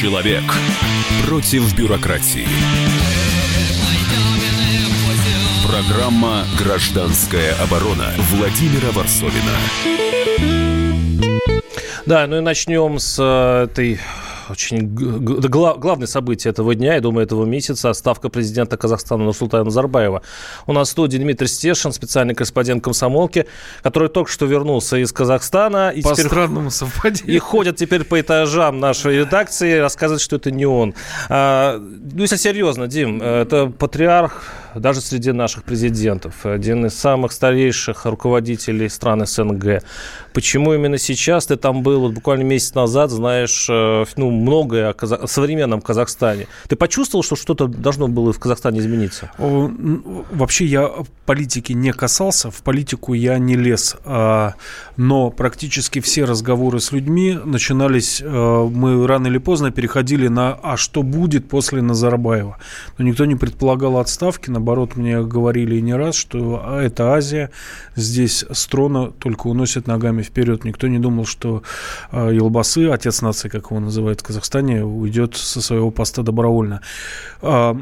Человек 0.00 0.44
против 1.26 1.76
бюрократии. 1.76 2.46
Программа 5.68 6.46
«Гражданская 6.58 7.54
оборона» 7.62 8.06
Владимира 8.30 8.92
Варсовина. 8.92 9.58
Да, 12.06 12.26
ну 12.26 12.38
и 12.38 12.40
начнем 12.40 12.98
с 12.98 13.18
э, 13.20 13.64
этой 13.64 14.00
очень 14.50 14.86
гла- 14.94 15.76
главное 15.76 16.06
событие 16.06 16.50
этого 16.50 16.74
дня, 16.74 16.94
я 16.94 17.00
думаю, 17.00 17.26
этого 17.26 17.44
месяца, 17.44 17.92
ставка 17.92 18.28
президента 18.28 18.76
Казахстана 18.76 19.24
Нурсултана 19.24 19.64
Назарбаева. 19.64 20.22
У 20.66 20.72
нас 20.72 20.88
в 20.88 20.90
студии 20.92 21.18
Дмитрий 21.18 21.48
Стешин, 21.48 21.92
специальный 21.92 22.34
корреспондент 22.34 22.82
комсомолки, 22.82 23.46
который 23.82 24.08
только 24.08 24.30
что 24.30 24.46
вернулся 24.46 24.96
из 24.96 25.12
Казахстана. 25.12 25.90
И 25.90 26.02
по 26.02 26.12
теперь... 26.12 26.26
странному 26.26 26.70
совпадению. 26.70 27.36
И 27.36 27.38
ходит 27.38 27.76
теперь 27.76 28.04
по 28.04 28.20
этажам 28.20 28.80
нашей 28.80 29.18
редакции, 29.18 29.78
рассказывает, 29.78 30.20
что 30.20 30.36
это 30.36 30.50
не 30.50 30.66
он. 30.66 30.94
А, 31.28 31.78
ну, 31.78 32.22
если 32.22 32.36
серьезно, 32.36 32.86
Дим, 32.86 33.22
это 33.22 33.66
патриарх 33.66 34.44
даже 34.74 35.00
среди 35.00 35.32
наших 35.32 35.64
президентов, 35.64 36.46
один 36.46 36.86
из 36.86 36.94
самых 36.94 37.32
старейших 37.32 38.04
руководителей 38.04 38.88
стран 38.88 39.26
СНГ. 39.26 39.82
Почему 40.32 40.74
именно 40.74 40.98
сейчас 40.98 41.46
ты 41.46 41.56
там 41.56 41.82
был, 41.82 42.00
вот 42.00 42.12
буквально 42.12 42.44
месяц 42.44 42.74
назад, 42.74 43.10
знаешь 43.10 43.66
э, 43.68 44.04
ну, 44.16 44.30
многое 44.40 44.90
о, 44.90 45.26
современном 45.26 45.80
Казахстане? 45.80 46.46
Ты 46.68 46.76
почувствовал, 46.76 47.22
что 47.22 47.36
что-то 47.36 47.66
должно 47.66 48.08
было 48.08 48.32
в 48.32 48.38
Казахстане 48.38 48.80
измениться? 48.80 49.30
Вообще 49.38 50.64
я 50.64 50.90
политики 51.26 51.72
не 51.72 51.92
касался, 51.92 52.50
в 52.50 52.62
политику 52.62 53.14
я 53.14 53.38
не 53.38 53.56
лез, 53.56 53.96
а, 54.04 54.54
но 54.96 55.30
практически 55.30 56.00
все 56.00 56.24
разговоры 56.24 56.80
с 56.80 56.92
людьми 56.92 57.38
начинались, 57.44 58.20
э, 58.20 58.68
мы 58.70 59.06
рано 59.06 59.28
или 59.28 59.38
поздно 59.38 59.70
переходили 59.70 60.28
на 60.28 60.58
«а 60.62 60.76
что 60.76 61.02
будет 61.02 61.48
после 61.48 61.82
Назарбаева?». 61.82 62.58
Но 62.98 63.04
никто 63.04 63.24
не 63.26 63.36
предполагал 63.36 63.98
отставки, 63.98 64.50
наоборот, 64.50 64.96
мне 64.96 65.22
говорили 65.22 65.80
не 65.80 65.94
раз, 65.94 66.16
что 66.16 66.62
«А, 66.64 66.82
это 66.82 67.14
Азия, 67.14 67.50
здесь 67.94 68.44
строна 68.50 69.12
только 69.18 69.46
уносит 69.46 69.86
ногами 69.86 70.22
вперед. 70.22 70.64
Никто 70.64 70.88
не 70.88 70.98
думал, 70.98 71.26
что 71.26 71.62
э, 72.12 72.30
Елбасы, 72.32 72.88
отец 72.88 73.22
нации, 73.22 73.48
как 73.48 73.70
его 73.70 73.80
называют 73.80 74.19
в 74.20 74.24
Казахстане, 74.24 74.84
уйдет 74.84 75.36
со 75.36 75.60
своего 75.60 75.90
поста 75.90 76.22
добровольно. 76.22 76.80
Э, 77.42 77.74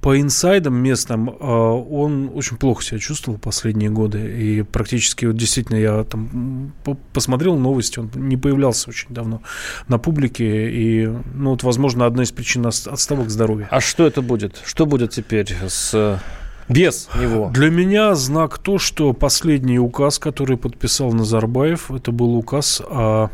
по 0.00 0.20
инсайдам 0.20 0.74
местным 0.74 1.30
э, 1.30 1.34
он 1.34 2.30
очень 2.34 2.56
плохо 2.56 2.82
себя 2.82 2.98
чувствовал 2.98 3.38
последние 3.38 3.90
годы. 3.90 4.18
И 4.18 4.62
практически, 4.62 5.26
вот 5.26 5.36
действительно, 5.36 5.76
я 5.76 6.04
там 6.04 6.72
посмотрел 7.12 7.56
новости, 7.56 7.98
он 7.98 8.10
не 8.14 8.36
появлялся 8.36 8.90
очень 8.90 9.14
давно 9.14 9.42
на 9.88 9.98
публике. 9.98 10.70
И, 10.70 11.06
ну, 11.34 11.50
вот, 11.50 11.62
возможно, 11.62 12.06
одна 12.06 12.22
из 12.22 12.32
причин 12.32 12.66
отставок 12.66 13.30
здоровья. 13.30 13.68
А 13.70 13.80
что 13.80 14.06
это 14.06 14.22
будет? 14.22 14.60
Что 14.64 14.86
будет 14.86 15.10
теперь 15.10 15.54
с 15.68 16.20
без 16.68 17.08
него. 17.18 17.50
Для 17.52 17.70
меня 17.70 18.14
знак 18.14 18.58
то, 18.58 18.78
что 18.78 19.12
последний 19.12 19.78
указ, 19.78 20.18
который 20.18 20.56
подписал 20.56 21.12
Назарбаев, 21.12 21.90
это 21.90 22.10
был 22.10 22.34
указ 22.34 22.82
о 22.84 23.30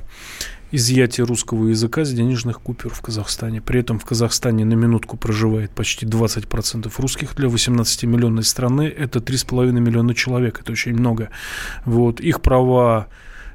изъятии 0.73 1.23
русского 1.23 1.69
языка 1.69 2.05
с 2.05 2.13
денежных 2.13 2.61
купюр 2.61 2.93
в 2.93 3.01
Казахстане. 3.01 3.61
При 3.61 3.81
этом 3.81 3.99
в 3.99 4.05
Казахстане 4.05 4.65
на 4.65 4.75
минутку 4.75 5.17
проживает 5.17 5.71
почти 5.71 6.07
20% 6.07 6.91
русских. 6.99 7.37
Для 7.37 7.49
18-миллионной 7.49 8.43
страны 8.43 8.83
это 8.83 9.19
3,5 9.19 9.71
миллиона 9.73 10.15
человек. 10.15 10.61
Это 10.61 10.73
очень 10.73 10.95
много. 10.95 11.29
Вот. 11.85 12.21
Их 12.21 12.41
права 12.41 13.09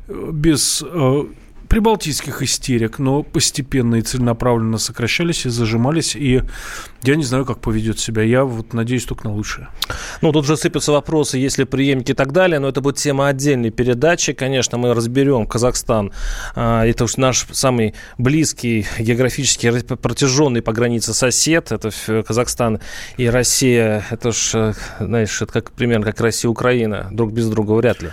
э, 0.07 0.29
без 0.31 0.83
э, 0.85 1.23
прибалтийских 1.67 2.41
истерик, 2.41 2.99
но 2.99 3.23
постепенно 3.23 3.95
и 3.95 4.01
целенаправленно 4.01 4.77
сокращались 4.77 5.45
и 5.45 5.49
зажимались, 5.49 6.15
и 6.15 6.43
я 7.03 7.15
не 7.15 7.23
знаю, 7.23 7.45
как 7.45 7.59
поведет 7.59 7.99
себя. 7.99 8.23
Я 8.23 8.43
вот 8.43 8.73
надеюсь 8.73 9.05
только 9.05 9.25
на 9.27 9.33
лучшее. 9.33 9.69
Ну, 10.21 10.31
тут 10.31 10.45
же 10.45 10.57
сыпятся 10.57 10.91
вопросы, 10.91 11.37
если 11.37 11.63
преемники 11.63 12.11
и 12.11 12.15
так 12.15 12.31
далее, 12.31 12.59
но 12.59 12.67
это 12.67 12.81
будет 12.81 12.97
тема 12.97 13.27
отдельной 13.27 13.69
передачи. 13.69 14.33
Конечно, 14.33 14.77
мы 14.77 14.93
разберем 14.93 15.45
Казахстан. 15.45 16.11
А, 16.55 16.85
это 16.85 17.03
уж 17.03 17.17
наш 17.17 17.45
самый 17.51 17.93
близкий, 18.17 18.85
географически 18.99 19.71
протяженный 19.95 20.61
по 20.61 20.73
границе 20.73 21.13
сосед. 21.13 21.71
Это 21.71 21.91
Казахстан 22.23 22.79
и 23.17 23.27
Россия. 23.27 24.05
Это 24.09 24.29
уж, 24.29 24.55
э, 24.55 24.73
знаешь, 24.99 25.41
это 25.41 25.53
как 25.53 25.71
примерно 25.71 26.05
как 26.05 26.19
Россия 26.21 26.49
и 26.49 26.51
Украина. 26.51 27.07
Друг 27.11 27.31
без 27.31 27.47
друга 27.47 27.73
вряд 27.73 28.01
ли. 28.01 28.09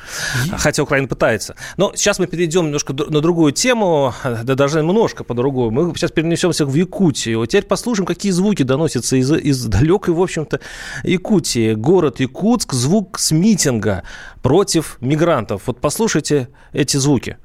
Хотя 0.56 0.82
Украина 0.82 1.08
пытается. 1.08 1.54
Но 1.76 1.92
сейчас 1.94 2.18
мы 2.18 2.26
перейдем 2.26 2.66
немножко 2.66 2.92
на 2.92 3.20
другую 3.20 3.52
тему, 3.52 4.14
да 4.24 4.54
даже 4.54 4.80
немножко 4.80 5.24
по-другому. 5.24 5.70
Мы 5.70 5.94
сейчас 5.96 6.10
перенесемся 6.10 6.66
в 6.66 6.74
Якутию. 6.74 7.46
Теперь 7.46 7.64
послушаем, 7.64 8.06
какие 8.06 8.32
звуки 8.32 8.62
доносится 8.74 9.16
из, 9.16 9.30
из 9.32 9.64
далекой, 9.64 10.14
в 10.14 10.20
общем-то, 10.20 10.60
Якутии. 11.04 11.74
Город 11.74 12.20
Якутск, 12.20 12.72
звук 12.72 13.18
с 13.18 13.30
митинга 13.30 14.02
против 14.42 14.96
мигрантов. 15.00 15.62
Вот 15.66 15.80
послушайте 15.80 16.48
эти 16.72 16.96
звуки. 16.96 17.36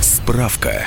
Справка. 0.00 0.86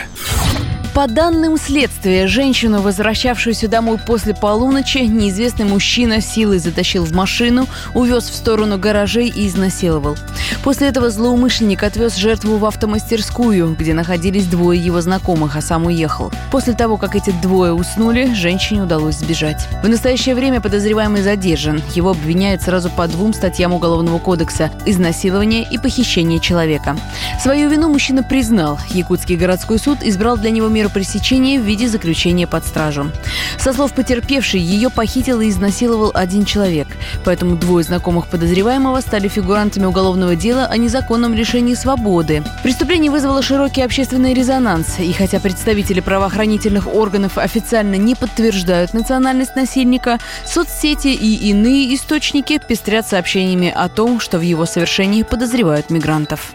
По 0.98 1.06
данным 1.06 1.60
следствия, 1.60 2.26
женщину, 2.26 2.82
возвращавшуюся 2.82 3.68
домой 3.68 4.00
после 4.00 4.34
полуночи, 4.34 4.98
неизвестный 4.98 5.66
мужчина 5.66 6.22
силой 6.22 6.58
затащил 6.58 7.06
в 7.06 7.12
машину, 7.12 7.68
увез 7.94 8.24
в 8.24 8.34
сторону 8.34 8.80
гаражей 8.80 9.28
и 9.28 9.48
изнасиловал. 9.48 10.18
После 10.64 10.88
этого 10.88 11.12
злоумышленник 11.12 11.84
отвез 11.84 12.16
жертву 12.16 12.58
в 12.58 12.66
автомастерскую, 12.66 13.76
где 13.76 13.94
находились 13.94 14.48
двое 14.48 14.84
его 14.84 15.00
знакомых, 15.00 15.56
а 15.56 15.62
сам 15.62 15.86
уехал. 15.86 16.32
После 16.52 16.74
того, 16.74 16.98
как 16.98 17.16
эти 17.16 17.30
двое 17.44 17.74
уснули, 17.74 18.34
женщине 18.34 18.82
удалось 18.82 19.18
сбежать. 19.18 19.68
В 19.84 19.88
настоящее 19.88 20.34
время 20.34 20.62
подозреваемый 20.62 21.22
задержан. 21.22 21.80
Его 21.94 22.10
обвиняют 22.10 22.64
сразу 22.64 22.90
по 22.90 23.08
двум 23.08 23.36
статьям 23.36 23.72
Уголовного 23.72 24.18
кодекса– 24.18 24.72
изнасилование 24.88 25.64
и 25.70 25.78
похищение 25.78 26.40
человека. 26.40 26.98
Свою 27.40 27.70
вину 27.70 27.88
мужчина 27.88 28.24
признал. 28.24 28.80
Якутский 28.90 29.36
городской 29.36 29.78
суд 29.78 30.00
избрал 30.02 30.38
для 30.38 30.50
него 30.50 30.68
меру 30.70 30.87
меру 30.88 30.90
пресечения 30.90 31.60
в 31.60 31.64
виде 31.64 31.88
заключения 31.88 32.48
под 32.48 32.66
стражу. 32.66 33.12
Со 33.58 33.74
слов 33.74 33.94
потерпевшей, 33.94 34.60
ее 34.60 34.90
похитил 34.90 35.42
и 35.42 35.50
изнасиловал 35.50 36.12
один 36.14 36.46
человек. 36.46 36.88
Поэтому 37.26 37.56
двое 37.56 37.84
знакомых 37.84 38.28
подозреваемого 38.28 39.02
стали 39.02 39.28
фигурантами 39.28 39.86
уголовного 39.86 40.36
дела 40.36 40.66
о 40.66 40.78
незаконном 40.78 41.34
лишении 41.34 41.76
свободы. 41.76 42.44
Преступление 42.64 43.12
вызвало 43.12 43.42
широкий 43.42 43.82
общественный 43.82 44.34
резонанс. 44.34 45.00
И 45.00 45.12
хотя 45.14 45.40
представители 45.40 46.00
правоохранительных 46.00 46.88
органов 46.88 47.38
официально 47.38 47.96
не 47.96 48.16
подтверждают 48.16 48.94
национальность 48.94 49.56
насильника, 49.56 50.20
соцсети 50.46 51.10
и 51.10 51.50
иные 51.50 51.94
источники 51.96 52.60
пестрят 52.68 53.08
сообщениями 53.08 53.74
о 53.76 53.90
том, 53.90 54.20
что 54.20 54.40
в 54.40 54.42
его 54.42 54.66
совершении 54.66 55.24
подозревают 55.24 55.90
мигрантов. 55.90 56.54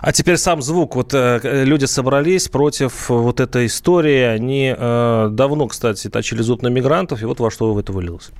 А 0.00 0.12
теперь 0.12 0.36
сам 0.36 0.62
звук. 0.62 0.96
Вот 0.96 1.14
э, 1.14 1.64
люди 1.64 1.86
собрались 1.86 2.48
против 2.48 3.08
вот 3.08 3.40
этой 3.40 3.66
истории. 3.66 4.22
Они 4.22 4.74
э, 4.76 5.28
давно, 5.30 5.66
кстати, 5.68 6.08
точили 6.08 6.42
зуб 6.42 6.62
на 6.62 6.68
мигрантов, 6.68 7.22
и 7.22 7.24
вот 7.24 7.40
во 7.40 7.50
что 7.50 7.78
это 7.78 7.92
вылилось. 7.92 8.30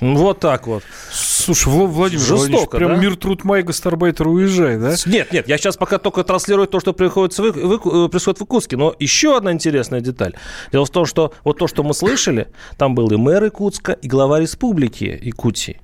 Вот 0.00 0.38
так 0.40 0.66
вот. 0.66 0.82
Слушай, 1.44 1.68
Владимир 1.68 2.20
Жестоко, 2.20 2.38
Владимирович, 2.38 2.68
прям 2.70 2.90
да? 2.90 2.96
мир, 2.96 3.16
труд, 3.16 3.44
май, 3.44 3.62
гастарбайтер, 3.62 4.28
уезжай, 4.28 4.78
да? 4.78 4.94
Нет, 5.04 5.30
нет, 5.30 5.46
я 5.46 5.58
сейчас 5.58 5.76
пока 5.76 5.98
только 5.98 6.24
транслирую 6.24 6.66
то, 6.66 6.80
что 6.80 6.94
приходит 6.94 7.36
в, 7.36 7.42
в, 7.42 8.08
происходит 8.08 8.38
в 8.38 8.42
Якутске. 8.42 8.78
Но 8.78 8.94
еще 8.98 9.36
одна 9.36 9.52
интересная 9.52 10.00
деталь. 10.00 10.34
Дело 10.72 10.86
в 10.86 10.90
том, 10.90 11.04
что 11.04 11.34
вот 11.44 11.58
то, 11.58 11.66
что 11.66 11.82
мы 11.82 11.92
слышали, 11.92 12.48
там 12.78 12.94
был 12.94 13.10
и 13.10 13.16
мэр 13.16 13.44
Якутска, 13.44 13.92
и 13.92 14.08
глава 14.08 14.40
республики 14.40 15.20
Якутии. 15.22 15.80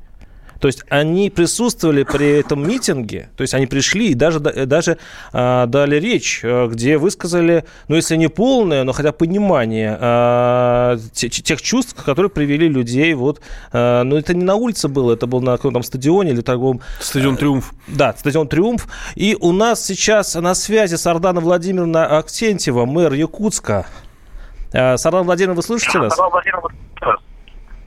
То 0.60 0.68
есть 0.68 0.84
они 0.90 1.30
присутствовали 1.30 2.02
при 2.02 2.40
этом 2.40 2.68
митинге, 2.68 3.30
то 3.36 3.42
есть 3.42 3.54
они 3.54 3.66
пришли 3.66 4.10
и 4.10 4.14
даже, 4.14 4.40
даже 4.40 4.98
а, 5.32 5.66
дали 5.66 5.96
речь, 5.96 6.40
э, 6.42 6.68
где 6.68 6.98
высказали, 6.98 7.64
ну, 7.88 7.96
если 7.96 8.16
не 8.16 8.28
полное, 8.28 8.84
но 8.84 8.92
хотя 8.92 9.12
понимание 9.12 9.96
а, 9.98 10.98
тех 11.14 11.62
чувств, 11.62 12.02
которые 12.04 12.30
привели 12.30 12.68
людей 12.68 13.14
вот... 13.14 13.40
А, 13.72 14.04
ну, 14.04 14.16
это 14.16 14.34
не 14.34 14.44
на 14.44 14.54
улице 14.54 14.88
было, 14.88 15.14
это 15.14 15.26
было 15.26 15.40
на 15.40 15.56
каком-то 15.56 15.80
стадионе 15.82 16.32
или 16.32 16.42
торговом... 16.42 16.82
Стадион 17.00 17.38
«Триумф». 17.38 17.72
Да, 17.88 18.14
стадион 18.16 18.46
«Триумф». 18.46 18.86
И 19.14 19.36
у 19.40 19.52
нас 19.52 19.82
сейчас 19.84 20.34
на 20.34 20.54
связи 20.54 20.96
Сардана 20.96 21.40
Владимировна 21.40 22.18
Аксентьева, 22.18 22.84
мэр 22.84 23.14
Якутска. 23.14 23.86
Сардана 24.72 25.22
Владимировна, 25.22 25.56
вы 25.56 25.62
слышите 25.62 25.98
нас? 25.98 26.14
Сардана 26.14 26.30
Владимировна, 26.30 26.70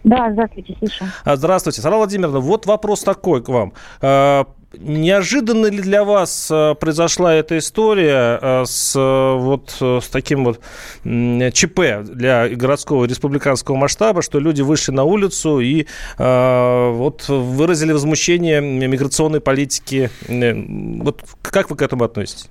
да, 0.03 0.31
здравствуйте, 0.31 0.75
слышу. 0.79 1.05
А, 1.23 1.35
здравствуйте. 1.35 1.81
Сара 1.81 1.97
Владимировна, 1.97 2.39
вот 2.39 2.65
вопрос 2.65 3.01
такой 3.01 3.41
к 3.41 3.49
вам. 3.49 3.73
А, 4.01 4.45
неожиданно 4.77 5.67
ли 5.67 5.81
для 5.81 6.03
вас 6.03 6.49
э, 6.51 6.75
произошла 6.75 7.33
эта 7.33 7.59
история 7.59 8.39
э, 8.41 8.63
с 8.65 8.95
вот 8.95 9.77
с 9.79 10.09
таким 10.09 10.45
вот 10.45 10.59
ЧП 11.03 12.03
для 12.03 12.49
городского 12.49 13.05
республиканского 13.05 13.75
масштаба, 13.75 14.21
что 14.21 14.39
люди 14.39 14.61
вышли 14.61 14.91
на 14.91 15.03
улицу 15.03 15.59
и 15.59 15.85
вот 16.17 17.25
выразили 17.27 17.91
возмущение 17.91 18.61
миграционной 18.61 19.41
политики? 19.41 20.09
Вот 20.27 21.21
как 21.41 21.69
вы 21.69 21.75
к 21.75 21.81
этому 21.81 22.05
относитесь? 22.05 22.49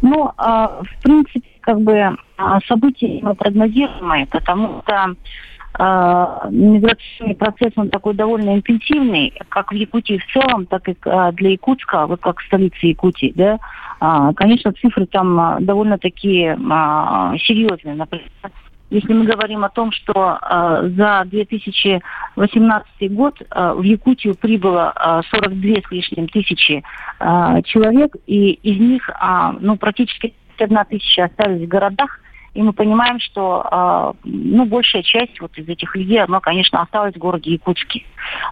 Ну, 0.00 0.30
в 0.36 1.02
принципе, 1.02 1.42
как 1.60 1.80
бы 1.80 2.16
события 2.66 3.34
прогнозируемые, 3.34 4.26
потому 4.26 4.82
что 4.82 4.94
э, 4.94 5.14
миграционный 5.78 7.36
процесс, 7.36 7.72
он 7.76 7.90
такой 7.90 8.14
довольно 8.14 8.56
интенсивный, 8.56 9.32
как 9.48 9.70
в 9.70 9.74
Якутии 9.74 10.18
в 10.18 10.32
целом, 10.32 10.66
так 10.66 10.88
и 10.88 10.96
э, 11.04 11.32
для 11.34 11.50
Якутска, 11.50 12.06
вот 12.06 12.20
как 12.20 12.40
столицы 12.42 12.86
Якутии, 12.86 13.32
да. 13.36 13.58
Э, 14.00 14.32
конечно, 14.34 14.72
цифры 14.72 15.06
там 15.06 15.58
довольно 15.60 15.98
такие 15.98 16.56
серьезные. 16.56 17.94
Например, 17.94 18.28
если 18.90 19.12
мы 19.12 19.26
говорим 19.26 19.64
о 19.64 19.68
том, 19.68 19.92
что 19.92 20.38
э, 20.40 20.90
за 20.96 21.24
2018 21.26 23.12
год 23.12 23.34
э, 23.40 23.72
в 23.74 23.82
Якутию 23.82 24.34
прибыло 24.34 24.94
э, 24.96 25.20
42 25.30 25.82
с 25.86 25.90
лишним 25.90 26.28
тысячи 26.28 26.82
э, 27.20 27.62
человек, 27.64 28.16
и 28.26 28.52
из 28.52 28.80
них 28.80 29.10
э, 29.10 29.52
ну, 29.60 29.76
практически 29.76 30.32
одна 30.58 30.84
тысяча 30.84 31.24
остались 31.24 31.66
в 31.66 31.68
городах, 31.68 32.18
и 32.54 32.62
мы 32.62 32.72
понимаем, 32.72 33.20
что 33.20 33.66
э, 33.70 34.12
ну, 34.24 34.64
большая 34.64 35.02
часть 35.02 35.40
вот 35.40 35.56
из 35.58 35.68
этих 35.68 35.94
людей, 35.94 36.22
она, 36.22 36.40
конечно, 36.40 36.80
осталась 36.80 37.14
в 37.14 37.18
городе 37.18 37.52
Якутске. 37.52 38.04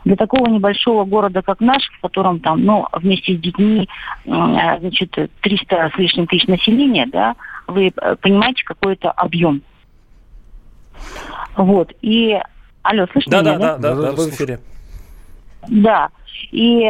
Для 0.04 0.16
такого 0.16 0.48
небольшого 0.48 1.04
города, 1.04 1.42
как 1.42 1.60
наш, 1.60 1.82
в 1.98 2.00
котором 2.00 2.40
там, 2.40 2.64
ну, 2.64 2.86
вместе 2.92 3.36
с 3.36 3.40
детьми, 3.40 3.88
э, 4.24 4.30
значит, 4.80 5.16
300 5.40 5.92
с 5.94 5.98
лишним 5.98 6.26
тысяч 6.26 6.46
населения, 6.46 7.06
да, 7.06 7.34
вы 7.66 7.88
э, 7.88 8.16
понимаете, 8.16 8.64
какой 8.64 8.94
это 8.94 9.10
объем. 9.10 9.62
Вот, 11.56 11.92
и... 12.02 12.38
Алло, 12.82 13.06
слышите 13.10 13.30
да, 13.32 13.40
меня, 13.40 13.58
да? 13.58 13.76
Да, 13.78 13.94
да, 13.94 13.94
да, 13.94 14.12
да, 14.12 14.12
в 14.12 14.28
эфире. 14.30 14.60
Да. 15.68 16.08
И 16.52 16.84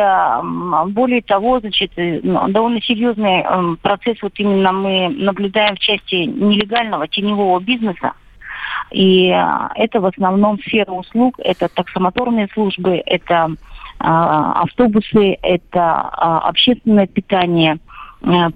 более 0.89 1.23
того, 1.23 1.61
значит, 1.61 1.93
э, 1.97 2.21
ну, 2.23 2.49
довольно 2.49 2.81
серьезный 2.83 3.43
эм, 3.43 3.77
процесс 3.77 4.17
вот 4.23 4.33
именно 4.37 4.73
мы 4.73 5.09
наблюдаем 5.09 5.77
в 5.77 5.79
части 5.79 6.25
нелегального 6.25 7.09
теневого 7.09 7.61
бизнеса. 7.61 8.13
И 8.91 9.29
э, 9.29 9.69
это 9.77 10.01
в 10.01 10.07
основном 10.07 10.59
сфера 10.61 10.91
услуг, 10.91 11.37
это 11.39 11.69
таксомоторные 11.69 12.49
службы, 12.53 13.03
это 13.07 13.51
а, 13.99 14.63
автобусы, 14.63 15.39
это 15.41 16.01
общественное 16.01 17.07
питание, 17.07 17.77
э, 17.77 17.79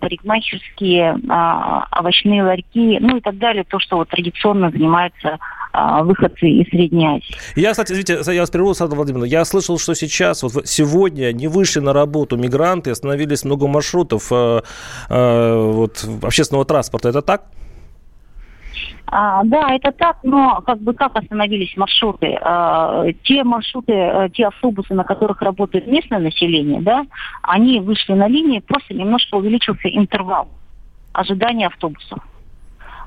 парикмахерские, 0.00 1.18
а, 1.28 1.86
овощные 1.98 2.42
ларьки, 2.42 2.98
ну 3.00 3.18
и 3.18 3.20
так 3.20 3.38
далее, 3.38 3.64
то, 3.64 3.78
что 3.78 3.96
вот 3.96 4.08
традиционно 4.08 4.70
занимается 4.70 5.38
а, 5.72 6.02
выходцы 6.02 6.48
из 6.48 6.68
Средней 6.70 7.06
Азии. 7.06 7.34
Я, 7.54 7.70
кстати, 7.70 7.92
извините, 7.92 8.20
я 8.32 8.40
вас 8.40 8.50
прерву, 8.50 8.74
Саду 8.74 8.96
Владимировна. 8.96 9.26
Я 9.26 9.44
слышал, 9.44 9.78
что 9.78 9.94
сейчас, 9.94 10.42
вот 10.42 10.66
сегодня 10.66 11.32
не 11.32 11.46
вышли 11.46 11.80
на 11.80 11.92
работу 11.92 12.36
мигранты, 12.36 12.90
остановились 12.90 13.44
много 13.44 13.68
маршрутов 13.68 14.32
э, 14.32 14.62
э, 15.08 15.70
вот, 15.72 16.04
общественного 16.22 16.64
транспорта. 16.64 17.10
Это 17.10 17.22
так? 17.22 17.44
А, 19.06 19.42
да, 19.44 19.74
это 19.74 19.92
так, 19.92 20.18
но 20.22 20.62
как 20.64 20.80
бы 20.80 20.94
как 20.94 21.16
остановились 21.16 21.76
маршруты? 21.76 22.38
А, 22.40 23.06
те 23.24 23.42
маршруты, 23.42 23.92
э, 23.92 24.28
те 24.32 24.46
автобусы, 24.46 24.94
на 24.94 25.04
которых 25.04 25.42
работает 25.42 25.86
местное 25.86 26.20
население, 26.20 26.80
да, 26.80 27.06
они 27.42 27.80
вышли 27.80 28.12
на 28.12 28.28
линии, 28.28 28.60
просто 28.60 28.94
немножко 28.94 29.34
увеличился 29.34 29.88
интервал 29.88 30.48
ожидания 31.12 31.66
автобусов. 31.66 32.20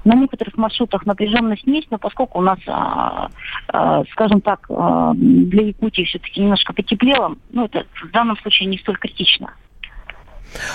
На 0.06 0.16
некоторых 0.16 0.58
маршрутах 0.58 1.06
напряженность 1.06 1.66
есть, 1.66 1.90
но 1.90 1.98
поскольку 1.98 2.40
у 2.40 2.42
нас, 2.42 2.60
а, 2.68 3.30
а, 3.70 4.04
скажем 4.12 4.42
так, 4.42 4.66
а, 4.70 5.14
для 5.16 5.68
Якутии 5.68 6.04
все-таки 6.04 6.42
немножко 6.42 6.74
потеплело, 6.74 7.36
ну, 7.52 7.66
это 7.66 7.86
в 8.04 8.12
данном 8.12 8.38
случае 8.38 8.68
не 8.68 8.78
столь 8.80 8.98
критично. 8.98 9.54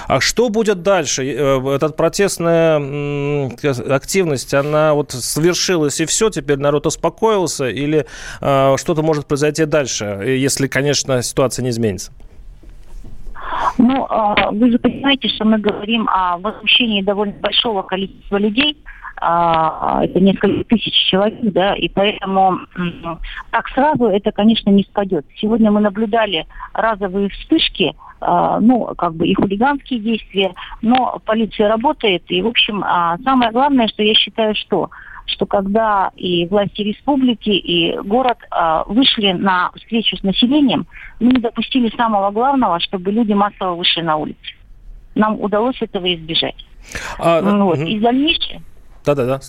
А 0.06 0.20
что 0.20 0.48
будет 0.48 0.82
дальше? 0.82 1.24
Э, 1.24 1.74
Эта 1.74 1.88
протестная 1.90 3.50
активность, 3.88 4.54
она 4.54 4.94
вот 4.94 5.12
совершилась 5.12 6.00
и 6.00 6.06
все, 6.06 6.30
теперь 6.30 6.58
народ 6.58 6.86
успокоился, 6.86 7.68
или 7.68 8.06
э, 8.40 8.76
что-то 8.76 9.02
может 9.02 9.26
произойти 9.26 9.64
дальше, 9.64 10.04
если, 10.26 10.66
конечно, 10.66 11.22
ситуация 11.22 11.62
не 11.62 11.70
изменится? 11.70 12.12
Ну, 13.88 14.04
э, 14.04 14.50
вы 14.52 14.70
же 14.70 14.78
понимаете, 14.78 15.28
что 15.28 15.46
мы 15.46 15.58
говорим 15.58 16.06
о 16.10 16.36
возмущении 16.36 17.00
довольно 17.00 17.32
большого 17.40 17.80
количества 17.80 18.36
людей, 18.36 18.76
а, 19.16 20.04
это 20.04 20.20
несколько 20.20 20.62
тысяч 20.64 20.92
человек, 21.10 21.38
да, 21.40 21.74
и 21.74 21.88
поэтому 21.88 22.58
так 23.50 23.66
сразу 23.68 24.04
это, 24.04 24.30
конечно, 24.30 24.68
не 24.68 24.82
спадет. 24.84 25.24
Сегодня 25.40 25.70
мы 25.70 25.80
наблюдали 25.80 26.46
разовые 26.74 27.30
вспышки, 27.30 27.94
а, 28.20 28.60
ну, 28.60 28.94
как 28.94 29.14
бы 29.14 29.26
и 29.26 29.34
хулиганские 29.34 30.00
действия, 30.00 30.52
но 30.82 31.18
полиция 31.24 31.68
работает, 31.68 32.24
и, 32.28 32.42
в 32.42 32.46
общем, 32.46 32.84
а, 32.84 33.16
самое 33.24 33.50
главное, 33.52 33.88
что 33.88 34.02
я 34.02 34.12
считаю, 34.12 34.54
что 34.54 34.90
что 35.28 35.46
когда 35.46 36.10
и 36.16 36.46
власти 36.46 36.82
республики, 36.82 37.50
и 37.50 37.98
город 38.00 38.38
э, 38.50 38.82
вышли 38.86 39.32
на 39.32 39.70
встречу 39.76 40.16
с 40.16 40.22
населением, 40.22 40.86
мы 41.20 41.32
не 41.32 41.40
допустили 41.40 41.94
самого 41.96 42.30
главного, 42.30 42.80
чтобы 42.80 43.10
люди 43.10 43.32
массово 43.32 43.74
вышли 43.74 44.00
на 44.00 44.16
улицы. 44.16 44.38
Нам 45.14 45.40
удалось 45.40 45.80
этого 45.80 46.14
избежать. 46.14 46.64
А, 47.18 47.40
вот. 47.42 47.78
угу. 47.78 47.86
И 47.86 47.98
дальнейшее, 47.98 48.62
да-да-да. 49.04 49.40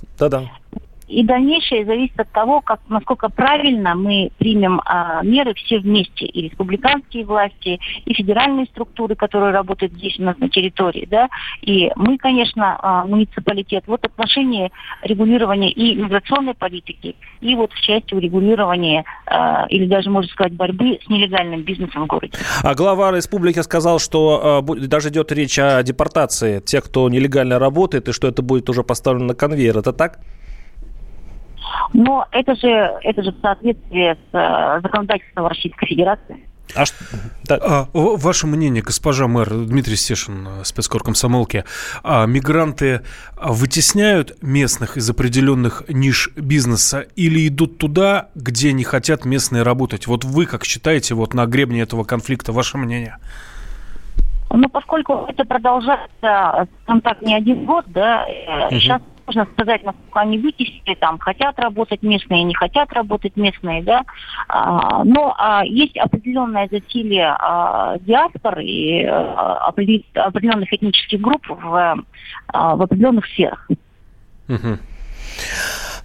И 1.10 1.24
дальнейшее 1.24 1.86
зависит 1.86 2.20
от 2.20 2.32
того, 2.32 2.62
как, 2.62 2.80
насколько 2.88 3.30
правильно 3.30 3.96
мы 3.96 4.30
примем 4.38 4.80
а, 4.86 5.24
меры 5.24 5.54
все 5.56 5.80
вместе, 5.80 6.26
и 6.26 6.50
республиканские 6.50 7.26
власти, 7.26 7.80
и 8.06 8.14
федеральные 8.14 8.68
структуры, 8.68 9.16
которые 9.16 9.52
работают 9.52 9.94
здесь 9.94 10.20
у 10.20 10.24
нас 10.24 10.38
на 10.38 10.50
территории, 10.50 11.08
да, 11.10 11.28
и 11.62 11.92
мы, 11.96 12.18
конечно, 12.18 12.78
а, 12.80 13.06
муниципалитет, 13.06 13.86
вот 13.88 14.06
отношении 14.06 14.72
регулирования 15.02 15.72
и 15.72 15.96
миграционной 15.96 16.54
политики, 16.54 17.16
и 17.42 17.56
вот 17.56 17.72
в 17.74 17.82
части 17.82 18.14
урегулирования, 18.14 19.04
а, 19.26 19.66
или 19.70 19.86
даже, 19.86 20.10
можно 20.10 20.30
сказать, 20.30 20.54
борьбы 20.54 21.00
с 21.04 21.10
нелегальным 21.10 21.64
бизнесом 21.64 22.04
в 22.04 22.08
городе. 22.08 22.34
А 22.64 22.76
глава 22.76 23.12
республики 23.12 23.60
сказал, 23.60 24.00
что 24.00 24.62
а, 24.68 24.76
даже 24.88 25.10
идет 25.10 25.32
речь 25.32 25.58
о 25.58 25.82
депортации 25.82 26.60
тех, 26.60 26.84
кто 26.86 27.10
нелегально 27.10 27.58
работает, 27.58 28.08
и 28.10 28.12
что 28.12 28.28
это 28.28 28.42
будет 28.42 28.70
уже 28.70 28.84
поставлено 28.84 29.30
на 29.30 29.34
конвейер. 29.34 29.78
Это 29.78 29.94
так? 29.94 30.20
Но 31.94 32.28
это 32.32 32.56
же, 32.56 32.68
это 32.68 33.24
же 33.24 33.32
в 33.32 33.40
соответствии 33.42 34.14
с 34.14 34.34
э, 34.34 34.82
законодательством 34.82 35.48
Российской 35.48 35.88
Федерации. 35.88 36.50
А, 36.76 36.84
да. 37.46 37.58
а, 37.62 37.88
ваше 37.94 38.46
мнение, 38.46 38.84
госпожа 38.84 39.28
мэр 39.28 39.50
Дмитрий 39.50 39.96
Стешин, 39.96 40.48
э, 40.48 40.64
спецкор 40.64 41.04
комсомолки, 41.04 41.64
а, 42.04 42.28
мигранты 42.28 43.02
вытесняют 43.42 44.38
местных 44.44 44.96
из 44.96 45.10
определенных 45.10 45.84
ниш 45.90 46.30
бизнеса 46.36 47.08
или 47.16 47.48
идут 47.48 47.80
туда, 47.80 48.30
где 48.36 48.72
не 48.72 48.84
хотят 48.84 49.26
местные 49.26 49.64
работать? 49.64 50.06
Вот 50.06 50.24
вы 50.24 50.46
как 50.46 50.64
считаете 50.64 51.16
вот 51.16 51.34
на 51.34 51.48
гребне 51.48 51.82
этого 51.82 52.04
конфликта, 52.04 52.52
ваше 52.52 52.78
мнение? 52.78 53.18
Ну, 54.52 54.68
поскольку 54.70 55.26
это 55.28 55.46
продолжается, 55.46 56.68
там 56.86 57.02
так, 57.02 57.22
не 57.22 57.36
один 57.36 57.66
год, 57.66 57.86
да, 57.88 58.26
угу. 58.68 58.80
сейчас 58.80 59.02
можно 59.30 59.46
сказать, 59.54 59.84
насколько 59.84 60.22
они 60.22 60.40
вытеснили, 60.40 60.96
там, 60.96 61.20
хотят 61.20 61.60
работать 61.60 62.02
местные, 62.02 62.44
не 62.44 62.56
хотят 62.56 62.92
работать 62.94 63.38
местные, 63.38 63.84
да, 63.84 64.04
а, 64.48 65.04
но 65.04 65.36
а, 65.38 65.64
есть 65.64 65.96
определенное 65.98 66.68
засилие 66.72 67.36
а, 67.38 68.00
диаспор 68.00 68.60
и 68.60 69.04
а, 69.06 69.68
определенных 69.68 70.74
этнических 70.74 71.22
групп 71.22 71.46
в, 71.48 72.04
а, 72.48 72.76
в 72.76 72.82
определенных 72.82 73.28
сферах. 73.28 73.68
Угу. 74.48 74.80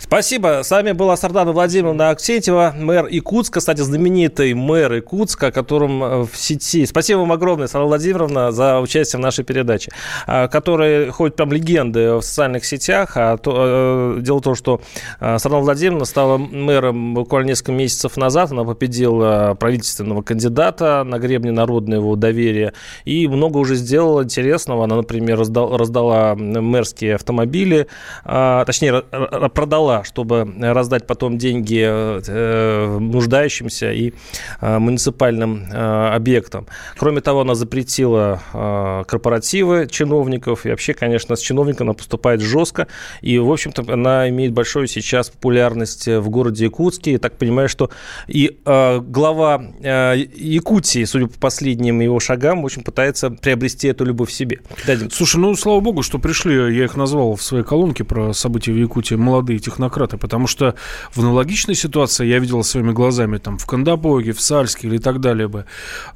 Спасибо. 0.06 0.60
С 0.62 0.70
вами 0.70 0.92
была 0.92 1.16
Сардана 1.16 1.52
Владимировна 1.52 2.10
Аксентьева, 2.10 2.74
мэр 2.76 3.06
Якутска, 3.06 3.60
кстати, 3.60 3.80
знаменитый 3.80 4.52
мэр 4.52 4.92
Якутска, 4.92 5.46
о 5.46 5.50
котором 5.50 6.04
э, 6.04 6.26
в 6.30 6.36
сети. 6.36 6.84
Спасибо 6.84 7.20
вам 7.20 7.32
огромное, 7.32 7.68
Сардана 7.68 7.88
Владимировна, 7.88 8.52
за 8.52 8.80
участие 8.80 9.18
в 9.18 9.22
нашей 9.22 9.44
передаче, 9.44 9.92
а, 10.26 10.48
которые 10.48 11.10
ходят 11.10 11.36
прям 11.36 11.52
легенды 11.52 12.16
в 12.16 12.20
социальных 12.20 12.66
сетях. 12.66 13.12
А 13.16 13.38
то, 13.38 14.16
э, 14.18 14.20
дело 14.20 14.40
в 14.40 14.42
том, 14.42 14.54
что 14.54 14.82
э, 15.20 15.38
Сардана 15.38 15.62
Владимировна 15.64 16.04
стала 16.04 16.36
мэром 16.36 17.14
буквально 17.14 17.48
несколько 17.48 17.72
месяцев 17.72 18.18
назад. 18.18 18.52
Она 18.52 18.64
победила 18.64 19.56
правительственного 19.58 20.20
кандидата 20.20 21.02
на 21.04 21.18
гребне 21.18 21.50
народного 21.50 22.14
доверия 22.14 22.74
и 23.06 23.26
много 23.26 23.56
уже 23.56 23.74
сделала 23.74 24.22
интересного. 24.22 24.84
Она, 24.84 24.96
например, 24.96 25.38
раздала, 25.38 25.78
раздала 25.78 26.34
мэрские 26.34 27.14
автомобили, 27.14 27.86
точнее, 28.22 29.02
продала 29.54 29.93
Москва, 29.94 30.04
чтобы 30.04 30.52
раздать 30.60 31.06
потом 31.06 31.38
деньги 31.38 31.84
э, 31.84 32.98
нуждающимся 32.98 33.92
и 33.92 34.12
э, 34.60 34.78
муниципальным 34.78 35.64
э, 35.70 36.14
объектам. 36.14 36.66
Кроме 36.96 37.20
того, 37.20 37.42
она 37.42 37.54
запретила 37.54 38.40
э, 38.52 39.04
корпоративы 39.06 39.86
чиновников, 39.90 40.66
и 40.66 40.70
вообще, 40.70 40.94
конечно, 40.94 41.36
с 41.36 41.40
чиновником 41.40 41.88
она 41.88 41.94
поступает 41.94 42.40
жестко, 42.40 42.86
и, 43.22 43.38
в 43.38 43.50
общем-то, 43.50 43.84
она 43.92 44.28
имеет 44.28 44.52
большую 44.52 44.86
сейчас 44.86 45.30
популярность 45.30 46.08
в 46.08 46.28
городе 46.28 46.64
Якутске. 46.64 47.12
Я 47.12 47.18
так 47.18 47.36
понимаю, 47.38 47.68
что 47.68 47.90
и 48.26 48.58
э, 48.64 49.00
глава 49.00 49.62
э, 49.80 50.16
Якутии, 50.34 51.04
судя 51.04 51.26
по 51.26 51.38
последним 51.38 52.00
его 52.00 52.20
шагам, 52.20 52.64
очень 52.64 52.82
пытается 52.82 53.30
приобрести 53.30 53.88
эту 53.88 54.04
любовь 54.04 54.30
в 54.30 54.32
себе. 54.32 54.60
Дадим. 54.86 55.10
Слушай, 55.10 55.36
ну, 55.40 55.54
слава 55.56 55.80
богу, 55.80 56.02
что 56.02 56.18
пришли, 56.18 56.54
я 56.54 56.84
их 56.84 56.96
назвал 56.96 57.34
в 57.36 57.42
своей 57.42 57.64
колонке 57.64 58.04
про 58.04 58.32
события 58.32 58.72
в 58.72 58.76
Якутии, 58.76 59.14
молодые 59.14 59.58
технократы, 59.74 60.16
потому 60.16 60.46
что 60.46 60.74
в 61.12 61.18
аналогичной 61.18 61.74
ситуации 61.74 62.26
я 62.26 62.38
видел 62.38 62.62
своими 62.62 62.92
глазами 62.92 63.38
там 63.38 63.58
в 63.58 63.66
Кандабоге, 63.66 64.32
в 64.32 64.40
Сальске 64.40 64.86
или 64.88 64.98
так 64.98 65.20
далее 65.20 65.48
бы, 65.48 65.64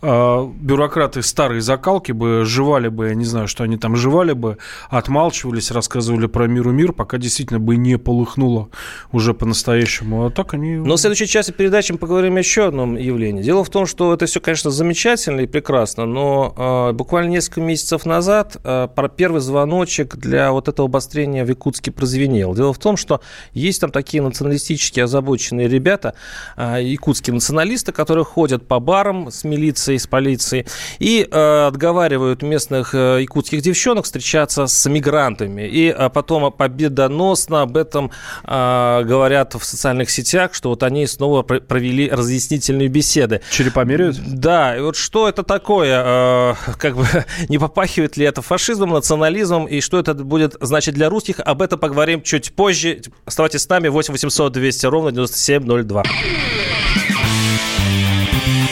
э, 0.02 0.48
бюрократы 0.60 1.22
старые 1.22 1.60
закалки 1.60 2.12
бы 2.12 2.44
жевали 2.44 2.88
бы, 2.88 3.08
я 3.08 3.14
не 3.14 3.24
знаю, 3.24 3.48
что 3.48 3.64
они 3.64 3.76
там 3.76 3.96
жевали 3.96 4.32
бы, 4.32 4.58
отмалчивались, 4.90 5.70
рассказывали 5.70 6.26
про 6.26 6.46
миру 6.46 6.70
мир, 6.70 6.92
пока 6.92 7.18
действительно 7.18 7.58
бы 7.58 7.76
не 7.76 7.98
полыхнуло 7.98 8.68
уже 9.12 9.34
по-настоящему. 9.34 10.26
А 10.26 10.30
так 10.30 10.54
они... 10.54 10.76
Но 10.76 10.94
в 10.94 11.00
следующей 11.00 11.26
части 11.26 11.50
передачи 11.50 11.92
мы 11.92 11.98
поговорим 11.98 12.36
еще 12.36 12.64
о 12.64 12.68
одном 12.68 12.96
явлении. 12.96 13.42
Дело 13.42 13.64
в 13.64 13.70
том, 13.70 13.86
что 13.86 14.14
это 14.14 14.26
все, 14.26 14.40
конечно, 14.40 14.70
замечательно 14.70 15.40
и 15.40 15.46
прекрасно, 15.46 16.06
но 16.06 16.54
э, 16.56 16.92
буквально 16.92 17.30
несколько 17.30 17.60
месяцев 17.60 18.06
назад 18.06 18.56
э, 18.62 18.88
первый 19.16 19.40
звоночек 19.40 20.16
для 20.16 20.52
вот 20.52 20.68
этого 20.68 20.86
обострения 20.86 21.44
в 21.44 21.48
Якутске 21.48 21.90
прозвенел. 21.90 22.54
Дело 22.54 22.72
в 22.72 22.78
том, 22.78 22.96
что 22.96 23.20
есть 23.58 23.80
там 23.80 23.90
такие 23.90 24.22
националистически 24.22 25.00
озабоченные 25.00 25.68
ребята, 25.68 26.14
э, 26.56 26.78
якутские 26.82 27.34
националисты, 27.34 27.92
которые 27.92 28.24
ходят 28.24 28.66
по 28.66 28.80
барам 28.80 29.30
с 29.30 29.44
милицией, 29.44 29.98
с 29.98 30.06
полицией 30.06 30.66
и 30.98 31.26
э, 31.30 31.66
отговаривают 31.66 32.42
местных 32.42 32.94
э, 32.94 33.22
якутских 33.22 33.62
девчонок 33.62 34.04
встречаться 34.04 34.66
с 34.66 34.88
мигрантами. 34.88 35.62
И 35.62 35.94
э, 35.96 36.10
потом 36.10 36.52
победоносно 36.52 37.62
об 37.62 37.76
этом 37.76 38.10
э, 38.44 39.02
говорят 39.04 39.54
в 39.54 39.64
социальных 39.64 40.10
сетях, 40.10 40.54
что 40.54 40.70
вот 40.70 40.82
они 40.82 41.06
снова 41.06 41.42
провели 41.42 42.08
разъяснительные 42.08 42.88
беседы. 42.88 43.40
Черепа 43.50 43.84
меряют? 43.84 44.18
Да, 44.26 44.76
и 44.76 44.80
вот 44.80 44.96
что 44.96 45.28
это 45.28 45.42
такое? 45.42 46.02
Э, 46.04 46.54
как 46.78 46.96
бы 46.96 47.06
не 47.48 47.58
попахивает 47.58 48.16
ли 48.16 48.24
это 48.24 48.42
фашизмом, 48.42 48.90
национализмом, 48.90 49.66
и 49.66 49.80
что 49.80 49.98
это 49.98 50.14
будет 50.14 50.56
значить 50.60 50.94
для 50.94 51.08
русских? 51.08 51.40
Об 51.40 51.62
этом 51.62 51.78
поговорим 51.78 52.22
чуть 52.22 52.52
позже. 52.52 53.02
Оставайтесь 53.24 53.47
с 53.56 53.68
нами, 53.68 53.88
8 53.88 54.12
800 54.12 54.52
200 54.52 54.86
ровно 54.86 55.12
9702. 55.12 56.02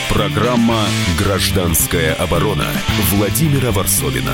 Программа 0.09 0.85
«Гражданская 1.17 2.13
оборона» 2.15 2.67
Владимира 3.11 3.71
Варсовина. 3.71 4.33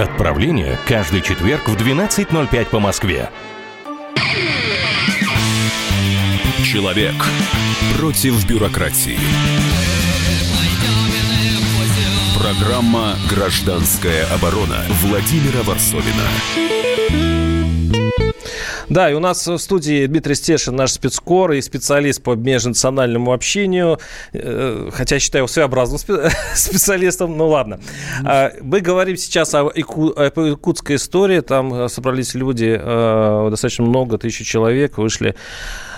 Отправление 0.00 0.78
каждый 0.88 1.20
четверг 1.20 1.68
в 1.68 1.76
12.05 1.76 2.64
по 2.70 2.80
Москве. 2.80 3.28
Человек 6.64 7.12
против 7.98 8.46
бюрократии. 8.46 9.18
Программа 12.38 13.16
«Гражданская 13.28 14.24
оборона» 14.32 14.86
Владимира 15.02 15.62
Варсовина. 15.64 17.39
Да, 18.90 19.08
и 19.08 19.14
у 19.14 19.20
нас 19.20 19.46
в 19.46 19.56
студии 19.58 20.04
Дмитрий 20.06 20.34
Стешин, 20.34 20.74
наш 20.74 20.90
спецкор 20.90 21.52
и 21.52 21.60
специалист 21.60 22.20
по 22.20 22.34
межнациональному 22.34 23.32
общению. 23.32 24.00
Э, 24.32 24.90
хотя 24.92 25.20
считаю 25.20 25.42
его 25.42 25.48
своеобразным 25.48 25.98
специалистом, 26.54 27.38
ну 27.38 27.46
ладно. 27.46 27.78
А, 28.24 28.50
мы 28.60 28.80
говорим 28.80 29.16
сейчас 29.16 29.54
о, 29.54 29.70
якутской 29.76 30.96
истории. 30.96 31.38
Там 31.38 31.88
собрались 31.88 32.34
люди, 32.34 32.76
э, 32.78 33.46
достаточно 33.50 33.84
много, 33.84 34.18
тысячи 34.18 34.44
человек, 34.44 34.98
вышли 34.98 35.36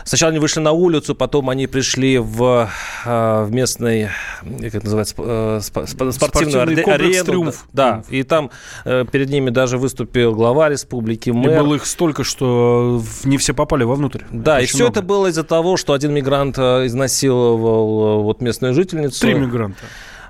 Сначала 0.04 0.30
они 0.30 0.38
вышли 0.38 0.60
на 0.60 0.72
улицу, 0.72 1.14
потом 1.14 1.50
они 1.50 1.66
пришли 1.66 2.18
в, 2.18 2.68
а, 3.04 3.44
в 3.44 3.52
местный, 3.52 4.08
как 4.42 4.74
это 4.74 4.84
называется, 4.84 5.14
э, 5.18 5.60
спортивную 5.62 6.12
Спортивный 6.12 6.62
арену. 6.62 7.24
«Триумф». 7.24 7.66
Да, 7.72 8.02
и 8.08 8.22
там 8.22 8.50
э, 8.84 9.04
перед 9.10 9.30
ними 9.30 9.50
даже 9.50 9.78
выступил 9.78 10.34
глава 10.34 10.68
республики, 10.68 11.30
мэр. 11.30 11.56
И 11.56 11.62
было 11.62 11.74
их 11.76 11.86
столько, 11.86 12.24
что 12.24 13.02
не 13.24 13.38
все 13.38 13.54
попали 13.54 13.84
вовнутрь. 13.84 14.22
Да, 14.30 14.56
это 14.56 14.64
и 14.64 14.66
все 14.66 14.84
много. 14.84 14.92
это 14.92 15.02
было 15.02 15.26
из-за 15.28 15.44
того, 15.44 15.76
что 15.76 15.92
один 15.92 16.12
мигрант 16.12 16.58
э, 16.58 16.86
изнасиловал 16.86 18.22
вот 18.22 18.40
местную 18.40 18.74
жительницу. 18.74 19.20
Три 19.20 19.34
мигранта. 19.34 19.80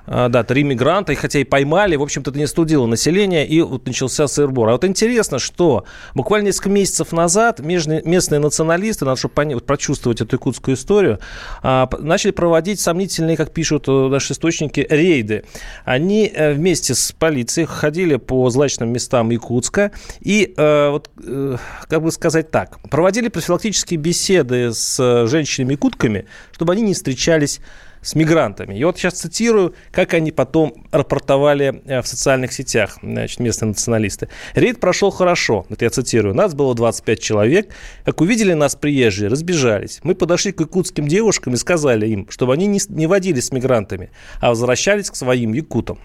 А, 0.06 0.28
да, 0.28 0.42
три 0.42 0.64
мигранта, 0.64 1.12
и 1.12 1.14
хотя 1.14 1.38
и 1.38 1.44
поймали, 1.44 1.96
в 1.96 2.02
общем-то, 2.02 2.30
это 2.30 2.38
не 2.38 2.46
студило 2.46 2.86
население, 2.86 3.46
и 3.46 3.60
вот 3.62 3.86
начался 3.86 4.26
сырбор. 4.26 4.68
А 4.70 4.72
вот 4.72 4.84
интересно, 4.84 5.38
что 5.38 5.84
буквально 6.14 6.46
несколько 6.46 6.70
месяцев 6.70 7.12
назад 7.12 7.60
местные, 7.60 8.40
националисты, 8.40 9.04
надо 9.04 9.18
чтобы 9.18 9.34
понять, 9.34 9.54
вот, 9.54 9.66
прочувствовать 9.66 10.20
эту 10.20 10.36
якутскую 10.36 10.76
историю, 10.76 11.20
а, 11.62 11.88
начали 12.00 12.32
проводить 12.32 12.80
сомнительные, 12.80 13.36
как 13.36 13.52
пишут 13.52 13.88
э, 13.88 14.08
наши 14.08 14.32
источники, 14.32 14.86
рейды. 14.88 15.44
Они 15.84 16.30
э, 16.32 16.52
вместе 16.52 16.94
с 16.94 17.12
полицией 17.12 17.66
ходили 17.66 18.16
по 18.16 18.48
злачным 18.50 18.92
местам 18.92 19.30
Якутска 19.30 19.92
и, 20.20 20.52
э, 20.56 20.88
вот, 20.90 21.10
как 21.88 22.02
бы 22.02 22.10
сказать 22.10 22.50
так, 22.50 22.78
проводили 22.90 23.28
профилактические 23.28 23.98
беседы 23.98 24.72
с 24.72 25.26
женщинами-якутками, 25.26 26.26
чтобы 26.52 26.72
они 26.72 26.82
не 26.82 26.94
встречались 26.94 27.60
с 28.02 28.14
мигрантами. 28.14 28.76
И 28.76 28.84
вот 28.84 28.98
сейчас 28.98 29.14
цитирую, 29.14 29.74
как 29.90 30.14
они 30.14 30.32
потом 30.32 30.74
рапортовали 30.90 31.82
э, 31.86 32.02
в 32.02 32.06
социальных 32.06 32.52
сетях, 32.52 32.98
значит, 33.02 33.40
местные 33.40 33.68
националисты. 33.68 34.28
Рейд 34.54 34.80
прошел 34.80 35.10
хорошо, 35.10 35.64
это 35.70 35.84
я 35.84 35.90
цитирую. 35.90 36.34
Нас 36.34 36.54
было 36.54 36.74
25 36.74 37.20
человек. 37.20 37.72
Как 38.04 38.20
увидели 38.20 38.52
нас 38.52 38.74
приезжие, 38.74 39.28
разбежались. 39.28 40.00
Мы 40.02 40.14
подошли 40.14 40.52
к 40.52 40.60
якутским 40.60 41.06
девушкам 41.06 41.54
и 41.54 41.56
сказали 41.56 42.06
им, 42.08 42.26
чтобы 42.28 42.52
они 42.52 42.66
не, 42.66 42.80
не 42.88 43.06
водились 43.06 43.46
с 43.46 43.52
мигрантами, 43.52 44.10
а 44.40 44.50
возвращались 44.50 45.10
к 45.10 45.16
своим 45.16 45.52
якутам. 45.52 45.98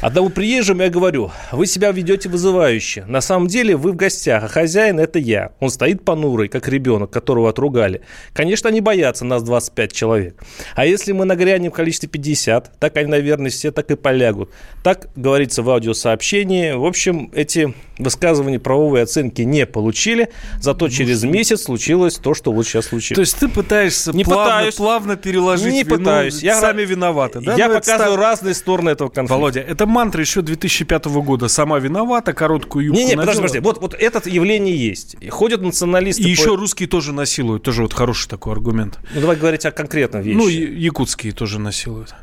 Одному 0.00 0.28
приезжему 0.30 0.82
я 0.82 0.90
говорю, 0.90 1.32
вы 1.50 1.66
себя 1.66 1.90
ведете 1.90 2.28
вызывающе. 2.28 3.04
На 3.08 3.20
самом 3.20 3.48
деле 3.48 3.76
вы 3.76 3.90
в 3.90 3.96
гостях, 3.96 4.44
а 4.44 4.48
хозяин 4.48 5.00
это 5.00 5.18
я. 5.18 5.50
Он 5.58 5.70
стоит 5.70 6.04
понурый, 6.04 6.48
как 6.48 6.68
ребенок, 6.68 7.10
которого 7.10 7.50
отругали. 7.50 8.02
Конечно, 8.32 8.68
они 8.68 8.80
боятся 8.80 9.24
нас 9.24 9.42
25 9.42 9.92
человек. 9.92 10.40
А 10.76 10.86
если 10.86 11.10
мы 11.10 11.24
нагрянем 11.24 11.72
в 11.72 11.74
количестве 11.74 12.08
50, 12.08 12.78
так 12.78 12.96
они, 12.96 13.08
наверное, 13.08 13.50
все 13.50 13.72
так 13.72 13.90
и 13.90 13.96
полягут. 13.96 14.50
Так 14.84 15.08
говорится 15.16 15.64
в 15.64 15.70
аудиосообщении. 15.70 16.72
В 16.72 16.84
общем, 16.84 17.32
эти 17.34 17.74
высказывания 17.98 18.60
правовой 18.60 19.02
оценки 19.02 19.42
не 19.42 19.66
получили, 19.66 20.30
зато 20.60 20.88
через 20.88 21.24
месяц 21.24 21.62
случилось 21.62 22.18
то, 22.18 22.34
что 22.34 22.52
вот 22.52 22.66
сейчас 22.66 22.86
случилось. 22.86 23.16
То 23.16 23.22
есть 23.22 23.38
ты 23.38 23.48
пытаешься 23.48 24.12
не 24.12 24.22
плавно, 24.22 24.44
пытаюсь, 24.44 24.74
плавно 24.76 25.16
переложить 25.16 25.72
не 25.72 25.82
вину, 25.82 25.96
пытаюсь. 25.96 26.40
Я, 26.40 26.60
сами 26.60 26.82
виноваты, 26.82 27.40
да? 27.40 27.56
Я 27.56 27.66
ну, 27.66 27.74
показываю 27.74 28.14
это... 28.14 28.22
разные 28.22 28.54
стороны 28.54 28.90
этого 28.90 29.08
конфликта. 29.08 29.34
Володя, 29.34 29.60
это 29.60 29.87
мантра 29.88 30.20
еще 30.20 30.42
2005 30.42 31.06
года. 31.06 31.48
Сама 31.48 31.78
виновата, 31.78 32.32
короткую 32.32 32.86
юбку 32.86 33.00
Не-не, 33.00 33.16
подожди, 33.16 33.40
подожди. 33.40 33.58
Вот, 33.60 33.80
вот 33.80 33.94
это 33.94 34.28
явление 34.28 34.76
есть. 34.76 35.16
Ходят 35.30 35.62
националисты... 35.62 36.22
И 36.22 36.24
по... 36.26 36.28
еще 36.28 36.54
русские 36.54 36.88
тоже 36.88 37.12
насилуют. 37.12 37.62
Тоже 37.62 37.82
вот 37.82 37.92
хороший 37.92 38.28
такой 38.28 38.52
аргумент. 38.52 38.98
Ну, 39.14 39.20
давай 39.20 39.36
говорить 39.36 39.64
о 39.64 39.70
конкретном 39.70 40.22
вещи. 40.22 40.36
Ну, 40.36 40.48
якутские 40.48 41.32
тоже 41.32 41.58
насилуют. 41.58 42.14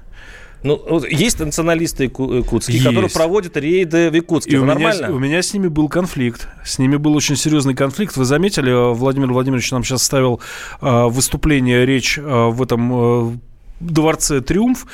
Ну, 0.66 0.82
вот 0.90 1.08
есть 1.08 1.40
националисты 1.40 2.06
якутские, 2.06 2.78
есть. 2.78 2.88
которые 2.88 3.12
проводят 3.12 3.56
рейды 3.56 4.10
в 4.10 4.16
Якутске. 4.16 4.52
И 4.52 4.56
Это 4.56 4.64
у 4.64 4.66
нормально? 4.66 5.04
Меня, 5.04 5.16
у 5.16 5.20
меня 5.20 5.42
с 5.44 5.54
ними 5.54 5.68
был 5.68 5.90
конфликт. 5.90 6.48
С 6.66 6.80
ними 6.80 6.96
был 6.96 7.16
очень 7.16 7.36
серьезный 7.36 7.76
конфликт. 7.76 8.18
Вы 8.18 8.26
заметили, 8.26 8.94
Владимир 8.94 9.32
Владимирович 9.32 9.70
нам 9.72 9.84
сейчас 9.84 10.02
ставил 10.02 10.42
э, 10.82 11.04
выступление, 11.06 11.86
речь 11.86 12.18
э, 12.18 12.22
в 12.24 12.64
этом 12.64 12.92
э, 12.94 13.38
дворце 13.80 14.42
«Триумф», 14.42 14.88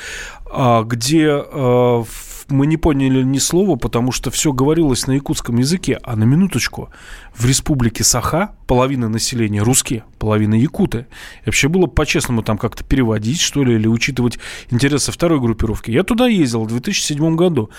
э, 0.52 0.82
где 0.84 1.42
э, 1.42 2.04
мы 2.52 2.66
не 2.66 2.76
поняли 2.76 3.22
ни 3.22 3.38
слова, 3.38 3.76
потому 3.76 4.12
что 4.12 4.30
все 4.30 4.52
говорилось 4.52 5.06
на 5.06 5.12
якутском 5.12 5.58
языке, 5.58 5.98
а 6.02 6.16
на 6.16 6.24
минуточку, 6.24 6.90
в 7.34 7.46
республике 7.46 8.04
Саха 8.04 8.54
половина 8.66 9.08
населения 9.08 9.62
русские, 9.62 10.04
половина 10.18 10.54
якуты. 10.54 11.06
И 11.42 11.46
вообще 11.46 11.68
было 11.68 11.86
по-честному 11.86 12.42
там 12.42 12.58
как-то 12.58 12.84
переводить, 12.84 13.40
что 13.40 13.64
ли, 13.64 13.74
или 13.74 13.86
учитывать 13.86 14.38
интересы 14.70 15.12
второй 15.12 15.40
группировки. 15.40 15.90
Я 15.90 16.04
туда 16.04 16.26
ездил 16.28 16.64
в 16.64 16.68
2007 16.68 17.36
году, 17.36 17.70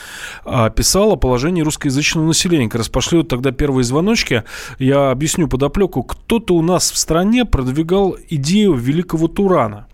а, 0.43 0.69
писал 0.69 1.11
о 1.11 1.15
положении 1.15 1.61
русскоязычного 1.61 2.25
населения. 2.25 2.67
Как 2.67 2.79
раз 2.79 2.89
пошли 2.89 3.19
вот 3.19 3.27
тогда 3.27 3.51
первые 3.51 3.83
звоночки. 3.83 4.43
Я 4.79 5.11
объясню 5.11 5.47
подоплеку. 5.47 6.03
Кто-то 6.03 6.55
у 6.55 6.61
нас 6.61 6.91
в 6.91 6.97
стране 6.97 7.45
продвигал 7.45 8.17
идею 8.29 8.73
великого 8.73 9.27
Турана. 9.27 9.87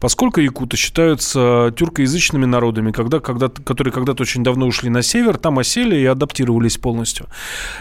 Поскольку 0.00 0.40
якуты 0.40 0.76
считаются 0.76 1.72
тюркоязычными 1.76 2.46
народами, 2.46 2.92
когда, 2.92 3.20
когда, 3.20 3.48
которые 3.48 3.92
когда-то 3.92 4.22
очень 4.22 4.42
давно 4.42 4.66
ушли 4.66 4.90
на 4.90 5.02
север, 5.02 5.36
там 5.36 5.58
осели 5.58 5.96
и 5.96 6.06
адаптировались 6.06 6.78
полностью. 6.78 7.26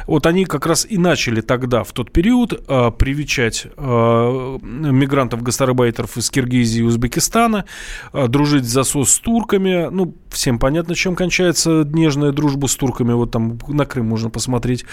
Вот 0.07 0.25
они 0.25 0.45
как 0.45 0.65
раз 0.65 0.85
и 0.89 0.97
начали 0.97 1.41
тогда, 1.41 1.83
в 1.83 1.91
тот 1.91 2.11
период, 2.11 2.53
э, 2.53 2.91
привечать 2.97 3.67
э, 3.77 4.57
мигрантов-гастарбайтеров 4.61 6.17
из 6.17 6.29
Киргизии 6.29 6.79
и 6.79 6.83
Узбекистана, 6.83 7.65
э, 8.13 8.27
дружить 8.27 8.65
за 8.65 8.79
засос 8.79 9.11
с 9.11 9.19
турками. 9.19 9.89
Ну, 9.91 10.15
всем 10.29 10.59
понятно, 10.59 10.95
чем 10.95 11.15
кончается 11.15 11.83
нежная 11.91 12.31
дружба 12.31 12.67
с 12.67 12.75
турками. 12.75 13.13
Вот 13.13 13.31
там 13.31 13.59
на 13.67 13.85
Крым 13.85 14.07
можно 14.07 14.29
посмотреть. 14.29 14.85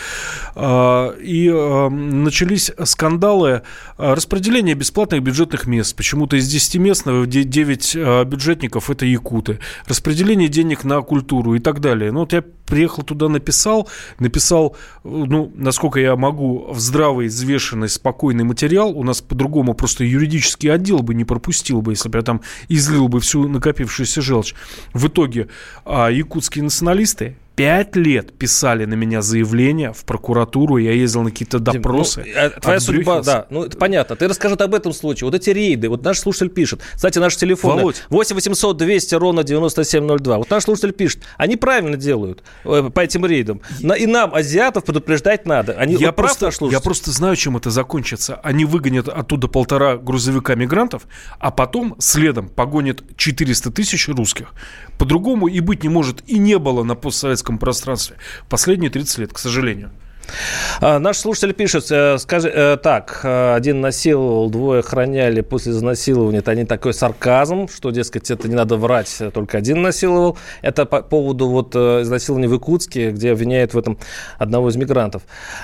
Э, 0.54 1.12
и 1.20 1.48
э, 1.48 1.88
начались 1.88 2.72
скандалы 2.84 3.62
распределения 3.96 4.74
бесплатных 4.74 5.22
бюджетных 5.22 5.66
мест. 5.66 5.96
Почему-то 5.96 6.36
из 6.36 6.48
10 6.48 6.76
мест 6.76 7.06
9 7.24 7.96
а, 7.96 8.24
бюджетников– 8.24 8.90
это 8.90 9.06
якуты. 9.06 9.58
Распределение 9.86 10.48
денег 10.48 10.84
на 10.84 11.00
культуру 11.02 11.54
и 11.54 11.60
так 11.60 11.80
далее. 11.80 12.12
Ну, 12.12 12.20
вот 12.20 12.32
я 12.32 12.42
приехал 12.42 13.02
туда, 13.02 13.28
написал, 13.28 13.88
написал, 14.18 14.76
ну, 15.04 15.52
насколько 15.54 16.00
я 16.00 16.16
могу, 16.16 16.66
в 16.70 16.80
здравый, 16.80 17.28
взвешенный, 17.28 17.88
спокойный 17.88 18.44
материал. 18.44 18.90
У 18.90 19.02
нас 19.02 19.20
по-другому 19.20 19.74
просто 19.74 20.04
юридический 20.04 20.70
отдел 20.70 20.98
бы 20.98 21.14
не 21.14 21.24
пропустил 21.24 21.80
бы, 21.80 21.92
если 21.92 22.08
бы 22.08 22.18
я 22.18 22.22
там 22.22 22.42
излил 22.68 23.08
бы 23.08 23.20
всю 23.20 23.48
накопившуюся 23.48 24.20
желчь. 24.20 24.54
В 24.92 25.06
итоге 25.06 25.48
а, 25.84 26.08
якутские 26.08 26.64
националисты 26.64 27.36
пять 27.56 27.96
лет 27.96 28.36
писали 28.36 28.84
на 28.84 28.94
меня 28.94 29.22
заявления 29.22 29.92
в 29.92 30.04
прокуратуру, 30.04 30.76
я 30.76 30.92
ездил 30.92 31.22
на 31.22 31.30
какие-то 31.30 31.58
допросы. 31.58 32.22
Дим, 32.22 32.34
ну, 32.34 32.40
а 32.40 32.60
твоя 32.60 32.80
судьба, 32.80 33.22
да, 33.22 33.46
ну 33.48 33.64
это 33.64 33.76
понятно. 33.78 34.14
Ты 34.14 34.28
расскажи 34.28 34.54
об 34.54 34.74
этом 34.74 34.92
случае. 34.92 35.26
Вот 35.26 35.34
эти 35.34 35.50
рейды, 35.50 35.88
вот 35.88 36.04
наш 36.04 36.18
слушатель 36.18 36.50
пишет. 36.50 36.82
Кстати, 36.94 37.18
наш 37.18 37.34
телефон 37.36 37.78
Володь. 37.78 38.04
8 38.10 38.34
800 38.34 38.76
200 38.76 39.14
ровно 39.14 39.42
9702. 39.42 40.38
Вот 40.38 40.50
наш 40.50 40.64
слушатель 40.64 40.92
пишет. 40.92 41.22
Они 41.38 41.56
правильно 41.56 41.96
делают 41.96 42.42
э, 42.64 42.90
по 42.94 43.00
этим 43.00 43.24
рейдам. 43.24 43.62
И 43.80 44.06
нам, 44.06 44.34
азиатов, 44.34 44.84
предупреждать 44.84 45.46
надо. 45.46 45.72
Они, 45.72 45.94
я, 45.94 46.08
вот 46.08 46.16
просто, 46.16 46.50
я 46.70 46.80
просто 46.80 47.10
знаю, 47.10 47.36
чем 47.36 47.56
это 47.56 47.70
закончится. 47.70 48.36
Они 48.42 48.66
выгонят 48.66 49.08
оттуда 49.08 49.48
полтора 49.48 49.96
грузовика 49.96 50.54
мигрантов, 50.54 51.06
а 51.38 51.50
потом 51.50 51.96
следом 51.98 52.50
погонят 52.50 53.02
400 53.16 53.70
тысяч 53.70 54.08
русских. 54.08 54.52
По-другому 54.98 55.48
и 55.48 55.60
быть 55.60 55.82
не 55.82 55.88
может, 55.88 56.22
и 56.26 56.38
не 56.38 56.58
было 56.58 56.82
на 56.82 56.94
постсоветском 56.94 57.45
пространстве 57.58 58.16
последние 58.48 58.90
30 58.90 59.18
лет, 59.18 59.32
к 59.32 59.38
сожалению. 59.38 59.90
А, 60.80 60.98
наш 60.98 61.18
слушатель 61.18 61.54
пишет, 61.54 61.90
э, 61.90 62.18
скажи, 62.18 62.48
э, 62.48 62.76
так, 62.76 63.20
э, 63.22 63.54
один 63.54 63.80
насиловал, 63.80 64.50
двое 64.50 64.80
охраняли 64.80 65.40
после 65.40 65.72
изнасилования. 65.72 66.38
Это 66.38 66.54
не 66.54 66.64
такой 66.64 66.94
сарказм, 66.94 67.68
что, 67.68 67.90
дескать, 67.90 68.30
это 68.30 68.48
не 68.48 68.54
надо 68.54 68.76
врать, 68.76 69.22
только 69.32 69.58
один 69.58 69.82
насиловал. 69.82 70.36
Это 70.62 70.86
по 70.86 71.02
поводу 71.02 71.48
вот 71.48 71.74
изнасилования 71.74 72.48
в 72.48 72.52
Якутске, 72.52 73.10
где 73.10 73.32
обвиняют 73.32 73.74
в 73.74 73.78
этом 73.78 73.98
одного 74.38 74.68
из 74.68 74.76
мигрантов. 74.76 75.22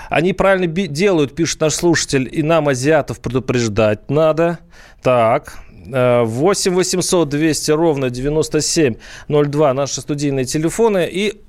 Они 0.08 0.32
правильно 0.32 0.66
делают, 0.66 1.34
пишет 1.34 1.60
наш 1.60 1.74
слушатель, 1.74 2.28
и 2.30 2.42
нам, 2.42 2.68
азиатов, 2.68 3.20
предупреждать 3.20 4.10
надо. 4.10 4.58
Так, 5.02 5.58
8 5.86 6.74
800 6.74 7.28
200 7.28 7.70
ровно 7.72 8.10
9702 8.10 9.74
наши 9.74 10.00
студийные 10.00 10.44
телефоны. 10.44 11.08
И 11.10 11.42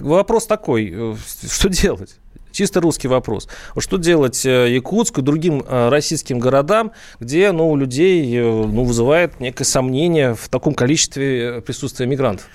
вопрос 0.00 0.46
такой, 0.46 0.92
э, 0.92 1.14
что 1.50 1.68
делать? 1.68 2.16
Чисто 2.52 2.80
русский 2.80 3.08
вопрос. 3.08 3.48
Что 3.78 3.98
делать 3.98 4.46
э, 4.46 4.72
Якутску 4.72 5.20
и 5.20 5.24
другим 5.24 5.62
российским 5.68 6.38
городам, 6.38 6.92
где 7.20 7.52
ну, 7.52 7.70
у 7.70 7.76
людей 7.76 8.40
ну, 8.40 8.84
вызывает 8.84 9.40
некое 9.40 9.64
сомнение 9.64 10.34
в 10.34 10.48
таком 10.48 10.74
количестве 10.74 11.60
присутствия 11.60 12.06
мигрантов? 12.06 12.48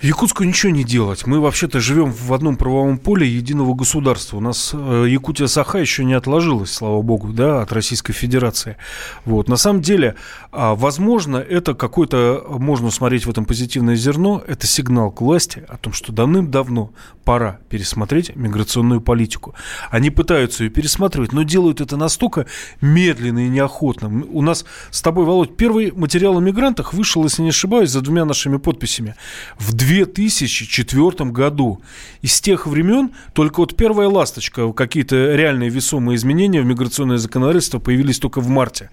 Якутску 0.00 0.44
ничего 0.44 0.70
не 0.70 0.84
делать. 0.84 1.26
Мы 1.26 1.40
вообще-то 1.40 1.80
живем 1.80 2.12
в 2.12 2.32
одном 2.32 2.56
правовом 2.56 2.98
поле 2.98 3.26
единого 3.26 3.74
государства. 3.74 4.36
У 4.36 4.40
нас 4.40 4.70
э, 4.72 5.06
Якутия-Саха 5.08 5.80
еще 5.80 6.04
не 6.04 6.14
отложилась, 6.14 6.70
слава 6.70 7.02
богу, 7.02 7.32
да, 7.32 7.62
от 7.62 7.72
Российской 7.72 8.12
Федерации. 8.12 8.76
Вот. 9.24 9.48
На 9.48 9.56
самом 9.56 9.82
деле, 9.82 10.14
а, 10.52 10.76
возможно, 10.76 11.38
это 11.38 11.74
какой-то, 11.74 12.44
можно 12.48 12.92
смотреть 12.92 13.26
в 13.26 13.30
этом 13.30 13.44
позитивное 13.44 13.96
зерно, 13.96 14.40
это 14.46 14.68
сигнал 14.68 15.10
к 15.10 15.20
власти 15.20 15.64
о 15.68 15.76
том, 15.76 15.92
что 15.92 16.12
давным-давно 16.12 16.92
пора 17.24 17.58
пересмотреть 17.68 18.36
миграционную 18.36 19.00
политику. 19.00 19.54
Они 19.90 20.10
пытаются 20.10 20.62
ее 20.64 20.70
пересматривать, 20.70 21.32
но 21.32 21.42
делают 21.42 21.80
это 21.80 21.96
настолько 21.96 22.46
медленно 22.80 23.46
и 23.46 23.48
неохотно. 23.48 24.24
У 24.30 24.42
нас 24.42 24.64
с 24.90 25.02
тобой, 25.02 25.24
Володь, 25.24 25.56
первый 25.56 25.90
материал 25.90 26.38
о 26.38 26.40
мигрантах 26.40 26.94
вышел, 26.94 27.24
если 27.24 27.42
не 27.42 27.48
ошибаюсь, 27.48 27.90
за 27.90 28.00
двумя 28.00 28.24
нашими 28.24 28.58
подписями 28.58 29.16
в 29.58 29.74
2004 29.88 31.30
году. 31.30 31.80
И 32.20 32.26
с 32.26 32.40
тех 32.42 32.66
времен 32.66 33.12
только 33.32 33.60
вот 33.60 33.74
первая 33.74 34.08
ласточка, 34.08 34.70
какие-то 34.72 35.34
реальные 35.34 35.70
весомые 35.70 36.16
изменения 36.16 36.60
в 36.60 36.66
миграционное 36.66 37.16
законодательство 37.16 37.78
появились 37.78 38.18
только 38.18 38.40
в 38.40 38.48
марте 38.48 38.90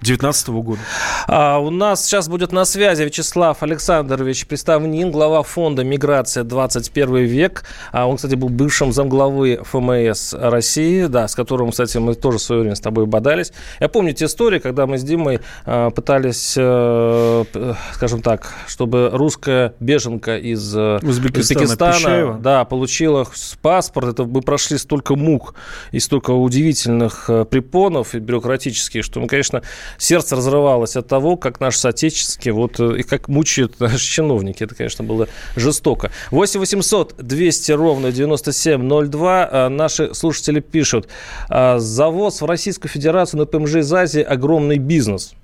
2019 0.00 0.48
года. 0.48 0.80
А, 1.26 1.58
у 1.58 1.70
нас 1.70 2.04
сейчас 2.04 2.28
будет 2.28 2.52
на 2.52 2.64
связи 2.64 3.02
Вячеслав 3.02 3.62
Александрович 3.62 4.46
Приставнин, 4.46 5.10
глава 5.10 5.42
фонда 5.42 5.82
«Миграция 5.82 6.44
21 6.44 7.16
век». 7.24 7.64
А, 7.92 8.06
он, 8.06 8.16
кстати, 8.16 8.36
был 8.36 8.48
бывшим 8.48 8.92
замглавы 8.92 9.60
ФМС 9.64 10.34
России, 10.34 11.06
да, 11.06 11.26
с 11.26 11.34
которым, 11.34 11.72
кстати, 11.72 11.98
мы 11.98 12.14
тоже 12.14 12.38
в 12.38 12.42
свое 12.42 12.62
время 12.62 12.76
с 12.76 12.80
тобой 12.80 13.06
бодались. 13.06 13.52
Я 13.80 13.88
помню 13.88 14.12
те 14.12 14.26
истории, 14.26 14.60
когда 14.60 14.86
мы 14.86 14.98
с 14.98 15.02
Димой 15.02 15.40
а, 15.66 15.90
пытались, 15.90 16.54
а, 16.56 17.44
скажем 17.92 18.22
так, 18.22 18.52
чтобы 18.68 19.10
русская 19.12 19.74
беженка 19.80 20.37
из 20.38 20.74
э, 20.76 20.98
Узбекистана, 21.02 21.64
Узбекистана 21.64 22.38
да, 22.38 22.64
получила 22.64 23.26
паспорт. 23.62 24.08
Это 24.08 24.24
мы 24.24 24.40
прошли 24.40 24.78
столько 24.78 25.16
мук 25.16 25.54
и 25.92 26.00
столько 26.00 26.30
удивительных 26.30 27.28
э, 27.28 27.44
препонов 27.44 28.14
и 28.14 28.18
бюрократических, 28.18 29.04
что 29.04 29.20
мы, 29.20 29.26
конечно, 29.26 29.62
сердце 29.98 30.36
разрывалось 30.36 30.96
от 30.96 31.08
того, 31.08 31.36
как 31.36 31.60
наши 31.60 31.78
соотечественники, 31.78 32.50
вот, 32.50 32.80
э, 32.80 33.00
и 33.00 33.02
как 33.02 33.28
мучают 33.28 33.80
наши 33.80 33.98
чиновники. 33.98 34.64
Это, 34.64 34.74
конечно, 34.74 35.04
было 35.04 35.28
жестоко. 35.56 36.10
8 36.30 36.60
800 36.60 37.16
200 37.18 37.72
ровно 37.72 38.12
9702. 38.12 39.48
А, 39.50 39.68
наши 39.68 40.14
слушатели 40.14 40.60
пишут. 40.60 41.08
Завоз 41.48 42.40
в 42.40 42.46
Российскую 42.46 42.90
Федерацию 42.90 43.40
на 43.40 43.46
ПМЖ 43.46 43.76
из 43.76 43.92
Азии 43.92 44.22
огромный 44.22 44.78
бизнес. 44.78 45.34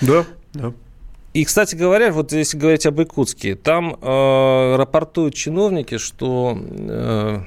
Да, 0.00 0.24
да. 0.52 0.72
И, 1.36 1.44
кстати 1.44 1.76
говоря, 1.76 2.12
вот 2.12 2.32
если 2.32 2.56
говорить 2.56 2.86
об 2.86 2.98
Иркутске, 2.98 3.56
там 3.56 3.98
э, 4.00 4.76
рапортуют 4.76 5.34
чиновники, 5.34 5.98
что 5.98 6.56
э, 6.58 7.40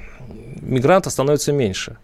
мигрантов 0.60 1.12
становится 1.12 1.52
меньше. 1.52 1.96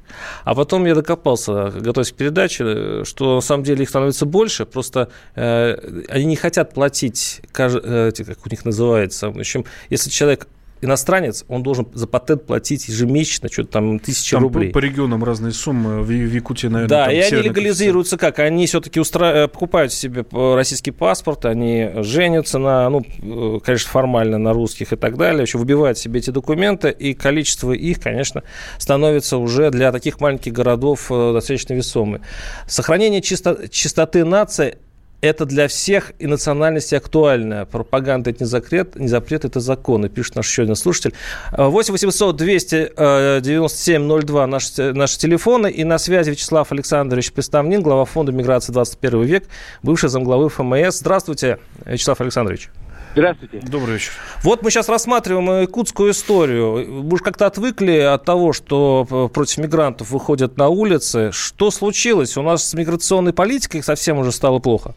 А 0.42 0.56
потом 0.56 0.84
я 0.84 0.96
докопался, 0.96 1.70
готовясь 1.70 2.10
к 2.10 2.16
передаче, 2.16 3.04
что 3.04 3.36
на 3.36 3.40
самом 3.40 3.62
деле 3.62 3.84
их 3.84 3.88
становится 3.88 4.26
больше, 4.26 4.66
просто 4.66 5.10
э, 5.36 5.76
они 6.08 6.24
не 6.24 6.34
хотят 6.34 6.74
платить, 6.74 7.40
как 7.52 7.76
у 7.76 8.50
них 8.50 8.64
называется. 8.64 9.30
В 9.30 9.38
общем, 9.38 9.64
если 9.88 10.10
человек 10.10 10.48
иностранец, 10.86 11.44
он 11.48 11.62
должен 11.62 11.86
за 11.92 12.06
патент 12.06 12.46
платить 12.46 12.88
ежемесячно 12.88 13.50
что-то 13.50 13.70
там 13.72 13.98
тысячи 13.98 14.32
там 14.32 14.42
рублей. 14.42 14.70
По 14.72 14.78
регионам 14.78 15.22
разные 15.22 15.52
суммы. 15.52 16.02
В, 16.02 16.10
Якутии, 16.10 16.68
наверное, 16.68 16.88
Да, 16.88 17.12
и 17.12 17.18
они 17.18 17.42
легализируются 17.42 18.16
как? 18.16 18.38
Они 18.38 18.66
все-таки 18.66 19.00
устра... 19.00 19.26
Э, 19.26 19.48
покупают 19.48 19.92
себе 19.92 20.24
российский 20.32 20.90
паспорт, 20.90 21.44
они 21.44 21.90
женятся 21.96 22.58
на, 22.58 22.88
ну, 22.88 23.04
э, 23.22 23.60
конечно, 23.64 23.90
формально 23.90 24.38
на 24.38 24.52
русских 24.52 24.92
и 24.92 24.96
так 24.96 25.16
далее, 25.16 25.42
еще 25.42 25.58
выбивают 25.58 25.98
себе 25.98 26.20
эти 26.20 26.30
документы, 26.30 26.90
и 26.90 27.14
количество 27.14 27.72
их, 27.72 28.00
конечно, 28.00 28.42
становится 28.78 29.36
уже 29.36 29.70
для 29.70 29.92
таких 29.92 30.20
маленьких 30.20 30.52
городов 30.52 31.10
э, 31.10 31.32
достаточно 31.32 31.74
весомым. 31.74 32.22
Сохранение 32.66 33.20
чисто... 33.20 33.68
чистоты 33.68 34.24
нации 34.24 34.78
это 35.20 35.46
для 35.46 35.68
всех 35.68 36.12
и 36.18 36.26
национальности 36.26 36.94
актуально. 36.94 37.66
Пропаганда– 37.66 38.30
это 38.32 38.44
не 38.44 38.48
запрет, 38.48 38.96
не 38.96 39.08
запрет, 39.08 39.44
это 39.44 39.60
закон. 39.60 40.04
И 40.06 40.08
пишет 40.08 40.36
наш 40.36 40.48
еще 40.48 40.62
один 40.62 40.76
слушатель. 40.76 41.14
8 41.52 41.92
800 41.92 42.36
297 42.36 44.20
02 44.20 44.46
наши, 44.46 44.92
наши 44.92 45.18
телефоны. 45.18 45.70
И 45.70 45.84
на 45.84 45.98
связи 45.98 46.30
Вячеслав 46.30 46.70
Александрович 46.72 47.32
Представнин, 47.32 47.82
глава 47.82 48.04
фонда 48.04 48.32
«Миграция 48.32 48.72
21 48.72 49.22
век», 49.22 49.44
бывший 49.82 50.08
замглавы 50.08 50.48
ФМС. 50.48 50.98
Здравствуйте, 50.98 51.58
Вячеслав 51.84 52.20
Александрович. 52.20 52.70
Здравствуйте. 53.16 53.60
Добрый 53.66 53.94
вечер. 53.94 54.12
Вот 54.42 54.62
мы 54.62 54.70
сейчас 54.70 54.90
рассматриваем 54.90 55.62
якутскую 55.62 56.10
историю. 56.10 56.86
Мы 56.86 57.14
уж 57.14 57.22
как-то 57.22 57.46
отвыкли 57.46 57.96
от 58.00 58.26
того, 58.26 58.52
что 58.52 59.30
против 59.32 59.56
мигрантов 59.56 60.10
выходят 60.10 60.58
на 60.58 60.68
улицы. 60.68 61.30
Что 61.32 61.70
случилось? 61.70 62.36
У 62.36 62.42
нас 62.42 62.68
с 62.68 62.74
миграционной 62.74 63.32
политикой 63.32 63.82
совсем 63.82 64.18
уже 64.18 64.32
стало 64.32 64.58
плохо. 64.58 64.92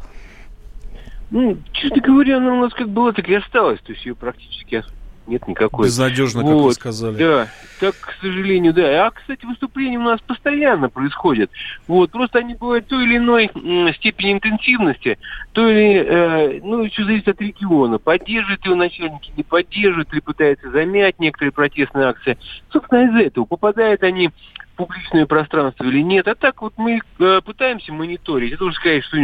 Ну, 1.32 1.60
честно 1.72 2.02
говоря, 2.02 2.38
она 2.38 2.56
у 2.56 2.62
нас 2.64 2.74
как 2.74 2.90
была, 2.90 3.14
так 3.14 3.26
и 3.30 3.36
осталась. 3.36 3.80
То 3.80 3.94
есть 3.94 4.06
ее 4.06 4.16
практически 4.16 4.84
нет 5.30 5.48
никакой. 5.48 5.86
Безнадежно, 5.86 6.42
вот. 6.42 6.50
как 6.50 6.62
вы 6.63 6.74
сказали. 6.74 7.15
Да, 7.18 7.48
так, 7.80 7.96
к 7.96 8.13
сожалению, 8.22 8.74
да. 8.74 9.08
А, 9.08 9.12
кстати, 9.12 9.46
выступления 9.46 9.98
у 9.98 10.04
нас 10.04 10.20
постоянно 10.22 10.89
происходят. 10.89 11.50
Вот, 11.88 12.12
просто 12.12 12.39
они 12.39 12.56
бывают 12.56 12.88
той 12.88 13.06
или 13.06 13.18
иной 13.18 13.50
степени 13.96 14.34
интенсивности, 14.34 15.18
то 15.54 15.68
или, 15.68 16.04
э, 16.06 16.60
ну, 16.63 16.84
еще 16.84 17.06
зависит 17.06 17.30
от 17.30 17.42
региона. 17.42 18.00
Поддерживают 18.00 18.65
его 18.65 18.76
начальники, 18.76 19.32
не 19.38 19.44
поддерживают, 19.44 20.12
или 20.12 20.20
пытаются 20.20 20.70
замять 20.72 21.20
некоторые 21.20 21.52
протестные 21.52 22.08
акции. 22.08 22.38
Собственно, 22.72 23.06
из-за 23.06 23.20
этого 23.20 23.46
попадают 23.46 24.04
они 24.04 24.32
публичное 24.76 25.26
пространство 25.26 25.84
или 25.84 26.02
нет. 26.02 26.28
А 26.28 26.36
так 26.36 26.62
вот 26.62 26.74
мы 26.78 27.02
э, 27.20 27.42
пытаемся 27.46 27.92
мониторить. 27.92 28.54
Это 28.54 28.63
уже 28.63 28.76
сказать, 28.76 29.04
что 29.04 29.18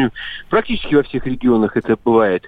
практически 0.50 0.96
во 0.96 1.04
всех 1.04 1.26
регионах 1.26 1.78
это 1.78 1.98
бывает. 2.04 2.46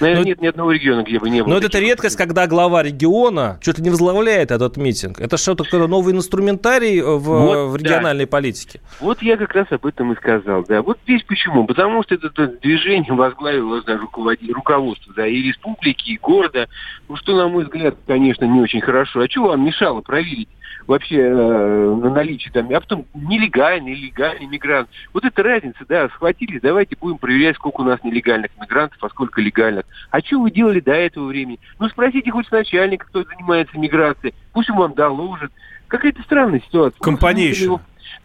Наверное, 0.00 0.22
но, 0.22 0.28
нет 0.28 0.40
ни 0.40 0.46
одного 0.46 0.72
региона, 0.72 1.02
где 1.02 1.18
бы 1.18 1.30
не 1.30 1.42
было. 1.42 1.54
Но 1.54 1.58
это 1.58 1.78
редкость, 1.78 2.16
когда 2.16 2.46
глава 2.46 2.82
региона 2.82 3.58
что-то 3.60 3.82
не 3.82 3.90
возглавляет 3.90 4.50
этот 4.50 4.76
митинг. 4.76 5.20
Это 5.20 5.36
что-то 5.36 5.64
какой-то 5.64 5.86
новый 5.86 6.14
инструментарий 6.14 7.00
в, 7.00 7.18
вот, 7.18 7.70
в 7.70 7.76
региональной 7.76 8.24
да. 8.24 8.30
политике. 8.30 8.80
Вот 9.00 9.22
я 9.22 9.36
как 9.36 9.52
раз 9.54 9.66
об 9.70 9.86
этом 9.86 10.12
и 10.12 10.16
сказал. 10.16 10.64
Да. 10.64 10.82
Вот 10.82 10.98
здесь 11.04 11.22
почему? 11.22 11.66
Потому 11.66 12.02
что 12.02 12.14
это, 12.14 12.28
это 12.28 12.48
движение 12.48 13.12
возглавило 13.12 13.82
да, 13.82 13.98
руководство 13.98 15.14
да, 15.14 15.26
и 15.26 15.42
республики, 15.42 16.10
и 16.10 16.18
города. 16.18 16.68
Ну, 17.08 17.16
что, 17.16 17.36
на 17.36 17.48
мой 17.48 17.64
взгляд, 17.64 17.96
конечно, 18.06 18.44
не 18.44 18.60
очень 18.60 18.80
хорошо. 18.80 19.20
А 19.20 19.28
что 19.28 19.42
вам 19.42 19.64
мешало 19.64 20.00
проверить 20.00 20.48
вообще 20.86 21.18
э, 21.18 21.94
на 21.94 22.10
наличие 22.10 22.52
там, 22.52 22.68
а 22.70 22.80
потом 22.80 23.06
нелегальный, 23.14 23.94
легальный 23.94 24.46
мигрант. 24.46 24.88
Вот 25.12 25.24
это 25.24 25.42
разница, 25.42 25.84
да, 25.88 26.08
схватились, 26.08 26.60
давайте 26.60 26.96
будем 26.98 27.18
проверять, 27.18 27.56
сколько 27.56 27.80
у 27.80 27.84
нас 27.84 28.02
нелегальных 28.02 28.50
мигрантов, 28.60 28.98
а 29.02 29.08
сколько 29.08 29.40
легальных. 29.40 29.84
А 30.10 30.20
что 30.20 30.40
вы 30.40 30.50
делали 30.50 30.80
до 30.80 30.92
этого 30.92 31.26
времени? 31.26 31.60
Ну, 31.78 31.88
спросите 31.88 32.30
хоть 32.30 32.50
начальника, 32.50 33.06
кто 33.06 33.24
занимается 33.24 33.78
миграцией, 33.78 34.34
пусть 34.52 34.70
он 34.70 34.76
вам 34.76 34.94
доложит. 34.94 35.52
Какая-то 35.88 36.22
странная 36.22 36.60
ситуация. 36.60 36.98
Кампанейщина. 37.00 37.74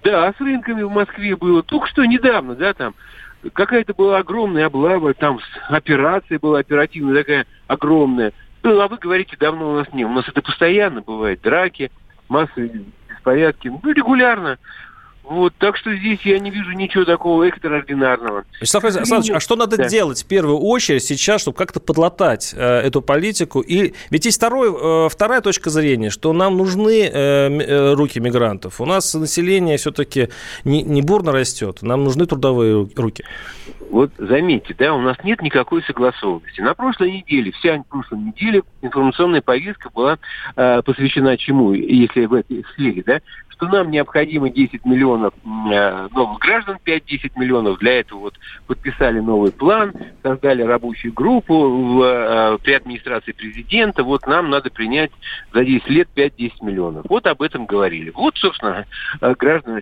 Да, 0.04 0.34
с 0.34 0.40
рынками 0.40 0.84
в 0.84 0.92
Москве 0.92 1.36
было 1.36 1.64
только 1.64 1.88
что 1.88 2.06
недавно, 2.06 2.56
да, 2.56 2.74
там 2.74 2.94
какая-то 3.54 3.94
была 3.94 4.20
огромная 4.20 4.66
облава, 4.66 5.14
там 5.14 5.40
операция 5.70 6.40
была 6.40 6.60
оперативная 6.60 7.16
такая 7.16 7.46
огромная. 7.68 8.34
Ну, 8.64 8.80
а 8.80 8.88
вы 8.88 8.98
говорите, 8.98 9.38
давно 9.40 9.72
у 9.72 9.76
нас 9.76 9.88
нет. 9.94 10.08
У 10.08 10.14
нас 10.14 10.28
это 10.28 10.42
постоянно 10.42 11.02
бывает. 11.02 11.42
Драки, 11.42 11.92
массы 12.30 12.72
беспорядки. 13.10 13.68
Ну, 13.68 13.92
регулярно. 13.92 14.58
Вот, 15.30 15.54
так 15.58 15.76
что 15.76 15.94
здесь 15.94 16.22
я 16.22 16.40
не 16.40 16.50
вижу 16.50 16.72
ничего 16.72 17.04
такого 17.04 17.44
экстраординарного. 17.44 18.46
Вячеслав 18.62 18.86
Александрович, 18.86 19.32
а 19.36 19.40
что 19.42 19.58
надо 19.58 19.76
да. 19.76 19.90
делать 19.90 20.24
в 20.24 20.26
первую 20.26 20.58
очередь 20.60 21.04
сейчас, 21.04 21.42
чтобы 21.42 21.58
как-то 21.58 21.82
подлатать 21.82 22.54
э, 22.56 22.64
эту 22.64 23.02
политику? 23.02 23.60
И 23.60 23.94
ведь 24.10 24.26
есть 24.26 24.38
второй, 24.38 24.70
э, 24.70 25.10
вторая 25.10 25.42
точка 25.42 25.70
зрения, 25.70 26.12
что 26.12 26.32
нам 26.32 26.56
нужны 26.56 27.02
э, 27.04 27.10
э 27.12 27.94
руки 27.94 28.22
мигрантов. 28.22 28.80
У 28.80 28.86
нас 28.86 29.14
население 29.16 29.76
все-таки 29.76 30.30
не, 30.64 30.82
не 30.84 31.02
бурно 31.02 31.34
растет, 31.34 31.80
нам 31.82 32.06
нужны 32.06 32.26
трудовые 32.26 32.90
руки. 32.96 33.26
Вот 33.90 34.12
заметьте, 34.18 34.76
да, 34.78 34.94
у 34.94 35.02
нас 35.02 35.18
нет 35.24 35.42
никакой 35.42 35.82
согласованности. 35.84 36.62
На 36.62 36.74
прошлой 36.74 37.12
неделе, 37.12 37.52
вся 37.52 37.84
прошлой 37.90 38.20
неделе 38.20 38.64
информационная 38.82 39.42
повестка 39.42 39.90
была 39.90 40.20
э, 40.56 40.82
посвящена 40.84 41.38
чему, 41.38 41.74
если 41.74 42.26
в 42.26 42.34
этой 42.34 42.66
сфере, 42.74 43.04
да, 43.06 43.22
что 43.58 43.68
нам 43.68 43.90
необходимо 43.90 44.50
10 44.50 44.86
миллионов 44.86 45.34
э, 45.44 46.08
новых 46.12 46.40
граждан, 46.40 46.78
5-10 46.86 47.32
миллионов. 47.36 47.80
Для 47.80 48.00
этого 48.00 48.20
вот 48.20 48.36
подписали 48.68 49.20
новый 49.20 49.52
план, 49.52 49.94
создали 50.22 50.62
рабочую 50.62 51.14
группу 51.14 51.54
в, 51.56 52.04
э, 52.04 52.58
при 52.64 52.74
администрации 52.74 53.32
президента. 53.32 54.04
Вот 54.04 54.28
нам 54.28 54.52
надо 54.52 54.70
принять 54.70 55.12
за 55.54 55.66
10 55.66 55.90
лет 55.90 56.08
5-10 56.16 56.52
миллионов. 56.62 57.06
Вот 57.10 57.26
об 57.26 57.42
этом 57.42 57.66
говорили. 57.66 58.12
Вот, 58.12 58.38
собственно, 58.38 58.86
э, 59.22 59.34
граждане 59.38 59.82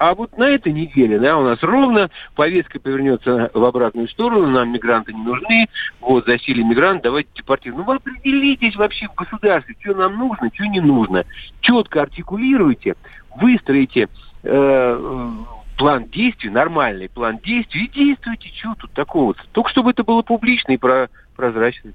а 0.00 0.14
вот 0.14 0.38
на 0.38 0.44
этой 0.44 0.72
неделе, 0.72 1.18
да, 1.18 1.36
у 1.36 1.42
нас 1.44 1.62
ровно 1.62 2.08
повестка 2.34 2.80
повернется 2.80 3.50
в 3.52 3.62
обратную 3.62 4.08
сторону, 4.08 4.46
нам 4.46 4.72
мигранты 4.72 5.12
не 5.12 5.22
нужны, 5.22 5.68
вот, 6.00 6.24
засели 6.24 6.62
мигрант, 6.62 7.02
давайте 7.02 7.28
депортируем. 7.34 7.82
Ну, 7.82 7.86
вы 7.86 7.96
определитесь 7.96 8.76
вообще 8.76 9.08
в 9.08 9.14
государстве, 9.14 9.76
что 9.78 9.92
нам 9.92 10.16
нужно, 10.16 10.50
что 10.54 10.64
не 10.64 10.80
нужно. 10.80 11.26
Четко 11.60 12.00
артикулируйте, 12.00 12.94
выстроите 13.36 14.08
э, 14.42 15.30
план 15.76 16.06
действий, 16.06 16.48
нормальный 16.48 17.10
план 17.10 17.38
действий, 17.44 17.84
и 17.84 17.90
действуйте, 17.90 18.48
что 18.58 18.74
тут 18.76 18.92
такого. 18.92 19.34
Только 19.52 19.68
чтобы 19.68 19.90
это 19.90 20.02
было 20.02 20.22
публично 20.22 20.72
и 20.72 20.78
про 20.78 21.10
прозрачно. 21.36 21.92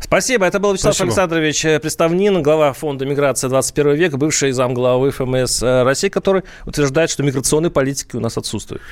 Спасибо. 0.00 0.46
Это 0.46 0.58
был 0.60 0.72
Вячеслав 0.72 0.94
Спасибо. 0.94 1.08
Александрович 1.10 1.64
э, 1.64 1.80
Представнин, 1.80 2.42
глава 2.42 2.72
фонда 2.72 3.06
«Миграция 3.06 3.48
21 3.48 3.94
века», 3.94 4.16
бывший 4.16 4.52
замглавы 4.52 5.10
ФМС 5.10 5.62
э, 5.62 5.82
России, 5.82 6.08
который 6.08 6.42
утверждает, 6.64 7.10
что 7.10 7.22
миграционной 7.22 7.70
политики 7.70 8.16
у 8.16 8.20
нас 8.20 8.36
отсутствует. 8.36 8.82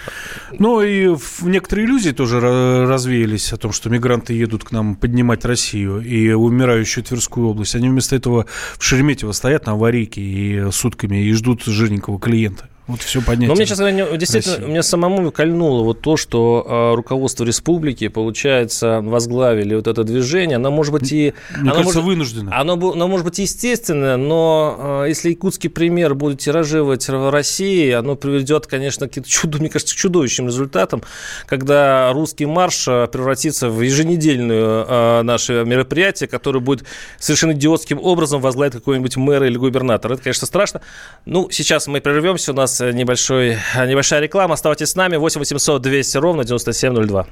Ну 0.52 0.82
и 0.82 1.14
некоторые 1.42 1.86
иллюзии 1.86 2.10
тоже 2.10 2.40
развеялись 2.40 3.52
о 3.52 3.56
том, 3.56 3.72
что 3.72 3.90
мигранты 3.90 4.34
едут 4.34 4.64
к 4.64 4.72
нам 4.72 4.96
поднимать 4.96 5.44
Россию 5.44 6.00
и 6.00 6.32
умирающую 6.32 7.04
Тверскую 7.04 7.48
область. 7.48 7.74
Они 7.74 7.88
вместо 7.88 8.16
этого 8.16 8.46
в 8.78 8.84
Шереметьево 8.84 9.32
стоят 9.32 9.66
на 9.66 9.72
аварийке 9.72 10.20
и 10.20 10.70
сутками 10.70 11.24
и 11.24 11.32
ждут 11.32 11.64
жирненького 11.64 12.18
клиента. 12.18 12.68
Вот 12.86 13.00
все 13.00 13.22
понятно. 13.22 13.46
Но 13.48 13.54
мне, 13.54 13.64
честно 13.64 13.90
говоря, 13.90 14.16
действительно, 14.18 14.56
России. 14.56 14.70
мне 14.70 14.82
самому 14.82 15.32
кольнуло 15.32 15.84
вот 15.84 16.02
то, 16.02 16.18
что 16.18 16.66
э, 16.68 16.94
руководство 16.94 17.44
республики, 17.44 18.08
получается, 18.08 19.00
возглавили 19.00 19.74
вот 19.74 19.86
это 19.86 20.04
движение. 20.04 20.56
Оно 20.56 20.70
может 20.70 20.92
быть 20.92 21.10
и... 21.10 21.32
Мне 21.52 21.70
оно 21.70 21.70
кажется, 21.70 21.98
может, 22.00 22.04
вынуждено. 22.04 22.52
Оно, 22.54 22.74
оно 22.74 23.08
может 23.08 23.24
быть 23.24 23.38
естественное, 23.38 24.18
но 24.18 25.02
э, 25.04 25.08
если 25.08 25.30
якутский 25.30 25.70
пример 25.70 26.14
будет 26.14 26.40
тиражировать 26.40 27.08
в 27.08 27.30
России, 27.30 27.90
оно 27.90 28.16
приведет, 28.16 28.66
конечно, 28.66 29.08
к 29.08 29.24
чуду, 29.24 29.58
мне 29.60 29.70
кажется, 29.70 29.96
чудовищным 29.96 30.48
результатам, 30.48 31.02
когда 31.46 32.12
русский 32.12 32.44
марш 32.44 32.86
э, 32.86 33.06
превратится 33.06 33.70
в 33.70 33.80
еженедельную 33.80 34.84
э, 34.86 35.22
наше 35.22 35.64
мероприятие, 35.64 36.28
которое 36.28 36.60
будет 36.60 36.84
совершенно 37.18 37.52
идиотским 37.52 37.98
образом 37.98 38.42
возглавить 38.42 38.74
какой-нибудь 38.74 39.16
мэр 39.16 39.44
или 39.44 39.56
губернатор. 39.56 40.12
Это, 40.12 40.22
конечно, 40.22 40.46
страшно. 40.46 40.82
Ну, 41.24 41.48
сейчас 41.50 41.86
мы 41.86 42.02
прервемся, 42.02 42.52
у 42.52 42.54
нас 42.54 42.73
нас 42.80 42.94
небольшой, 42.94 43.58
небольшая 43.86 44.20
реклама. 44.20 44.54
Оставайтесь 44.54 44.90
с 44.90 44.96
нами. 44.96 45.16
8 45.16 45.38
800 45.38 45.82
200 45.82 46.16
ровно 46.18 46.44
9702. 46.44 47.26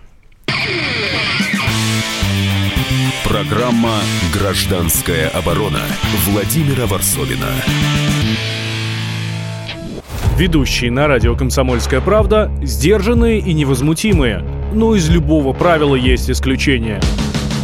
Программа 3.24 4.00
«Гражданская 4.35 5.28
оборона» 5.31 5.81
Владимира 6.26 6.87
Варсовина. 6.87 7.48
Ведущие 10.37 10.90
на 10.90 11.07
радио 11.07 11.35
«Комсомольская 11.35 12.00
правда» 12.00 12.50
сдержанные 12.62 13.38
и 13.38 13.52
невозмутимые. 13.55 14.44
Но 14.74 14.94
из 14.94 15.09
любого 15.09 15.52
правила 15.52 15.94
есть 15.94 16.31
исключение– 16.31 17.00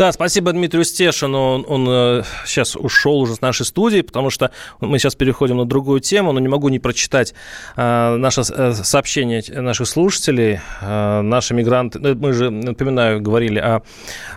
Да, 0.00 0.10
спасибо 0.12 0.50
Дмитрию 0.50 0.82
Стешину. 0.84 1.38
Он, 1.38 1.66
он 1.68 1.86
э, 1.86 2.22
сейчас 2.46 2.74
ушел 2.74 3.20
уже 3.20 3.34
с 3.34 3.42
нашей 3.42 3.66
студии, 3.66 4.00
потому 4.00 4.30
что 4.30 4.50
мы 4.80 4.98
сейчас 4.98 5.14
переходим 5.14 5.58
на 5.58 5.66
другую 5.66 6.00
тему, 6.00 6.32
но 6.32 6.40
не 6.40 6.48
могу 6.48 6.70
не 6.70 6.78
прочитать 6.78 7.34
э, 7.76 8.16
наше 8.16 8.40
э, 8.40 8.72
сообщение 8.72 9.42
наших 9.60 9.86
слушателей. 9.86 10.60
Э, 10.80 11.20
наши 11.20 11.52
мигранты, 11.52 11.98
ну, 11.98 12.14
мы 12.14 12.32
же, 12.32 12.48
напоминаю, 12.48 13.20
говорили 13.20 13.58
о 13.58 13.82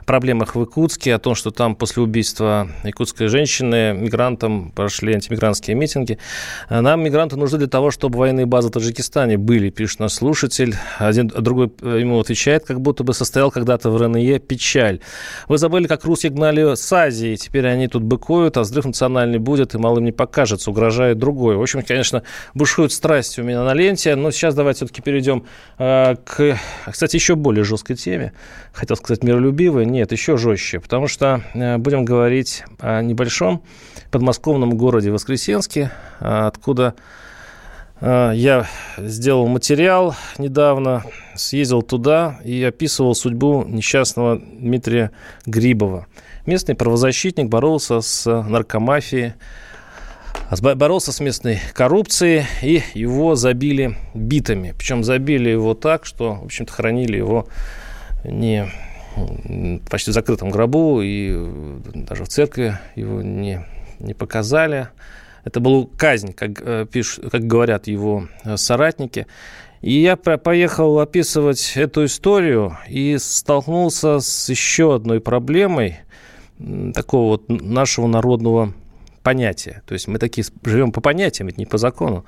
проблемах 0.06 0.54
в 0.56 0.60
Якутске, 0.60 1.15
о 1.15 1.17
том, 1.17 1.34
что 1.34 1.49
там 1.49 1.78
после 1.78 2.04
убийства 2.04 2.67
якутской 2.84 3.28
женщины 3.28 3.93
мигрантам 3.93 4.69
прошли 4.69 5.13
антимигрантские 5.13 5.78
митинги. 5.78 6.17
Э, 6.67 6.82
нам 6.82 7.02
мигранты 7.02 7.38
нужны 7.38 7.58
для 7.58 7.69
того, 7.69 7.89
чтобы 7.89 8.19
военные 8.19 8.45
базы 8.47 8.67
в 8.67 8.71
Таджикистане 8.71 9.38
были, 9.38 9.69
пишет 9.69 10.02
наш 10.02 10.12
слушатель. 10.12 10.76
Один 10.97 11.30
другой 11.30 11.71
э, 11.82 11.99
ему 12.02 12.19
отвечает, 12.19 12.65
как 12.65 12.82
будто 12.82 13.06
бы 13.06 13.13
состоял 13.13 13.49
когда-то 13.49 13.89
в 13.91 13.95
РНЕ 13.95 14.39
печаль. 14.39 14.99
Вы 15.53 15.59
забыли, 15.59 15.85
как 15.85 16.03
русские 16.03 16.31
гнали 16.31 16.73
с 16.73 16.91
Азии. 16.91 17.35
Теперь 17.35 17.67
они 17.67 17.87
тут 17.87 18.01
быкуют, 18.01 18.57
а 18.57 18.61
взрыв 18.61 18.85
национальный 18.85 19.37
будет, 19.37 19.75
и 19.75 19.77
малым 19.77 20.03
не 20.03 20.11
покажется, 20.11 20.71
угрожает 20.71 21.19
другой. 21.19 21.57
В 21.57 21.61
общем, 21.61 21.83
конечно, 21.83 22.23
бушуют 22.55 22.91
страсти 22.91 23.39
у 23.39 23.43
меня 23.43 23.63
на 23.63 23.75
ленте. 23.75 24.15
Но 24.15 24.31
сейчас 24.31 24.55
давайте 24.55 24.77
все-таки 24.77 25.03
перейдем 25.03 25.45
э, 25.77 26.15
к, 26.25 26.57
кстати, 26.87 27.17
еще 27.17 27.35
более 27.35 27.63
жесткой 27.63 27.97
теме. 27.97 28.33
Хотел 28.73 28.97
сказать 28.97 29.23
миролюбивой. 29.23 29.85
Нет, 29.85 30.11
еще 30.11 30.37
жестче. 30.37 30.79
Потому 30.79 31.07
что 31.07 31.43
э, 31.53 31.77
будем 31.77 32.03
говорить 32.03 32.63
о 32.79 33.03
небольшом 33.03 33.63
подмосковном 34.09 34.75
городе 34.75 35.11
Воскресенске, 35.11 35.91
э, 36.19 36.47
откуда 36.47 36.95
я 38.03 38.67
сделал 38.97 39.47
материал 39.47 40.13
недавно, 40.37 41.05
съездил 41.35 41.81
туда 41.81 42.37
и 42.43 42.61
описывал 42.61 43.15
судьбу 43.15 43.63
несчастного 43.65 44.39
Дмитрия 44.39 45.11
Грибова. 45.45 46.07
Местный 46.45 46.75
правозащитник 46.75 47.47
боролся 47.47 48.01
с 48.01 48.29
наркомафией, 48.29 49.35
боролся 50.75 51.13
с 51.13 51.21
местной 51.21 51.61
коррупцией, 51.73 52.43
и 52.61 52.83
его 52.93 53.35
забили 53.35 53.95
битами. 54.13 54.73
Причем 54.77 55.05
забили 55.05 55.49
его 55.49 55.73
так, 55.73 56.05
что, 56.05 56.35
в 56.35 56.45
общем-то, 56.45 56.73
хранили 56.73 57.15
его 57.15 57.47
не 58.25 58.69
почти 59.89 60.11
в 60.11 60.13
закрытом 60.13 60.49
гробу, 60.49 60.99
и 61.01 61.33
даже 61.93 62.25
в 62.25 62.27
церкви 62.27 62.77
его 62.95 63.21
не, 63.21 63.65
не 63.99 64.13
показали. 64.13 64.89
Это 65.43 65.60
была 65.60 65.88
казнь, 65.97 66.34
как, 66.34 66.62
э, 66.62 66.86
пишут, 66.91 67.32
как 67.32 67.45
говорят 67.45 67.88
его 67.88 68.27
э, 68.43 68.58
соратники. 68.58 69.27
И 69.82 70.01
я 70.01 70.15
поехал 70.15 70.99
описывать 70.99 71.73
эту 71.75 72.06
историю 72.06 72.77
и 72.88 73.17
столкнулся 73.19 74.19
с 74.19 74.47
еще 74.49 74.95
одной 74.95 75.19
проблемой 75.19 75.99
такого 76.93 77.32
вот 77.32 77.49
нашего 77.49 78.08
народного 78.08 78.73
понятия. 79.23 79.84
То 79.86 79.93
есть 79.93 80.08
мы 80.08 80.19
такие 80.19 80.45
живем 80.63 80.91
по 80.91 81.01
понятиям, 81.01 81.47
ведь 81.47 81.58
не 81.58 81.65
по 81.65 81.77
закону. 81.77 82.25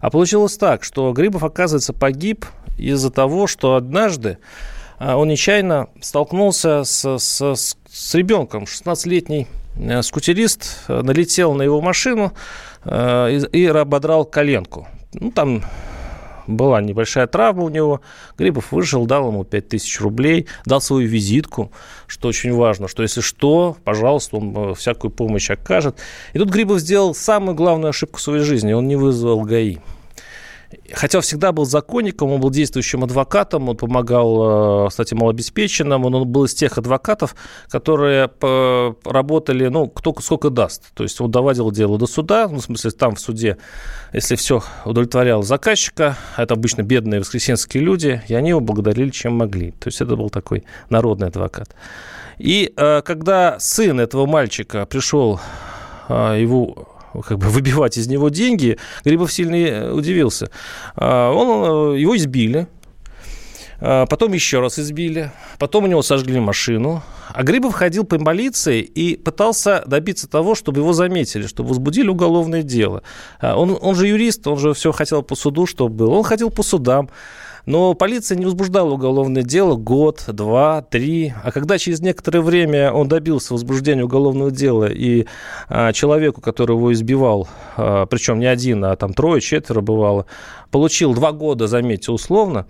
А 0.00 0.10
получилось 0.10 0.56
так, 0.56 0.82
что 0.84 1.12
Грибов, 1.12 1.44
оказывается, 1.44 1.92
погиб 1.92 2.46
из-за 2.78 3.10
того, 3.10 3.46
что 3.46 3.76
однажды 3.76 4.38
а, 4.98 5.16
он 5.16 5.28
нечаянно 5.28 5.88
столкнулся 6.00 6.84
с, 6.84 7.18
с, 7.18 7.54
с 7.54 8.14
ребенком, 8.14 8.64
16-летний 8.64 9.42
э, 9.42 9.65
скутерист, 10.02 10.84
э, 10.88 11.02
налетел 11.02 11.54
на 11.54 11.62
его 11.62 11.80
машину 11.80 12.32
э, 12.84 13.40
и, 13.52 13.66
ободрал 13.66 14.24
коленку. 14.24 14.86
Ну, 15.14 15.30
там 15.30 15.62
была 16.46 16.80
небольшая 16.80 17.26
травма 17.26 17.64
у 17.64 17.68
него. 17.68 18.00
Грибов 18.38 18.72
вышел, 18.72 19.06
дал 19.06 19.28
ему 19.28 19.44
5000 19.44 20.00
рублей, 20.00 20.46
дал 20.64 20.80
свою 20.80 21.08
визитку, 21.08 21.72
что 22.06 22.28
очень 22.28 22.52
важно, 22.52 22.88
что 22.88 23.02
если 23.02 23.20
что, 23.20 23.76
пожалуйста, 23.84 24.36
он 24.36 24.70
э, 24.70 24.74
всякую 24.74 25.10
помощь 25.10 25.50
окажет. 25.50 25.98
И 26.32 26.38
тут 26.38 26.50
Грибов 26.50 26.80
сделал 26.80 27.14
самую 27.14 27.54
главную 27.54 27.90
ошибку 27.90 28.20
своей 28.20 28.42
жизни. 28.42 28.72
Он 28.72 28.86
не 28.86 28.96
вызвал 28.96 29.42
ГАИ. 29.42 29.78
Хотя 30.92 31.20
всегда 31.20 31.52
был 31.52 31.64
законником, 31.64 32.32
он 32.32 32.40
был 32.40 32.50
действующим 32.50 33.04
адвокатом, 33.04 33.68
он 33.68 33.76
помогал, 33.76 34.86
э, 34.86 34.88
кстати, 34.88 35.14
малообеспеченным, 35.14 36.04
он 36.04 36.26
был 36.26 36.44
из 36.44 36.54
тех 36.54 36.78
адвокатов, 36.78 37.34
которые 37.68 38.30
работали, 39.04 39.68
ну, 39.68 39.88
кто 39.88 40.14
сколько 40.20 40.50
даст. 40.50 40.82
То 40.94 41.02
есть 41.02 41.20
он 41.20 41.30
доводил 41.30 41.70
дело 41.70 41.98
до 41.98 42.06
суда, 42.06 42.48
ну, 42.48 42.58
в 42.58 42.62
смысле, 42.62 42.90
там 42.90 43.14
в 43.14 43.20
суде, 43.20 43.58
если 44.12 44.34
все 44.36 44.62
удовлетворяло 44.84 45.42
заказчика, 45.42 46.16
это 46.36 46.54
обычно 46.54 46.82
бедные 46.82 47.20
воскресенские 47.20 47.82
люди, 47.82 48.22
и 48.28 48.34
они 48.34 48.50
его 48.50 48.60
благодарили, 48.60 49.10
чем 49.10 49.34
могли. 49.34 49.72
То 49.72 49.88
есть 49.88 50.00
это 50.00 50.16
был 50.16 50.30
такой 50.30 50.64
народный 50.90 51.28
адвокат. 51.28 51.74
И 52.38 52.72
э, 52.76 53.02
когда 53.02 53.58
сын 53.58 54.00
этого 54.00 54.26
мальчика 54.26 54.86
пришел 54.86 55.40
э, 56.08 56.38
его 56.40 56.95
как 57.22 57.38
бы 57.38 57.46
выбивать 57.48 57.98
из 57.98 58.08
него 58.08 58.28
деньги, 58.28 58.78
Грибов 59.04 59.32
сильно 59.32 59.56
э, 59.56 59.92
удивился. 59.92 60.50
А, 60.96 61.32
он, 61.32 61.94
э, 61.94 62.00
его 62.00 62.16
избили, 62.16 62.66
а, 63.80 64.06
Потом 64.06 64.32
еще 64.32 64.60
раз 64.60 64.78
избили. 64.78 65.32
Потом 65.58 65.84
у 65.84 65.86
него 65.86 66.02
сожгли 66.02 66.40
машину. 66.40 67.02
А 67.32 67.42
Грибов 67.42 67.74
ходил 67.74 68.04
по 68.04 68.18
полиции 68.18 68.80
и 68.80 69.16
пытался 69.16 69.82
добиться 69.86 70.28
того, 70.28 70.54
чтобы 70.54 70.80
его 70.80 70.92
заметили, 70.92 71.46
чтобы 71.46 71.70
возбудили 71.70 72.08
уголовное 72.08 72.62
дело. 72.62 73.02
А, 73.40 73.56
он, 73.56 73.76
он 73.80 73.94
же 73.94 74.06
юрист, 74.06 74.46
он 74.46 74.58
же 74.58 74.72
все 74.74 74.92
хотел 74.92 75.22
по 75.22 75.34
суду, 75.34 75.66
чтобы 75.66 75.94
было. 75.94 76.14
Он 76.14 76.24
ходил 76.24 76.50
по 76.50 76.62
судам. 76.62 77.10
Но 77.66 77.94
полиция 77.94 78.38
не 78.38 78.44
возбуждала 78.44 78.92
уголовное 78.92 79.42
дело 79.42 79.74
год, 79.74 80.22
два, 80.28 80.82
три. 80.82 81.34
А 81.42 81.50
когда 81.50 81.78
через 81.78 82.00
некоторое 82.00 82.40
время 82.40 82.92
он 82.92 83.08
добился 83.08 83.54
возбуждения 83.54 84.04
уголовного 84.04 84.52
дела, 84.52 84.86
и 84.86 85.26
а, 85.68 85.92
человеку, 85.92 86.40
который 86.40 86.76
его 86.76 86.92
избивал, 86.92 87.48
а, 87.76 88.06
причем 88.06 88.38
не 88.38 88.46
один, 88.46 88.84
а 88.84 88.94
там 88.94 89.12
трое, 89.12 89.40
четверо 89.40 89.80
бывало, 89.80 90.26
получил 90.70 91.12
два 91.12 91.32
года, 91.32 91.66
заметьте, 91.66 92.12
условно, 92.12 92.66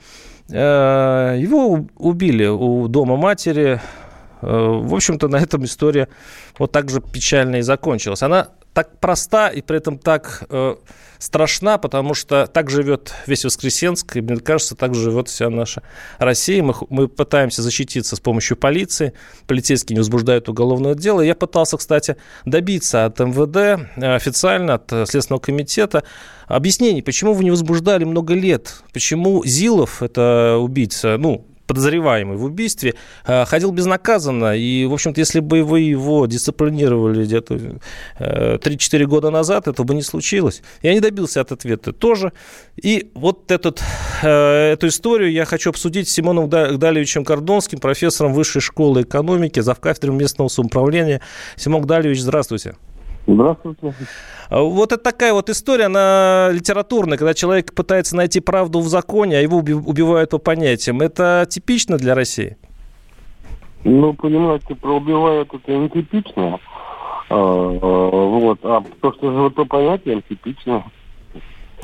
а, 0.51 1.37
его 1.37 1.87
убили 1.99 2.47
у 2.47 2.89
дома 2.89 3.17
матери. 3.17 3.83
А, 4.41 4.81
в 4.81 4.95
общем-то, 4.95 5.29
на 5.29 5.37
этом 5.37 5.65
история 5.67 6.09
вот 6.59 6.73
так 6.73 6.89
же 6.89 7.03
печально 7.03 7.57
и 7.57 7.63
закончилась. 7.63 8.23
Она 8.23 8.49
так 8.77 9.01
проста 9.01 9.49
и 9.49 9.63
при 9.63 9.79
этом 9.79 9.97
так 9.97 10.45
э, 10.51 10.77
страшна, 11.19 11.79
потому 11.79 12.13
что 12.13 12.47
так 12.47 12.69
живет 12.69 13.15
весь 13.27 13.43
Воскресенск, 13.43 14.17
и, 14.19 14.21
мне 14.21 14.37
кажется, 14.37 14.77
так 14.77 14.95
живет 14.95 15.29
вся 15.29 15.49
наша 15.49 15.83
Россия. 16.19 16.63
Мы, 16.63 16.75
мы 16.91 17.09
пытаемся 17.09 17.63
защититься 17.63 18.17
с 18.17 18.21
помощью 18.21 18.59
полиции, 18.59 19.15
полицейские 19.47 19.95
не 19.95 20.01
возбуждают 20.01 20.51
уголовное 20.51 20.95
дело. 20.95 21.23
Я 21.23 21.35
пытался, 21.35 21.79
кстати, 21.79 22.19
добиться 22.45 23.07
от 23.07 23.19
МВД 23.19 23.57
э, 23.97 24.15
официально, 24.15 24.75
от 24.75 24.93
э, 24.93 25.07
Следственного 25.07 25.41
комитета 25.41 26.05
объяснений, 26.47 27.01
почему 27.01 27.33
вы 27.33 27.45
не 27.45 27.51
возбуждали 27.51 28.05
много 28.05 28.35
лет, 28.35 28.83
почему 28.93 29.43
Зилов, 29.47 30.03
это 30.03 30.59
убийца, 30.61 31.17
ну, 31.17 31.47
подозреваемый 31.67 32.37
в 32.37 32.45
убийстве, 32.45 32.95
э, 33.27 33.45
ходил 33.45 33.73
безнаказанно. 33.73 34.57
И, 34.57 34.85
в 34.87 34.93
общем-то, 34.93 35.21
если 35.21 35.41
бы 35.41 35.63
вы 35.63 35.81
его 35.81 36.27
дисциплинировали 36.27 37.25
где-то 37.25 37.55
3-4 38.19 39.03
э, 39.03 39.05
года 39.07 39.31
назад, 39.31 39.69
этого 39.69 39.87
бы 39.87 39.95
не 39.95 40.03
случилось. 40.03 40.63
Я 40.83 40.95
не 40.95 41.01
добился 41.01 41.41
от 41.41 41.53
ответа 41.53 41.93
тоже. 41.93 42.33
И 42.83 43.11
вот 43.15 43.51
этот, 43.51 43.83
э, 44.23 44.73
эту 44.73 44.89
историю 44.89 45.33
я 45.33 45.45
хочу 45.45 45.71
обсудить 45.71 46.09
с 46.09 46.13
Симоном 46.13 46.49
Гдалевичем 46.49 47.25
Кордонским, 47.25 47.79
профессором 47.79 48.33
Высшей 48.33 48.61
школы 48.61 49.03
экономики, 49.03 49.61
завкафедрой 49.61 50.15
местного 50.15 50.49
самоуправления. 50.49 51.21
Симон 51.57 51.83
Гдалевич, 51.83 52.21
здравствуйте. 52.21 52.77
Здравствуйте. 53.27 53.95
А 54.49 54.63
вот 54.63 54.93
это 54.93 55.03
такая 55.03 55.33
вот 55.33 55.51
история, 55.51 55.87
она 55.87 56.51
литературная, 56.53 57.19
когда 57.19 57.35
человек 57.35 57.75
пытается 57.75 58.15
найти 58.17 58.41
правду 58.41 58.81
в 58.81 58.89
законе, 58.89 59.39
а 59.39 59.41
его 59.41 59.59
убивают 59.59 60.31
по 60.31 60.39
понятиям. 60.39 61.01
Это 61.01 61.47
типично 61.49 61.97
для 61.99 62.15
России? 62.15 62.57
Ну, 63.85 64.15
понимаете, 64.15 64.75
про 64.75 64.97
убивают 64.97 65.53
это 65.53 65.73
не 65.73 65.89
типично. 65.89 66.59
А, 67.29 67.35
а, 67.35 68.27
вот. 68.29 68.61
А 68.63 68.85
то, 69.01 69.13
что 69.13 69.33
живет 69.33 69.55
по 69.55 69.65
понятиям, 69.65 70.23
типично. 70.23 70.85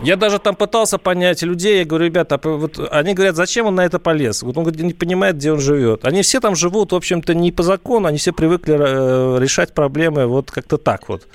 Я 0.00 0.16
даже 0.16 0.38
там 0.38 0.56
пытался 0.56 0.98
понять 0.98 1.42
людей, 1.42 1.80
я 1.80 1.84
говорю, 1.84 2.06
ребята, 2.06 2.40
вот 2.42 2.80
они 2.90 3.14
говорят, 3.14 3.36
зачем 3.36 3.66
он 3.66 3.74
на 3.76 3.84
это 3.84 3.98
полез? 3.98 4.42
Вот 4.42 4.56
он 4.56 4.64
говорит, 4.64 4.82
не 4.82 4.94
понимает, 4.94 5.36
где 5.36 5.52
он 5.52 5.60
живет. 5.60 6.04
Они 6.04 6.22
все 6.22 6.40
там 6.40 6.56
живут, 6.56 6.92
в 6.92 6.96
общем-то, 6.96 7.34
не 7.34 7.52
по 7.52 7.62
закону, 7.62 8.08
они 8.08 8.18
все 8.18 8.32
привыкли 8.32 8.74
э, 8.74 9.38
решать 9.38 9.74
проблемы 9.74 10.26
вот 10.26 10.50
как-то 10.50 10.78
так 10.78 11.08
вот. 11.08 11.28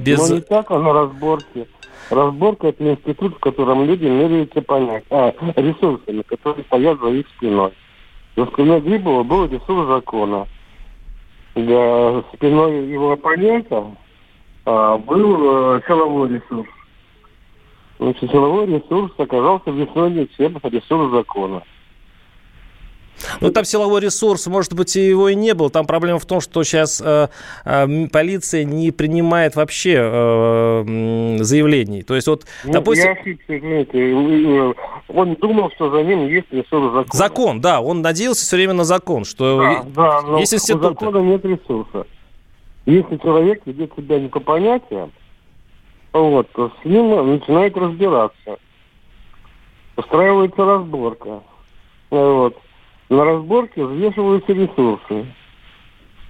Без... 0.00 0.18
Но 0.18 0.36
не 0.36 0.40
так, 0.40 0.70
а 0.70 0.78
на 0.78 0.92
разборке. 0.92 1.66
Разборка– 2.10 2.66
это 2.68 2.88
институт, 2.88 3.34
в 3.36 3.40
котором 3.40 3.84
люди 3.84 4.04
меряются 4.04 4.62
понять, 4.62 5.04
а, 5.10 5.34
ресурсами, 5.56 6.22
которые 6.22 6.64
стоят 6.64 7.00
за 7.00 7.08
их 7.08 7.26
спиной. 7.36 7.72
За 8.36 8.46
спиной 8.46 8.80
Грибова 8.80 9.24
был 9.24 9.46
ресурс 9.46 9.88
закона. 9.88 10.46
За 11.56 12.24
спиной 12.34 12.86
его 12.86 13.12
оппонента 13.12 13.84
а, 14.64 14.98
был 14.98 15.36
а, 15.40 15.80
силовой 15.86 16.28
ресурс. 16.34 16.68
Значит, 17.98 18.30
силовой 18.30 18.66
ресурс 18.66 19.12
оказался 19.16 19.70
в 19.70 19.76
весной 19.76 20.28
чем 20.36 20.58
ресурс 20.62 21.12
закона. 21.12 21.62
Ну, 23.40 23.50
там 23.50 23.64
силовой 23.64 24.00
ресурс, 24.00 24.46
может 24.46 24.74
быть, 24.74 24.94
и 24.96 25.08
его 25.08 25.28
и 25.28 25.34
не 25.34 25.54
было. 25.54 25.70
Там 25.70 25.86
проблема 25.86 26.18
в 26.18 26.26
том, 26.26 26.40
что 26.40 26.62
сейчас 26.64 27.02
э, 27.04 27.28
э, 27.64 28.08
полиция 28.08 28.64
не 28.64 28.90
принимает 28.90 29.56
вообще 29.56 29.94
э, 29.98 31.38
заявлений. 31.40 32.02
То 32.02 32.14
есть 32.14 32.28
вот, 32.28 32.44
ну, 32.64 32.72
допустим... 32.72 33.06
Я 33.06 33.12
ошибся, 33.12 33.58
извините. 33.58 34.74
Он 35.08 35.34
думал, 35.36 35.70
что 35.74 35.90
за 35.90 36.02
ним 36.02 36.28
есть 36.28 36.50
ресурс 36.50 36.92
закона. 36.92 37.06
Закон, 37.12 37.60
да. 37.60 37.80
Он 37.80 38.02
надеялся 38.02 38.44
все 38.44 38.56
время 38.56 38.74
на 38.74 38.84
закон, 38.84 39.24
что 39.24 39.60
да, 39.60 39.84
да, 39.94 40.22
но 40.22 40.38
есть 40.38 40.54
институты. 40.54 40.86
у 40.86 40.88
закона 40.90 41.18
нет 41.18 41.44
ресурса. 41.44 42.06
Если 42.84 43.16
человек 43.16 43.62
ведет 43.64 43.92
себя 43.96 44.20
не 44.20 44.28
по 44.28 44.40
понятиям, 44.40 45.10
вот, 46.18 46.48
с 46.54 46.84
ним 46.84 47.30
начинает 47.30 47.76
разбираться. 47.76 48.58
Устраивается 49.96 50.64
разборка. 50.64 51.42
Вот 52.10 52.56
на 53.08 53.24
разборке 53.24 53.84
взвешиваются 53.84 54.52
ресурсы. 54.52 55.26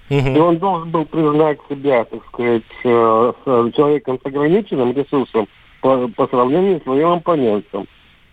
Угу. 0.09 0.29
И 0.29 0.39
он 0.39 0.59
должен 0.59 0.91
был 0.91 1.05
признать 1.05 1.59
себя, 1.69 2.05
так 2.05 2.25
сказать, 2.27 2.63
э, 2.85 3.33
с 3.45 3.73
человеком 3.75 4.21
с 4.23 4.27
ограниченным 4.27 4.93
ресурсом 4.93 5.49
по, 5.81 6.07
по 6.09 6.29
сравнению 6.29 6.81
с 6.81 6.85
своим 6.85 7.09
оппонентом. 7.09 7.89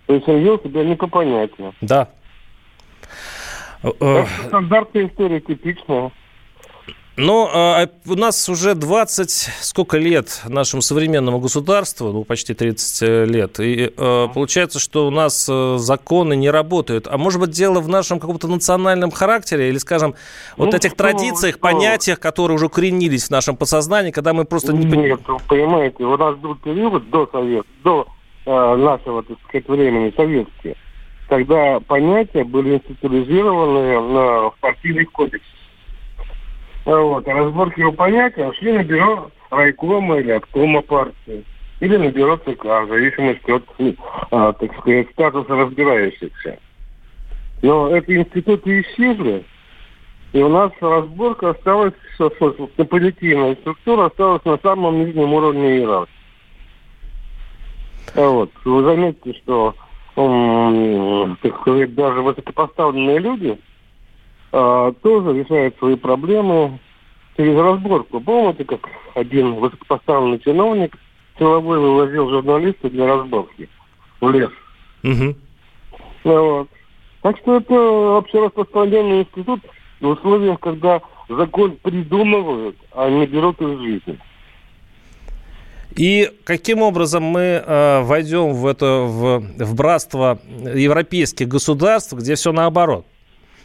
То 0.05 0.13
есть 0.13 0.27
он 0.27 0.37
вел 0.37 0.59
себя 0.59 0.83
не 0.83 0.95
по 0.95 1.07
понятию. 1.07 1.73
Да. 1.81 2.09
Это 3.81 4.27
стандартная 4.47 5.07
история, 5.07 5.41
типичная. 5.41 6.11
Но 7.15 7.47
а, 7.53 7.87
у 8.07 8.15
нас 8.15 8.49
уже 8.49 8.73
20, 8.73 9.29
сколько 9.61 9.97
лет 9.99 10.41
нашему 10.47 10.81
современному 10.81 11.39
государству, 11.39 12.11
ну, 12.11 12.23
почти 12.23 12.55
30 12.55 13.03
э, 13.03 13.25
лет, 13.25 13.59
и 13.59 13.93
а, 13.97 14.29
получается, 14.29 14.79
что 14.79 15.05
у 15.05 15.11
нас 15.11 15.47
а, 15.47 15.77
законы 15.77 16.35
не 16.35 16.49
работают. 16.49 17.07
А 17.07 17.19
может 17.19 17.39
быть, 17.39 17.51
дело 17.51 17.81
в 17.81 17.87
нашем 17.87 18.19
каком-то 18.19 18.47
национальном 18.47 19.11
характере 19.11 19.69
или, 19.69 19.77
скажем, 19.77 20.15
вот 20.57 20.71
ну, 20.71 20.75
этих 20.75 20.91
что, 20.91 20.97
традициях, 20.97 21.55
что? 21.55 21.61
понятиях, 21.61 22.19
которые 22.19 22.55
уже 22.55 22.65
укоренились 22.65 23.27
в 23.27 23.29
нашем 23.29 23.57
подсознании, 23.57 24.09
когда 24.09 24.33
мы 24.33 24.45
просто 24.45 24.73
не... 24.73 24.83
Нет, 24.85 25.19
понимаете, 25.47 26.03
у 26.05 26.17
нас 26.17 26.35
был 26.37 26.55
период 26.55 27.07
до 27.11 27.29
Совет, 27.31 27.67
до 27.83 28.07
э, 28.47 28.75
нашего, 28.75 29.21
так 29.21 29.37
сказать, 29.47 29.67
времени 29.67 30.11
советские, 30.15 30.77
когда 31.29 31.79
понятия 31.79 32.43
были 32.43 32.75
институализированы 32.75 33.99
в 33.99 34.55
партийных 34.59 35.11
кодексах. 35.11 35.52
Вот. 36.85 37.27
А 37.27 37.33
разборки 37.33 37.79
его 37.79 37.91
понятия 37.91 38.51
шли 38.53 38.73
на 38.73 38.83
бюро 38.83 39.31
райкома 39.49 40.17
или 40.19 40.31
обкома 40.31 40.81
партии. 40.81 41.45
Или 41.79 41.97
на 41.97 42.09
бюро 42.09 42.37
ЦК, 42.37 42.63
в 42.63 42.87
зависимости 42.87 43.51
от, 43.51 43.63
а, 44.31 44.53
так 44.53 44.77
сказать, 44.79 45.09
статуса 45.11 45.55
разбирающихся. 45.55 46.59
Но 47.61 47.95
эти 47.95 48.11
институты 48.17 48.81
исчезли, 48.81 49.43
и 50.33 50.41
у 50.41 50.49
нас 50.49 50.71
разборка 50.79 51.51
осталась, 51.51 51.93
понятийная 52.17 53.55
структура 53.55 54.05
осталась 54.05 54.43
на 54.45 54.57
самом 54.57 55.05
нижнем 55.05 55.33
уровне 55.33 55.77
иерархии. 55.77 56.13
Вот. 58.15 58.51
Вы 58.63 58.83
заметите, 58.83 59.33
что, 59.39 59.75
так 60.15 61.61
сказать, 61.61 61.95
даже 61.95 62.21
высокопоставленные 62.21 63.19
люди– 63.19 63.57
а, 64.55 64.91
тоже 65.01 65.39
решает 65.39 65.75
свои 65.79 65.95
проблемы 65.95 66.79
через 67.35 67.57
разборку. 67.57 68.21
Помните, 68.21 68.63
как 68.63 68.81
один 69.15 69.55
высокопоставленный 69.55 70.37
чиновник 70.39 70.95
силовой 71.39 71.79
вывозил 71.79 72.29
журналиста 72.29 72.87
для 72.91 73.07
разборки 73.07 73.67
в 74.21 74.29
лес? 74.29 74.51
Угу. 75.03 75.35
Вот. 76.25 76.69
Так 77.23 77.37
что 77.39 77.57
это 77.57 77.73
вообще 77.73 78.45
распространенный 78.45 79.21
институт 79.21 79.61
в 79.99 80.07
условиях, 80.07 80.59
когда 80.59 81.01
закон 81.29 81.77
придумывают, 81.81 82.75
а 82.91 83.09
не 83.09 83.25
берут 83.25 83.59
из 83.59 83.79
жизни. 83.79 84.19
И 85.95 86.29
каким 86.43 86.83
образом 86.83 87.23
мы 87.23 87.39
э, 87.39 88.01
войдем 88.03 88.53
в 88.53 88.67
это 88.67 88.85
в, 89.01 89.39
в 89.39 89.75
братство 89.75 90.39
европейских 90.75 91.47
государств, 91.47 92.13
где 92.13 92.35
все 92.35 92.51
наоборот? 92.51 93.07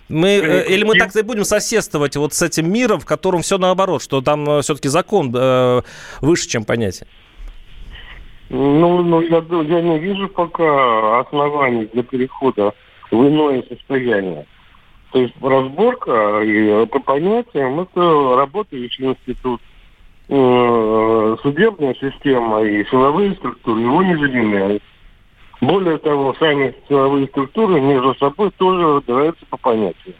Мы, 0.09 0.29
э, 0.29 0.67
или 0.69 0.85
мы 0.85 0.97
так 0.97 1.15
и 1.15 1.23
будем 1.23 1.45
соседствовать 1.45 2.17
вот 2.17 2.33
с 2.33 2.43
этим 2.43 2.73
миром, 2.73 2.99
в 2.99 3.05
котором 3.05 3.43
все 3.43 3.59
наоборот, 3.59 4.03
что 4.03 4.23
там 4.23 4.49
э, 4.49 4.63
все-таки 4.63 4.89
закон 4.89 5.33
э, 5.35 5.83
выше, 6.21 6.49
чем 6.49 6.65
понятие? 6.65 7.07
Ну, 8.49 9.03
ну 9.03 9.21
я, 9.21 9.45
я 9.63 9.83
не 9.83 9.99
вижу 9.99 10.29
пока 10.29 11.21
оснований 11.21 11.89
для 11.93 12.03
перехода 12.03 12.73
в 13.11 13.29
иное 13.29 13.63
состояние. 13.69 14.47
То 15.13 15.21
есть 15.21 15.35
разборка 15.43 16.41
и 16.43 16.87
по 16.87 17.01
понятиям 17.01 17.81
это 17.81 18.37
работающий 18.37 19.07
институт. 19.07 19.61
Судебная 21.43 21.95
система 21.95 22.63
и 22.63 22.85
силовые 22.87 23.35
структуры 23.35 23.81
его 23.81 24.03
не 24.03 24.17
заменяют. 24.17 24.83
Более 25.61 25.99
того, 25.99 26.35
сами 26.39 26.75
силовые 26.89 27.27
структуры 27.29 27.81
между 27.81 28.15
собой 28.15 28.51
тоже 28.57 28.97
разбираются 28.97 29.45
по 29.47 29.57
понятиям. 29.57 30.15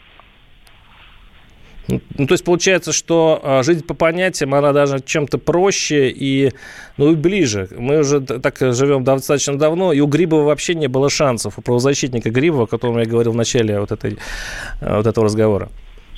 Ну, 1.87 2.27
то 2.27 2.33
есть 2.33 2.43
получается, 2.43 2.93
что 2.93 3.39
а, 3.41 3.63
жизнь 3.63 3.85
по 3.85 3.93
понятиям, 3.93 4.53
она 4.53 4.73
даже 4.73 4.99
чем-то 4.99 5.39
проще 5.39 6.09
и, 6.09 6.51
ну, 6.97 7.11
и 7.11 7.15
ближе. 7.15 7.67
Мы 7.75 7.99
уже 7.99 8.19
так 8.21 8.57
живем 8.59 9.03
достаточно 9.03 9.57
давно, 9.57 9.91
и 9.91 9.99
у 9.99 10.05
Грибова 10.05 10.43
вообще 10.43 10.75
не 10.75 10.87
было 10.87 11.09
шансов, 11.09 11.57
у 11.57 11.61
правозащитника 11.61 12.29
Грибова, 12.29 12.65
о 12.65 12.67
котором 12.67 12.99
я 12.99 13.05
говорил 13.05 13.31
в 13.31 13.35
начале 13.35 13.79
вот, 13.79 13.91
этой, 13.91 14.17
а, 14.81 14.97
вот 14.97 15.07
этого 15.07 15.25
разговора. 15.25 15.69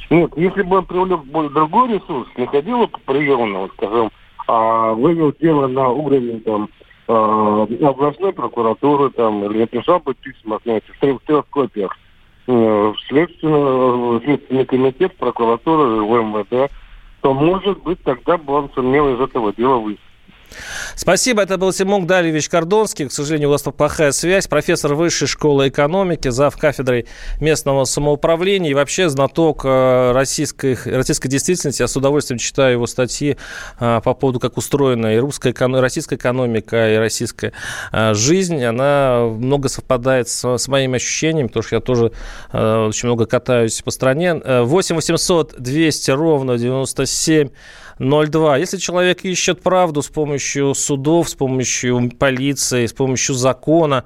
Нет, 0.09 0.31
если 0.35 0.63
бы 0.63 0.79
он 0.79 0.85
привлек 0.85 1.53
другой 1.53 1.93
ресурс, 1.93 2.27
не 2.35 2.45
ходил 2.47 2.87
по 2.87 2.99
приемному, 2.99 3.69
скажем, 3.77 4.11
а 4.47 4.91
вывел 4.93 5.33
дело 5.39 5.67
на 5.67 5.89
уровень 5.89 6.41
там 6.41 6.69
областной 7.11 8.33
прокуратуры 8.33 9.09
там, 9.11 9.43
или 9.45 9.59
написал 9.59 9.99
бы 9.99 10.13
письма, 10.13 10.59
знаете, 10.63 10.87
в 10.93 11.19
трех, 11.25 11.47
копиях 11.47 11.97
э, 12.47 12.51
в 12.51 12.95
следственный, 13.07 14.21
следственный 14.23 14.65
комитет, 14.65 15.15
прокуратуры, 15.17 16.01
в 16.01 16.21
МВД, 16.21 16.71
то, 17.21 17.33
может 17.33 17.81
быть, 17.83 18.01
тогда 18.03 18.37
бы 18.37 18.53
он 18.53 18.69
сумел 18.73 19.15
из 19.15 19.19
этого 19.19 19.53
дела 19.53 19.77
выйти. 19.77 20.01
Спасибо. 20.95 21.41
Это 21.41 21.57
был 21.57 21.73
Симон 21.73 22.07
Далевич 22.07 22.49
Кордонский. 22.49 23.07
К 23.07 23.11
сожалению, 23.11 23.49
у 23.49 23.51
вас 23.51 23.63
плохая 23.63 24.11
связь. 24.11 24.47
Профессор 24.47 24.95
Высшей 24.95 25.27
школы 25.27 25.69
экономики, 25.69 26.29
зав. 26.29 26.57
кафедрой 26.57 27.07
местного 27.39 27.85
самоуправления 27.85 28.71
и 28.71 28.73
вообще 28.73 29.09
знаток 29.09 29.61
э, 29.63 30.11
российской, 30.11 30.77
российской 30.85 31.29
действительности. 31.29 31.81
Я 31.81 31.87
с 31.87 31.95
удовольствием 31.95 32.39
читаю 32.39 32.73
его 32.73 32.87
статьи 32.87 33.37
э, 33.79 34.01
по 34.03 34.13
поводу, 34.13 34.39
как 34.39 34.57
устроена 34.57 35.15
и 35.15 35.17
русская, 35.17 35.53
и 35.53 35.79
российская 35.79 36.15
экономика, 36.15 36.93
и 36.93 36.97
российская 36.97 37.53
э, 37.91 38.13
жизнь. 38.13 38.63
Она 38.63 39.25
много 39.25 39.69
совпадает 39.69 40.27
с, 40.29 40.57
с 40.57 40.67
моими 40.67 40.97
ощущениями, 40.97 41.47
потому 41.47 41.63
что 41.63 41.75
я 41.75 41.81
тоже 41.81 42.11
очень 42.51 43.07
много 43.07 43.25
катаюсь 43.25 43.81
по 43.81 43.91
стране. 43.91 44.33
8 44.33 44.95
800 44.95 45.55
200 45.57 46.11
ровно 46.11 46.57
97 46.57 47.49
02. 47.99 48.57
Если 48.57 48.77
человек 48.77 49.23
ищет 49.23 49.61
правду 49.61 50.01
с 50.01 50.07
помощью 50.07 50.73
судов, 50.73 51.29
с 51.29 51.35
помощью 51.35 52.11
полиции, 52.11 52.85
с 52.85 52.93
помощью 52.93 53.35
закона, 53.35 54.05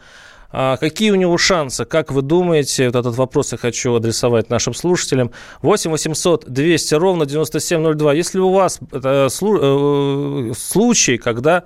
а 0.58 0.78
какие 0.78 1.12
у 1.12 1.16
него 1.16 1.38
шансы? 1.38 1.84
Как 1.84 2.12
вы 2.12 2.22
думаете? 2.22 2.86
Вот 2.86 2.96
этот 2.96 3.18
вопрос 3.18 3.52
я 3.52 3.58
хочу 3.58 3.94
адресовать 3.94 4.50
нашим 4.50 4.74
слушателям. 4.74 5.32
8 5.62 5.92
800 5.92 6.46
200 6.48 6.94
ровно 6.94 7.26
9702. 7.26 8.14
Если 8.14 8.40
у 8.40 8.52
вас 8.52 8.80
это, 8.92 9.28
э, 9.30 10.54
случай, 10.58 11.18
когда 11.18 11.64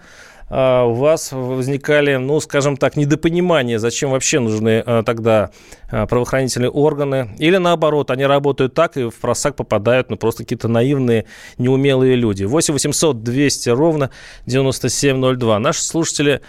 у 0.49 0.93
вас 0.93 1.31
возникали, 1.31 2.15
ну, 2.15 2.39
скажем 2.39 2.75
так, 2.75 2.95
недопонимания, 2.95 3.77
зачем 3.77 4.09
вообще 4.09 4.39
нужны 4.39 4.81
а, 4.83 5.03
тогда 5.03 5.51
а, 5.91 6.07
правоохранительные 6.07 6.71
органы, 6.71 7.29
или 7.37 7.57
наоборот, 7.57 8.09
они 8.09 8.25
работают 8.25 8.73
так 8.73 8.97
и 8.97 9.09
в 9.09 9.15
просак 9.15 9.55
попадают, 9.55 10.09
ну, 10.09 10.17
просто 10.17 10.43
какие-то 10.43 10.67
наивные, 10.67 11.25
неумелые 11.59 12.15
люди. 12.15 12.45
8 12.45 12.73
800 12.73 13.23
200 13.23 13.69
ровно 13.69 14.09
9702. 14.47 15.59
Наши 15.59 15.83
слушатели 15.83 16.41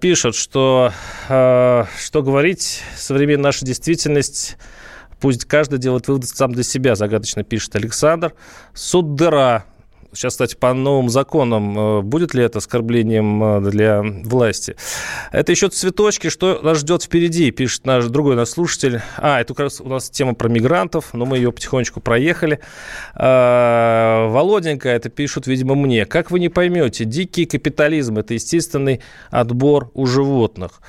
пишут, 0.00 0.34
что, 0.34 0.92
что 1.26 2.22
говорить, 2.22 2.82
современная 2.96 3.46
наша 3.46 3.64
действительность 3.64 4.56
Пусть 5.20 5.46
каждый 5.46 5.78
делает 5.78 6.08
выводы 6.08 6.26
сам 6.26 6.52
для 6.52 6.62
себя, 6.62 6.94
загадочно 6.94 7.42
пишет 7.42 7.74
Александр. 7.74 8.34
Суд 8.74 9.14
дыра. 9.14 9.64
Сейчас, 10.12 10.34
кстати, 10.34 10.54
по 10.54 10.72
новым 10.72 11.08
законам, 11.08 11.78
э, 11.78 12.02
будет 12.02 12.34
ли 12.34 12.42
это 12.42 12.58
оскорблением 12.58 13.42
э, 13.42 13.70
для 13.70 14.02
власти? 14.02 14.76
Это 15.32 15.52
еще 15.52 15.68
цветочки, 15.68 16.28
что 16.28 16.60
нас 16.62 16.78
ждет 16.78 17.02
впереди, 17.02 17.50
пишет 17.50 17.86
наш 17.86 18.06
другой 18.06 18.36
наш 18.36 18.48
слушатель. 18.48 19.02
А, 19.16 19.40
это 19.40 19.54
как 19.54 19.64
раз 19.64 19.80
у 19.80 19.88
нас 19.88 20.10
тема 20.10 20.34
про 20.34 20.48
мигрантов, 20.48 21.12
но 21.12 21.24
мы 21.24 21.36
ее 21.36 21.52
потихонечку 21.52 22.00
проехали. 22.00 22.60
А, 23.14 24.28
Володенька, 24.28 24.88
это 24.88 25.08
пишут, 25.08 25.46
видимо, 25.46 25.74
мне. 25.74 26.06
Как 26.06 26.30
вы 26.30 26.40
не 26.40 26.48
поймете, 26.48 27.04
дикий 27.04 27.46
капитализм– 27.46 28.18
это 28.18 28.34
естественный 28.34 29.00
отбор 29.30 29.90
у 29.94 30.06
животных. 30.06 30.80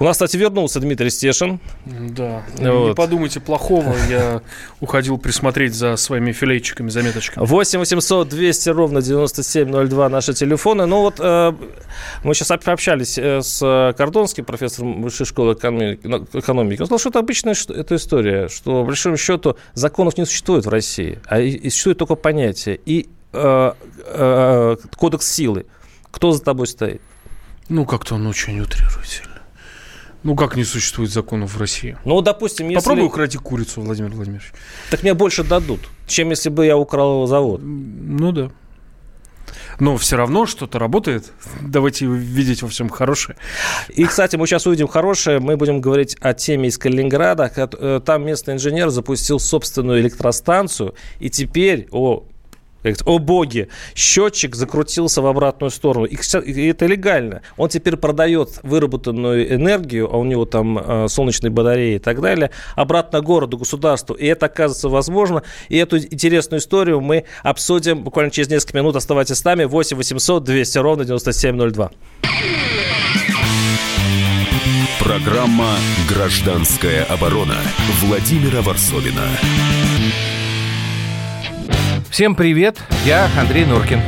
У 0.00 0.04
нас, 0.04 0.16
кстати, 0.16 0.36
вернулся 0.36 0.78
Дмитрий 0.78 1.10
Стешин. 1.10 1.58
Да. 1.86 2.42
Вот. 2.58 2.88
Не 2.88 2.94
подумайте 2.94 3.40
плохого. 3.40 3.94
Я 4.08 4.42
уходил 4.80 5.18
присмотреть 5.18 5.74
за 5.74 5.96
своими 5.96 6.30
филейчиками, 6.30 6.88
заметочками. 6.88 7.44
8 7.44 7.80
800 7.80 8.28
200 8.28 8.68
ровно 8.70 9.02
9702 9.02 10.08
наши 10.08 10.34
телефоны. 10.34 10.86
Ну 10.86 11.00
вот 11.00 11.16
э, 11.18 11.52
мы 12.22 12.34
сейчас 12.34 12.52
общались 12.52 13.18
э, 13.18 13.42
с 13.42 13.94
Кордонским, 13.96 14.44
профессором 14.44 15.02
высшей 15.02 15.26
школы 15.26 15.54
экономики. 15.54 16.80
Он 16.80 16.86
сказал, 16.86 16.98
что 16.98 17.08
это 17.08 17.18
обычная 17.18 17.56
эта 17.68 17.96
история, 17.96 18.48
что, 18.48 18.82
по 18.82 18.84
большому 18.84 19.16
счету, 19.16 19.56
законов 19.74 20.16
не 20.16 20.26
существует 20.26 20.64
в 20.64 20.68
России, 20.68 21.18
а 21.26 21.38
существует 21.40 21.98
только 21.98 22.14
понятие. 22.14 22.78
И 22.86 23.08
э, 23.32 23.72
э, 24.06 24.76
кодекс 24.96 25.26
силы. 25.32 25.66
Кто 26.12 26.30
за 26.32 26.42
тобой 26.42 26.68
стоит? 26.68 27.02
Ну, 27.68 27.84
как-то 27.84 28.14
он 28.14 28.26
очень 28.26 28.60
утрирует. 28.60 29.27
Ну, 30.24 30.34
как 30.34 30.56
не 30.56 30.64
существует 30.64 31.10
законов 31.10 31.54
в 31.54 31.60
России? 31.60 31.96
Ну, 32.04 32.20
допустим, 32.20 32.68
если... 32.68 32.84
Попробуй 32.84 33.06
украти 33.06 33.38
курицу, 33.38 33.82
Владимир 33.82 34.10
Владимирович. 34.10 34.52
Так 34.90 35.02
мне 35.02 35.14
больше 35.14 35.44
дадут, 35.44 35.80
чем 36.06 36.30
если 36.30 36.48
бы 36.48 36.66
я 36.66 36.76
украл 36.76 37.26
завод. 37.26 37.60
Ну, 37.62 38.32
да. 38.32 38.50
Но 39.80 39.96
все 39.96 40.16
равно 40.16 40.46
что-то 40.46 40.78
работает. 40.78 41.32
Давайте 41.60 42.06
видеть 42.06 42.62
во 42.62 42.68
всем 42.68 42.88
хорошее. 42.88 43.36
И, 43.88 44.04
кстати, 44.04 44.36
мы 44.36 44.46
сейчас 44.46 44.66
увидим 44.66 44.88
хорошее. 44.88 45.38
Мы 45.38 45.56
будем 45.56 45.80
говорить 45.80 46.16
о 46.20 46.34
теме 46.34 46.68
из 46.68 46.78
Калининграда. 46.78 47.50
Э, 47.56 48.00
там 48.04 48.26
местный 48.26 48.54
инженер 48.54 48.90
запустил 48.90 49.38
собственную 49.38 50.00
электростанцию. 50.00 50.94
И 51.20 51.30
теперь, 51.30 51.86
о, 51.92 52.24
о 53.04 53.18
боги, 53.18 53.68
счетчик 53.94 54.54
закрутился 54.54 55.22
в 55.22 55.26
обратную 55.26 55.70
сторону. 55.70 56.06
И, 56.06 56.16
это 56.66 56.86
легально. 56.86 57.42
Он 57.56 57.68
теперь 57.68 57.96
продает 57.96 58.60
выработанную 58.62 59.54
энергию, 59.54 60.08
а 60.12 60.16
у 60.16 60.24
него 60.24 60.44
там 60.44 60.78
э, 60.78 61.08
солнечные 61.08 61.50
батареи 61.50 61.96
и 61.96 61.98
так 61.98 62.20
далее, 62.20 62.50
обратно 62.76 63.20
городу, 63.20 63.58
государству. 63.58 64.14
И 64.14 64.26
это 64.26 64.46
оказывается 64.46 64.88
возможно. 64.88 65.42
И 65.68 65.76
эту 65.76 65.98
интересную 65.98 66.60
историю 66.60 67.00
мы 67.00 67.24
обсудим 67.42 68.02
буквально 68.02 68.30
через 68.30 68.48
несколько 68.48 68.76
минут. 68.78 68.96
Оставайтесь 68.96 69.36
с 69.36 69.44
нами. 69.44 69.64
8 69.64 69.96
800 69.96 70.44
200 70.44 70.78
ровно 70.78 71.04
9702. 71.04 71.90
Программа 75.00 75.76
«Гражданская 76.08 77.04
оборона» 77.04 77.56
Владимира 78.02 78.60
Варсовина. 78.60 79.26
Всем 82.10 82.34
привет, 82.34 82.78
я 83.04 83.28
Андрей 83.38 83.64
Норкин. 83.66 84.00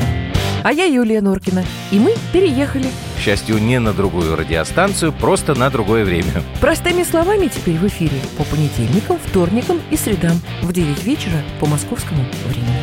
А 0.64 0.72
я 0.72 0.84
Юлия 0.84 1.20
Норкина. 1.20 1.64
И 1.90 1.98
мы 1.98 2.14
переехали. 2.32 2.86
К 3.16 3.20
счастью, 3.20 3.59
не 3.59 3.78
на 3.78 3.92
другую 3.92 4.36
радиостанцию, 4.36 5.12
просто 5.12 5.55
на 5.55 5.70
другое 5.70 6.05
время. 6.05 6.42
Простыми 6.61 7.03
словами 7.03 7.48
теперь 7.48 7.76
в 7.76 7.86
эфире 7.86 8.18
по 8.36 8.44
понедельникам, 8.44 9.18
вторникам 9.22 9.80
и 9.90 9.96
средам 9.96 10.40
в 10.62 10.72
9 10.72 11.05
вечера 11.05 11.42
по 11.61 11.66
московскому 11.66 12.24
времени. 12.46 12.74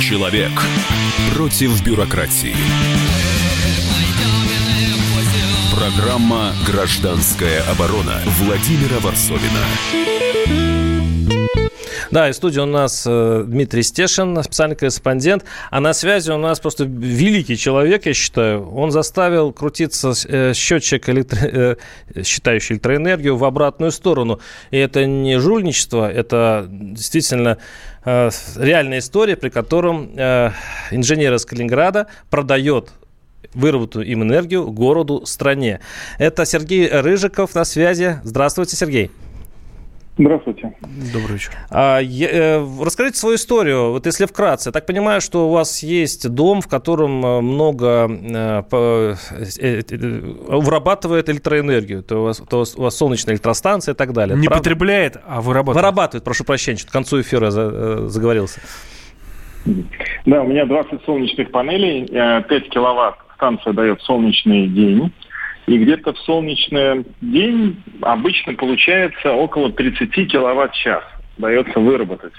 Человек 0.00 0.52
против 1.34 1.84
бюрократии. 1.84 2.54
Программа 5.74 6.52
«Гражданская 6.66 7.62
оборона» 7.70 8.20
Владимира 8.38 8.98
Варсовина. 9.00 10.15
Да, 12.10 12.28
и 12.28 12.32
в 12.32 12.36
студии 12.36 12.60
у 12.60 12.66
нас 12.66 13.04
э, 13.06 13.44
Дмитрий 13.46 13.82
Стешин, 13.82 14.42
специальный 14.42 14.76
корреспондент. 14.76 15.44
А 15.70 15.80
на 15.80 15.92
связи 15.92 16.30
у 16.30 16.38
нас 16.38 16.60
просто 16.60 16.84
великий 16.84 17.56
человек, 17.56 18.06
я 18.06 18.14
считаю. 18.14 18.70
Он 18.70 18.90
заставил 18.90 19.52
крутиться 19.52 20.12
э, 20.28 20.52
счетчик, 20.54 21.08
электро... 21.08 21.38
э, 21.42 21.76
считающий 22.22 22.74
электроэнергию, 22.74 23.36
в 23.36 23.44
обратную 23.44 23.90
сторону. 23.90 24.40
И 24.70 24.76
это 24.76 25.04
не 25.04 25.38
жульничество, 25.38 26.10
это 26.10 26.66
действительно 26.68 27.58
реальная 28.04 29.00
история, 29.00 29.34
при 29.36 29.48
котором 29.48 30.14
инженер 30.14 31.34
из 31.34 31.44
Калининграда 31.44 32.06
продает 32.30 32.90
выработанную 33.52 34.08
им 34.08 34.22
энергию 34.22 34.70
городу, 34.70 35.26
стране. 35.26 35.80
Это 36.18 36.46
Сергей 36.46 36.88
Рыжиков 36.88 37.56
на 37.56 37.64
связи. 37.64 38.20
Здравствуйте, 38.22 38.76
Сергей. 38.76 39.10
Здравствуйте. 40.18 40.72
Добрый 41.12 41.34
вечер. 41.34 41.52
А, 41.70 41.98
я, 41.98 42.28
э, 42.30 42.66
расскажите 42.82 43.18
свою 43.18 43.36
историю, 43.36 43.90
вот 43.90 44.06
если 44.06 44.24
вкратце. 44.24 44.70
Я 44.70 44.72
так 44.72 44.86
понимаю, 44.86 45.20
что 45.20 45.48
у 45.48 45.52
вас 45.52 45.82
есть 45.82 46.26
дом, 46.30 46.62
в 46.62 46.68
котором 46.68 47.24
э, 47.24 47.40
много 47.42 48.08
э, 48.08 48.62
вырабатывает 50.48 51.28
электроэнергию. 51.28 52.02
То 52.02 52.20
у, 52.20 52.24
вас, 52.24 52.38
то 52.38 52.64
у 52.76 52.82
вас 52.82 52.96
солнечная 52.96 53.34
электростанция 53.34 53.92
и 53.92 53.96
так 53.96 54.14
далее. 54.14 54.38
Не 54.38 54.46
Правда? 54.46 54.62
потребляет, 54.62 55.18
а 55.26 55.42
вырабатывает. 55.42 55.76
Вырабатывает, 55.76 56.24
прошу 56.24 56.44
прощения, 56.44 56.78
к 56.78 56.90
концу 56.90 57.20
эфира 57.20 57.50
за, 57.50 58.08
заговорился. 58.08 58.60
Да, 60.24 60.42
у 60.42 60.46
меня 60.46 60.64
20 60.64 61.04
солнечных 61.04 61.50
панелей, 61.50 62.06
5 62.06 62.68
киловатт 62.70 63.16
станция 63.34 63.74
дает 63.74 64.00
солнечный 64.02 64.66
день. 64.68 65.12
И 65.66 65.78
где-то 65.78 66.12
в 66.12 66.18
солнечный 66.20 67.04
день 67.20 67.82
обычно 68.02 68.54
получается 68.54 69.32
около 69.32 69.72
30 69.72 70.30
киловатт-час 70.30 71.02
дается 71.38 71.80
выработать. 71.80 72.32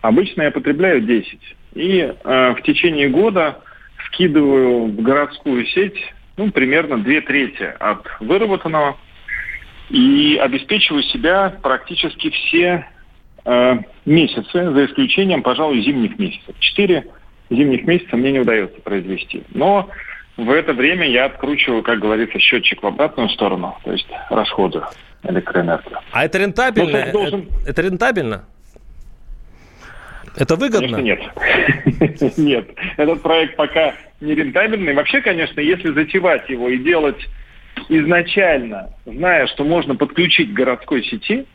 Обычно 0.00 0.42
я 0.42 0.50
потребляю 0.50 1.00
10. 1.00 1.38
И 1.74 1.98
э, 2.00 2.54
в 2.54 2.62
течение 2.62 3.08
года 3.08 3.60
скидываю 4.06 4.86
в 4.86 5.00
городскую 5.00 5.64
сеть 5.66 5.98
ну, 6.36 6.50
примерно 6.50 6.98
две 6.98 7.20
трети 7.20 7.62
от 7.78 8.04
выработанного 8.20 8.96
и 9.88 10.38
обеспечиваю 10.40 11.02
себя 11.04 11.56
практически 11.62 12.30
все 12.30 12.86
э, 13.44 13.74
месяцы, 14.04 14.72
за 14.72 14.86
исключением, 14.86 15.42
пожалуй, 15.42 15.82
зимних 15.82 16.18
месяцев. 16.18 16.56
Четыре 16.58 17.06
зимних 17.48 17.84
месяца 17.84 18.16
мне 18.16 18.32
не 18.32 18.40
удается 18.40 18.80
произвести. 18.80 19.44
Но 19.54 19.88
в 20.36 20.50
это 20.50 20.72
время 20.72 21.08
я 21.08 21.26
откручиваю, 21.26 21.82
как 21.82 21.98
говорится, 21.98 22.38
счетчик 22.38 22.82
в 22.82 22.86
обратную 22.86 23.28
сторону, 23.30 23.76
то 23.84 23.92
есть 23.92 24.08
расходы 24.30 24.82
электроэнергии. 25.24 25.96
А 26.12 26.24
это 26.24 26.38
рентабельно? 26.38 27.06
Ну, 27.06 27.12
должен... 27.12 27.48
это, 27.62 27.70
это 27.70 27.82
рентабельно? 27.82 28.44
Это 30.36 30.56
выгодно? 30.56 30.96
Конечно, 30.96 31.02
нет. 32.00 32.36
нет. 32.38 32.70
Этот 32.96 33.22
проект 33.22 33.56
пока 33.56 33.94
не 34.20 34.34
рентабельный. 34.34 34.94
Вообще, 34.94 35.20
конечно, 35.20 35.60
если 35.60 35.92
затевать 35.92 36.48
его 36.48 36.70
и 36.70 36.78
делать 36.78 37.28
изначально, 37.88 38.90
зная, 39.04 39.46
что 39.48 39.64
можно 39.64 39.94
подключить 39.94 40.50
к 40.50 40.54
городской 40.54 41.04
сети, 41.04 41.46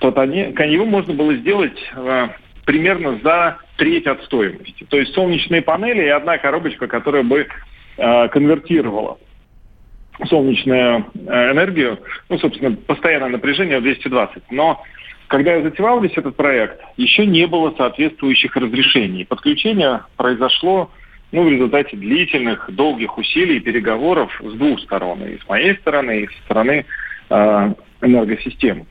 то 0.00 0.08
его 0.10 0.84
можно 0.84 1.14
было 1.14 1.34
сделать 1.36 1.78
э, 1.96 2.28
примерно 2.64 3.18
за 3.22 3.58
треть 3.76 4.06
от 4.06 4.22
стоимости. 4.24 4.84
То 4.88 4.98
есть 4.98 5.14
солнечные 5.14 5.62
панели 5.62 6.02
и 6.02 6.08
одна 6.08 6.38
коробочка, 6.38 6.86
которая 6.86 7.22
бы 7.22 7.46
конвертировала 8.28 9.18
солнечную 10.26 11.06
э, 11.14 11.52
энергию, 11.52 11.98
ну, 12.28 12.38
собственно, 12.38 12.74
постоянное 12.74 13.30
напряжение 13.30 13.78
в 13.78 13.82
220. 13.82 14.42
Но 14.50 14.82
когда 15.28 15.54
я 15.54 15.62
затевал 15.62 16.00
весь 16.00 16.16
этот 16.16 16.36
проект, 16.36 16.80
еще 16.96 17.26
не 17.26 17.46
было 17.46 17.74
соответствующих 17.76 18.56
разрешений. 18.56 19.24
Подключение 19.24 20.02
произошло 20.16 20.90
ну, 21.30 21.44
в 21.44 21.48
результате 21.48 21.96
длительных, 21.96 22.70
долгих 22.72 23.18
усилий 23.18 23.58
и 23.58 23.60
переговоров 23.60 24.30
с 24.42 24.52
двух 24.54 24.80
сторон. 24.80 25.24
И 25.24 25.38
с 25.38 25.48
моей 25.48 25.76
стороны, 25.76 26.22
и 26.22 26.26
с 26.26 26.44
стороны 26.44 26.86
э, 27.30 27.72
энергосистемы. 28.00 28.86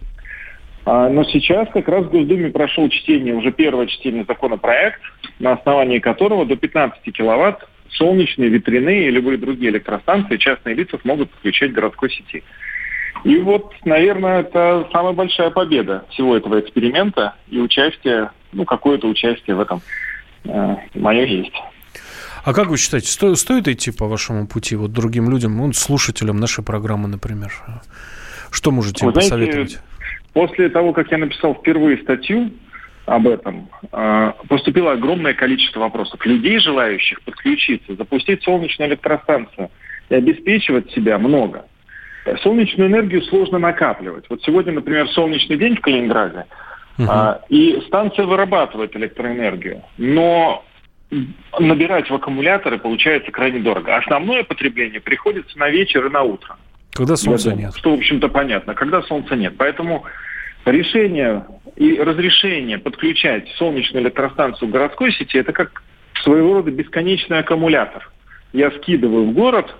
А, 0.86 1.10
но 1.10 1.24
сейчас 1.26 1.68
как 1.74 1.88
раз 1.90 2.06
в 2.06 2.12
Госдуме 2.12 2.50
прошел 2.50 2.88
чтение, 2.88 3.36
уже 3.36 3.52
первое 3.52 3.88
чтение 3.88 4.24
законопроект, 4.26 5.02
на 5.40 5.54
основании 5.54 6.00
которого 6.00 6.46
до 6.46 6.56
15 6.56 7.02
киловатт 7.14 7.68
солнечные, 7.92 8.50
ветряные 8.50 9.08
и 9.08 9.12
любые 9.12 9.38
другие 9.38 9.72
электростанции 9.72 10.38
частные 10.38 10.76
лица 10.76 10.98
смогут 11.02 11.32
подключать 11.32 11.72
к 11.72 11.76
городской 11.76 12.10
сети. 12.10 12.44
И 13.24 13.38
вот, 13.38 13.74
наверное, 13.84 14.42
это 14.42 14.88
самая 14.92 15.14
большая 15.14 15.50
победа 15.50 16.06
всего 16.10 16.38
этого 16.38 16.60
эксперимента 16.60 17.36
и 17.50 17.60
участие, 17.60 18.32
ну, 18.52 18.66
какое-то 18.66 19.08
участие 19.08 19.56
в 19.56 19.60
этом 19.60 19.82
э, 20.44 20.76
мое 20.94 21.26
есть. 21.26 21.56
А 22.44 22.54
как 22.54 22.68
вы 22.68 22.78
считаете, 22.78 23.08
сто, 23.08 23.36
стоит 23.36 23.68
идти 23.68 23.92
по 23.92 24.08
вашему 24.08 24.48
пути 24.48 24.76
вот 24.76 24.94
другим 24.94 25.30
людям, 25.30 25.58
ну, 25.58 25.74
слушателям 25.74 26.38
нашей 26.38 26.64
программы, 26.64 27.08
например? 27.08 27.52
Что 28.52 28.72
можете 28.72 29.04
вы 29.04 29.12
им 29.12 29.14
знаете, 29.14 29.30
посоветовать? 29.30 29.80
После 30.34 30.70
того, 30.70 30.94
как 30.94 31.12
я 31.12 31.18
написал 31.18 31.56
впервые 31.56 31.98
статью 31.98 32.52
об 33.08 33.26
этом, 33.26 33.70
а, 33.94 34.36
поступило 34.50 34.92
огромное 34.92 35.34
количество 35.34 35.80
вопросов. 35.80 36.24
Людей, 36.26 36.60
желающих 36.60 37.22
подключиться, 37.22 37.96
запустить 37.96 38.44
солнечную 38.44 38.90
электростанцию 38.90 39.72
и 40.10 40.16
обеспечивать 40.16 40.92
себя 40.92 41.18
много. 41.18 41.66
Солнечную 42.44 42.90
энергию 42.90 43.24
сложно 43.24 43.60
накапливать. 43.60 44.26
Вот 44.30 44.44
сегодня, 44.44 44.74
например, 44.74 45.08
солнечный 45.10 45.58
день 45.58 45.78
в 45.78 45.82
Калининграде, 45.82 46.46
uh-huh. 47.00 47.40
и 47.48 47.82
станция 47.88 48.26
вырабатывает 48.26 48.94
электроэнергию. 48.98 49.84
Но 49.98 50.66
набирать 51.58 52.10
в 52.10 52.14
аккумуляторы 52.14 52.78
получается 52.78 53.32
крайне 53.32 53.60
дорого. 53.60 53.96
Основное 53.96 54.44
потребление 54.44 55.00
приходится 55.00 55.58
на 55.58 55.70
вечер 55.70 56.06
и 56.06 56.10
на 56.10 56.24
утро. 56.24 56.58
Когда 56.92 57.16
солнца 57.16 57.56
нет. 57.56 57.74
Что, 57.78 57.92
в 57.92 58.00
общем-то, 58.00 58.28
понятно. 58.28 58.74
Когда 58.74 59.02
солнца 59.04 59.38
нет. 59.38 59.54
Поэтому 59.58 60.04
решение 60.72 61.46
и 61.76 61.98
разрешение 62.00 62.78
подключать 62.78 63.48
солнечную 63.58 64.04
электростанцию 64.04 64.70
к 64.70 64.72
городской 64.72 65.12
сети– 65.12 65.38
это 65.40 65.54
как 65.54 65.84
своего 66.24 66.56
рода 66.56 66.72
бесконечный 66.72 67.40
аккумулятор. 67.40 68.10
Я 68.54 68.72
скидываю 68.72 69.26
в 69.26 69.34
город, 69.34 69.76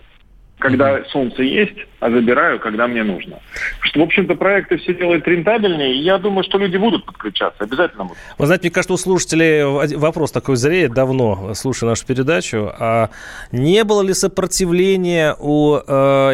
когда 0.60 1.04
солнце 1.06 1.44
есть, 1.44 1.78
а 2.00 2.10
забираю, 2.10 2.60
когда 2.60 2.88
мне 2.88 3.04
нужно. 3.04 3.40
Что, 3.82 4.00
в 4.00 4.04
общем-то, 4.04 4.36
проекты 4.36 4.78
все 4.78 4.94
делают 4.94 5.28
рентабельнее, 5.28 5.96
и 5.96 6.00
я 6.00 6.18
думаю, 6.18 6.44
что 6.44 6.58
люди 6.58 6.78
будут 6.78 7.06
подключаться, 7.06 7.64
обязательно 7.64 8.06
будут. 8.06 8.18
Вы 8.38 8.46
знаете, 8.46 8.64
мне 8.64 8.72
кажется, 8.72 8.94
у 8.94 8.98
слушателей 8.98 9.64
вопрос 9.98 10.32
такой 10.32 10.56
зреет 10.56 10.94
давно, 10.94 11.54
слушая 11.54 11.92
нашу 11.92 12.06
передачу. 12.06 12.72
А 12.80 13.10
не 13.52 13.84
было 13.84 14.02
ли 14.02 14.14
сопротивления 14.14 15.36
у 15.40 15.78
э, 15.78 15.82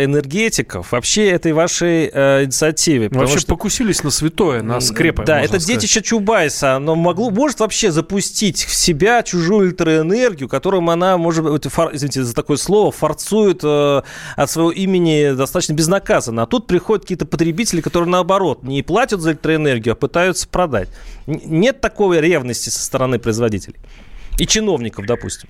энергетиков 0.03 0.91
вообще 0.91 1.29
этой 1.29 1.53
вашей 1.53 2.09
э, 2.13 2.43
инициативе? 2.43 3.09
Ну, 3.11 3.19
вообще 3.19 3.39
что... 3.39 3.55
покусились 3.55 4.03
на 4.03 4.09
святое, 4.09 4.61
на 4.63 4.79
скрепы. 4.79 5.23
Да, 5.23 5.39
это 5.39 5.59
сказать. 5.59 5.81
детище 5.81 6.01
Чубайса. 6.01 6.75
Оно 6.75 6.95
могло, 6.95 7.29
может 7.29 7.59
вообще 7.59 7.91
запустить 7.91 8.63
в 8.63 8.73
себя 8.73 9.21
чужую 9.23 9.67
электроэнергию, 9.67 10.49
которым 10.49 10.89
она, 10.89 11.17
может 11.17 11.43
быть, 11.43 11.67
фор, 11.71 11.91
извините 11.93 12.23
за 12.23 12.33
такое 12.35 12.57
слово, 12.57 12.91
форцует 12.91 13.61
э, 13.63 14.01
от 14.35 14.49
своего 14.49 14.71
имени 14.71 15.35
достаточно 15.35 15.73
безнаказанно. 15.73 16.43
А 16.43 16.45
тут 16.45 16.67
приходят 16.67 17.03
какие-то 17.03 17.25
потребители, 17.25 17.81
которые 17.81 18.09
наоборот 18.09 18.63
не 18.63 18.83
платят 18.83 19.21
за 19.21 19.31
электроэнергию, 19.31 19.93
а 19.93 19.95
пытаются 19.95 20.47
продать. 20.47 20.89
Нет 21.27 21.81
такой 21.81 22.21
ревности 22.21 22.69
со 22.69 22.83
стороны 22.83 23.19
производителей 23.19 23.77
и 24.39 24.47
чиновников, 24.47 25.05
допустим. 25.05 25.49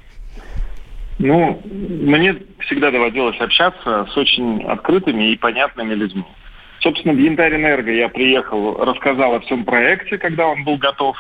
Ну, 1.20 1.62
мне 1.66 2.36
всегда 2.60 2.92
доводилось 2.92 3.40
общаться 3.40 4.08
с 4.12 4.18
очень 4.18 4.64
открытыми 4.64 5.32
и 5.32 5.38
понятными 5.38 5.94
людьми. 5.94 6.26
Собственно, 6.82 7.14
в 7.14 7.18
Янтарь 7.18 7.56
Энерго 7.56 7.92
я 7.92 8.10
приехал, 8.10 8.76
рассказал 8.84 9.36
о 9.36 9.40
всем 9.42 9.64
проекте, 9.64 10.18
когда 10.18 10.48
он 10.48 10.64
был 10.64 10.78
готов. 10.78 11.16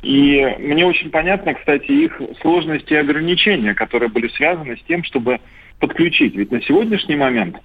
И 0.00 0.56
мне 0.58 0.86
очень 0.86 1.10
понятно, 1.10 1.54
кстати, 1.54 1.90
их 1.90 2.20
сложности 2.40 2.92
и 2.92 2.96
ограничения, 2.96 3.74
которые 3.74 4.08
были 4.08 4.28
связаны 4.28 4.76
с 4.76 4.82
тем, 4.88 5.04
чтобы 5.04 5.38
подключить. 5.78 6.34
Ведь 6.34 6.50
на 6.50 6.60
сегодняшний 6.62 7.16
момент, 7.16 7.56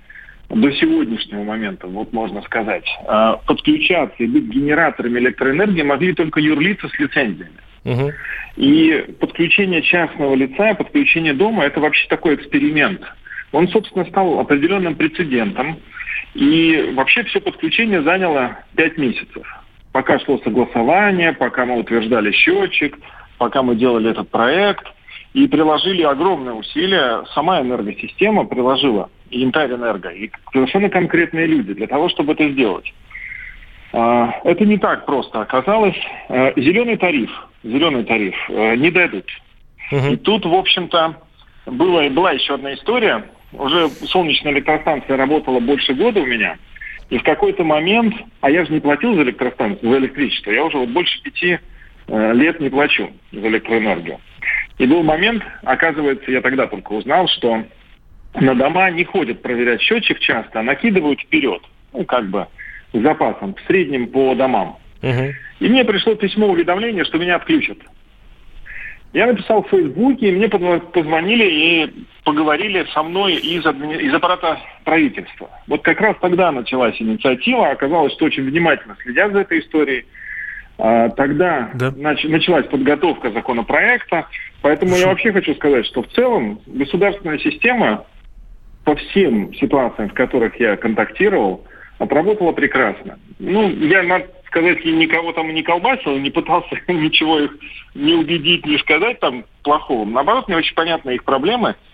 до 0.49 0.71
сегодняшнего 0.71 1.43
момента, 1.43 1.87
вот 1.87 2.13
можно 2.13 2.41
сказать, 2.43 2.85
а, 3.05 3.37
подключаться 3.45 4.15
и 4.23 4.27
быть 4.27 4.45
генераторами 4.45 5.19
электроэнергии 5.19 5.81
могли 5.81 6.13
только 6.13 6.39
юрлица 6.39 6.87
с 6.87 6.99
лицензиями. 6.99 7.51
Угу. 7.83 8.11
И 8.57 9.05
подключение 9.19 9.81
частного 9.81 10.35
лица, 10.35 10.73
подключение 10.73 11.33
дома– 11.33 11.63
это 11.65 11.79
вообще 11.79 12.07
такой 12.07 12.35
эксперимент. 12.35 13.01
Он, 13.51 13.67
собственно, 13.69 14.05
стал 14.05 14.39
определенным 14.39 14.95
прецедентом. 14.95 15.79
И 16.33 16.91
вообще 16.93 17.23
все 17.23 17.39
подключение 17.39 18.01
заняло 18.01 18.59
5 18.75 18.97
месяцев. 18.97 19.47
Пока 19.91 20.19
шло 20.19 20.39
согласование, 20.43 21.33
пока 21.33 21.65
мы 21.65 21.79
утверждали 21.79 22.31
счетчик, 22.31 22.97
пока 23.37 23.63
мы 23.63 23.75
делали 23.75 24.11
этот 24.11 24.29
проект– 24.29 24.85
и 25.37 25.47
приложили 25.47 26.01
огромные 26.01 26.55
усилия, 26.55 27.23
сама 27.35 27.61
энергосистема 27.61 28.45
приложила, 28.45 29.11
Янтарь 29.29 29.71
Энерго, 29.71 30.09
и 30.09 30.31
совершенно 30.51 30.89
конкретные 30.89 31.45
люди 31.45 31.75
для 31.75 31.85
того, 31.85 32.09
чтобы 32.09 32.33
это 32.33 32.49
сделать. 32.49 32.91
А, 33.93 34.31
это 34.43 34.65
не 34.65 34.79
так 34.79 35.05
просто 35.05 35.41
оказалось. 35.41 35.95
А, 36.29 36.53
зеленый 36.55 36.97
тариф, 36.97 37.29
зеленый 37.63 38.03
тариф 38.05 38.35
э, 38.49 38.77
не 38.77 38.89
дадут. 38.89 39.25
Угу. 39.91 40.07
И 40.13 40.15
тут, 40.15 40.43
в 40.43 40.55
общем-то, 40.55 41.17
была, 41.67 42.09
была 42.09 42.31
еще 42.31 42.55
одна 42.55 42.73
история. 42.73 43.23
Уже 43.51 43.89
солнечная 43.89 44.53
электростанция 44.53 45.17
работала 45.17 45.59
больше 45.59 45.93
года 45.93 46.19
у 46.19 46.25
меня. 46.25 46.57
И 47.11 47.19
в 47.19 47.23
какой-то 47.23 47.63
момент, 47.63 48.15
а 48.41 48.49
я 48.49 48.65
же 48.65 48.73
не 48.73 48.79
платил 48.79 49.13
за 49.13 49.21
электростанцию, 49.21 49.91
за 49.91 49.99
электричество, 49.99 50.49
я 50.49 50.65
уже 50.65 50.79
вот 50.79 50.89
больше 50.89 51.21
пяти 51.21 51.59
э, 52.07 52.33
лет 52.33 52.59
не 52.59 52.69
плачу 52.69 53.11
за 53.31 53.47
электроэнергию. 53.47 54.19
И 54.77 54.85
был 54.85 55.03
момент, 55.03 55.43
оказывается, 55.63 56.31
я 56.31 56.41
тогда 56.41 56.67
только 56.67 56.93
узнал, 56.93 57.27
что 57.27 57.63
на 58.35 58.53
дома 58.53 58.91
не 58.91 59.03
ходят 59.03 59.41
проверять 59.41 59.81
счетчик 59.81 60.19
часто, 60.19 60.59
а 60.59 60.63
накидывают 60.63 61.19
вперед, 61.19 61.61
ну, 61.93 62.05
как 62.05 62.27
бы, 62.29 62.47
с 62.93 62.99
запасом, 62.99 63.55
в 63.55 63.61
среднем 63.67 64.07
по 64.07 64.35
домам. 64.35 64.77
Угу. 65.01 65.33
И 65.59 65.69
мне 65.69 65.83
пришло 65.83 66.15
письмо 66.15 66.47
уведомление, 66.47 67.05
что 67.05 67.17
меня 67.17 67.37
отключат. 67.37 67.77
Я 69.13 69.25
написал 69.25 69.63
в 69.63 69.69
Фейсбуке, 69.69 70.29
и 70.29 70.31
мне 70.31 70.49
позвонили 70.49 71.45
и 71.45 72.05
поговорили 72.23 72.85
со 72.93 73.01
мной 73.03 73.35
из, 73.35 73.65
из 73.65 74.13
аппарата 74.13 74.59
правительства. 74.83 75.49
Вот 75.67 75.81
как 75.81 76.01
раз 76.01 76.17
тогда 76.21 76.51
началась 76.51 77.01
инициатива. 77.01 77.69
Оказалось, 77.69 78.13
что 78.13 78.25
очень 78.25 78.43
внимательно 78.43 78.97
следят 79.01 79.31
за 79.31 79.39
этой 79.39 79.61
историей. 79.61 80.05
А, 80.79 81.09
тогда 81.09 81.71
да. 81.73 81.91
нач, 81.95 82.23
началась 82.23 82.67
подготовка 82.67 83.31
законопроекта. 83.31 84.27
Поэтому 84.61 84.91
Хорошо. 84.91 85.03
я 85.03 85.11
вообще 85.11 85.31
хочу 85.31 85.55
сказать, 85.55 85.85
что 85.85 86.03
в 86.03 86.07
целом 86.09 86.59
государственная 86.67 87.39
система 87.39 88.05
по 88.83 88.95
всем 88.95 89.53
ситуациям, 89.55 90.09
в 90.09 90.13
которых 90.13 90.59
я 90.59 90.77
контактировал, 90.77 91.65
отработала 91.97 92.51
прекрасно. 92.51 93.17
Ну, 93.39 93.69
я, 93.69 94.03
надо 94.03 94.27
сказать, 94.45 94.83
никого 94.85 95.33
там 95.33 95.53
не 95.53 95.63
колбасил, 95.63 96.17
не 96.17 96.29
пытался 96.29 96.75
ничего 96.87 97.39
их 97.39 97.57
не 97.95 98.13
убедить, 98.13 98.65
не 98.65 98.77
сказать 98.77 99.19
там 99.19 99.45
плохого. 99.63 100.05
Наоборот, 100.05 100.47
мне 100.47 100.57
очень 100.57 100.75
понятны 100.75 101.15
их 101.15 101.23
проблемы– 101.23 101.75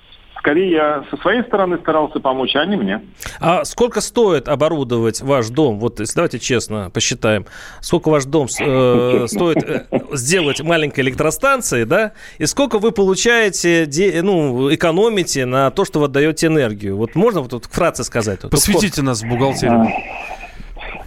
скорее 0.43 0.71
я 0.71 1.03
со 1.09 1.15
своей 1.17 1.41
стороны 1.43 1.77
старался 1.77 2.19
помочь, 2.19 2.53
а 2.55 2.65
не 2.65 2.75
мне. 2.75 3.01
А 3.39 3.63
сколько 3.63 4.01
стоит 4.01 4.49
оборудовать 4.49 5.21
ваш 5.21 5.47
дом? 5.47 5.79
Вот 5.79 6.01
если 6.01 6.15
давайте 6.15 6.37
честно 6.37 6.91
посчитаем, 6.93 7.45
сколько 7.79 8.09
ваш 8.09 8.25
дом 8.25 8.47
э, 8.59 9.25
стоит 9.27 9.63
э, 9.63 9.85
сделать 10.11 10.61
маленькой 10.61 10.99
электростанцией, 11.05 11.85
да? 11.85 12.11
И 12.39 12.45
сколько 12.45 12.79
вы 12.79 12.91
получаете, 12.91 13.85
де, 13.85 14.21
ну, 14.21 14.73
экономите 14.73 15.45
на 15.45 15.71
то, 15.71 15.85
что 15.85 15.99
вы 15.99 16.05
отдаете 16.07 16.47
энергию? 16.47 16.97
Вот 16.97 17.15
можно 17.15 17.39
вот 17.39 17.51
тут 17.51 17.65
вкратце 17.65 18.03
сказать? 18.03 18.41
Посвятите 18.41 19.01
вот, 19.01 19.07
нас 19.07 19.23
в 19.23 19.29
бухгалтерию. 19.29 19.79
А, 19.79 19.87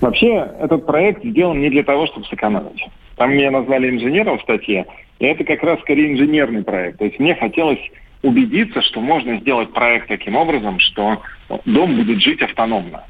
вообще, 0.01 0.51
этот 0.61 0.87
проект 0.87 1.23
сделан 1.23 1.61
не 1.61 1.69
для 1.69 1.85
того, 1.85 2.07
чтобы 2.07 2.25
сэкономить. 2.27 2.83
Там 3.17 3.33
меня 3.33 3.51
назвали 3.51 3.91
инженером 3.91 4.39
в 4.39 4.43
статье, 4.43 4.87
и 5.19 5.27
это 5.27 5.45
как 5.45 5.63
раз 5.63 5.79
скорее 5.81 6.15
инженерный 6.15 6.63
проект. 6.65 6.99
То 6.99 7.05
есть 7.05 7.19
мне 7.19 7.35
хотелось 7.35 7.81
убедиться, 8.23 8.83
что 8.83 9.01
можно 9.01 9.39
сделать 9.39 9.73
проект 9.73 10.09
таким 10.09 10.37
образом, 10.37 10.79
что 10.81 11.23
дом 11.65 11.97
будет 11.97 12.21
жить 12.21 12.43
автономно. 12.43 13.05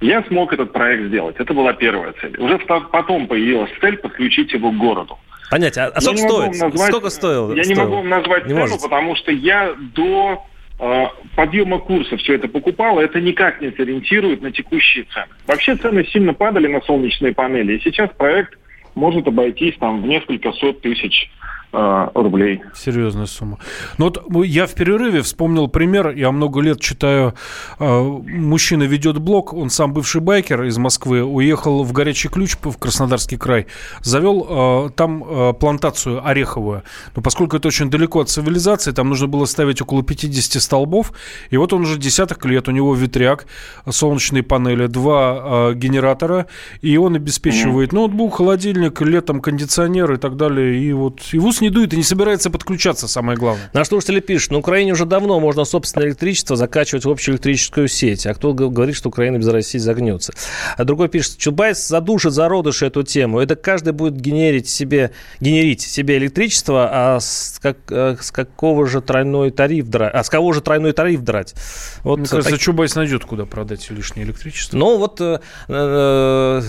Я 0.00 0.22
смог 0.24 0.52
этот 0.52 0.72
проект 0.72 1.04
сделать. 1.04 1.36
Это 1.38 1.54
была 1.54 1.72
первая 1.72 2.12
цель. 2.20 2.36
Уже 2.38 2.58
потом 2.58 3.26
появилась 3.26 3.70
цель 3.80 3.96
подключить 3.96 4.52
его 4.52 4.70
к 4.70 4.76
городу. 4.76 5.18
Понятие. 5.50 5.84
А, 5.84 5.88
а 5.88 6.00
сколько 6.00 6.18
стоит? 6.18 6.60
Назвать, 6.60 6.90
сколько 6.90 7.10
стоило? 7.10 7.54
Я 7.54 7.64
стоило? 7.64 7.78
не 7.78 7.84
могу 7.84 7.96
вам 7.96 8.08
назвать 8.08 8.44
не 8.44 8.50
цену, 8.50 8.60
можете? 8.60 8.82
потому 8.82 9.16
что 9.16 9.32
я 9.32 9.74
до 9.94 10.44
э, 10.80 11.04
подъема 11.36 11.78
курса 11.78 12.16
все 12.16 12.34
это 12.34 12.48
покупал, 12.48 12.98
это 12.98 13.20
никак 13.20 13.60
не 13.60 13.70
сориентирует 13.70 14.42
на 14.42 14.50
текущие 14.50 15.04
цены. 15.04 15.28
Вообще 15.46 15.76
цены 15.76 16.04
сильно 16.06 16.34
падали 16.34 16.66
на 16.66 16.80
солнечные 16.82 17.32
панели, 17.32 17.76
и 17.76 17.80
сейчас 17.82 18.10
проект 18.18 18.58
может 18.94 19.26
обойтись 19.28 19.76
там 19.78 20.02
в 20.02 20.06
несколько 20.06 20.52
сот 20.52 20.80
тысяч 20.80 21.30
рублей. 21.72 22.62
Серьезная 22.74 23.26
сумма. 23.26 23.58
Ну 23.98 24.06
вот 24.06 24.44
я 24.46 24.66
в 24.66 24.74
перерыве 24.74 25.22
вспомнил 25.22 25.68
пример. 25.68 26.10
Я 26.10 26.32
много 26.32 26.60
лет 26.60 26.80
читаю. 26.80 27.34
Э, 27.78 28.00
мужчина 28.00 28.84
ведет 28.84 29.18
блог. 29.18 29.52
Он 29.52 29.70
сам 29.70 29.92
бывший 29.92 30.20
байкер 30.20 30.64
из 30.64 30.78
Москвы. 30.78 31.22
Уехал 31.22 31.82
в 31.82 31.92
Горячий 31.92 32.28
Ключ 32.28 32.56
в 32.62 32.78
Краснодарский 32.78 33.36
край. 33.36 33.66
Завел 34.00 34.46
э, 34.48 34.90
там 34.96 35.54
плантацию 35.60 36.26
ореховую. 36.26 36.82
Но 37.14 37.22
поскольку 37.22 37.56
это 37.56 37.68
очень 37.68 37.90
далеко 37.90 38.20
от 38.20 38.30
цивилизации, 38.30 38.92
там 38.92 39.08
нужно 39.08 39.26
было 39.26 39.44
ставить 39.44 39.82
около 39.82 40.02
50 40.02 40.62
столбов. 40.62 41.12
И 41.50 41.56
вот 41.56 41.72
он 41.72 41.82
уже 41.82 41.98
десяток 41.98 42.44
лет. 42.46 42.68
У 42.68 42.70
него 42.70 42.94
ветряк, 42.94 43.46
солнечные 43.88 44.42
панели, 44.42 44.86
два 44.86 45.72
генератора. 45.74 46.46
И 46.80 46.96
он 46.96 47.16
обеспечивает 47.16 47.92
ноутбук, 47.92 48.36
холодильник, 48.36 49.00
летом 49.00 49.40
кондиционер 49.40 50.12
и 50.12 50.16
так 50.16 50.36
далее. 50.36 50.80
И 50.80 50.92
вот 50.92 51.20
и 51.32 51.38
в 51.58 51.60
не 51.62 51.70
дует 51.70 51.92
и 51.92 51.96
не 51.96 52.02
собирается 52.02 52.50
подключаться, 52.50 53.08
самое 53.08 53.38
главное. 53.38 53.70
Наш 53.72 53.88
слушатели 53.88 54.20
пишут, 54.20 54.52
на 54.52 54.58
Украине 54.58 54.92
уже 54.92 55.04
давно 55.04 55.40
можно 55.40 55.64
собственное 55.64 56.08
электричество 56.08 56.56
закачивать 56.56 57.04
в 57.04 57.10
общую 57.10 57.34
электрическую 57.34 57.88
сеть. 57.88 58.26
А 58.26 58.34
кто 58.34 58.52
говорит, 58.52 58.96
что 58.96 59.08
Украина 59.08 59.38
без 59.38 59.48
России 59.48 59.78
загнется? 59.78 60.32
А 60.76 60.84
другой 60.84 61.08
пишет, 61.08 61.38
Чубайс 61.38 61.86
задушит 61.86 62.32
в 62.32 62.37
зародыше 62.37 62.86
эту 62.86 63.02
тему. 63.02 63.40
Это 63.40 63.56
каждый 63.56 63.92
будет 63.92 64.16
генерить 64.20 64.68
себе, 64.68 65.12
генерить 65.40 65.82
себе 65.82 66.18
электричество, 66.18 66.88
а 66.90 67.20
с, 67.20 67.58
как, 67.60 67.78
э, 67.90 68.16
с 68.20 68.30
какого 68.30 68.86
же 68.86 69.00
тройной 69.00 69.50
тариф 69.50 69.88
драть? 69.88 70.12
А 70.14 70.22
с 70.22 70.30
кого 70.30 70.52
же 70.52 70.60
тройной 70.60 70.92
тариф 70.92 71.22
драть? 71.22 71.54
Вот, 72.02 72.18
Мне 72.18 72.28
кажется, 72.28 72.52
так... 72.52 72.60
Чубайс 72.60 72.94
найдет, 72.94 73.24
куда 73.24 73.44
продать 73.44 73.90
лишнее 73.90 74.26
электричество. 74.26 74.76
Ну, 74.76 74.98
вот 74.98 75.20
э, 75.20 75.40
э, 75.68 75.72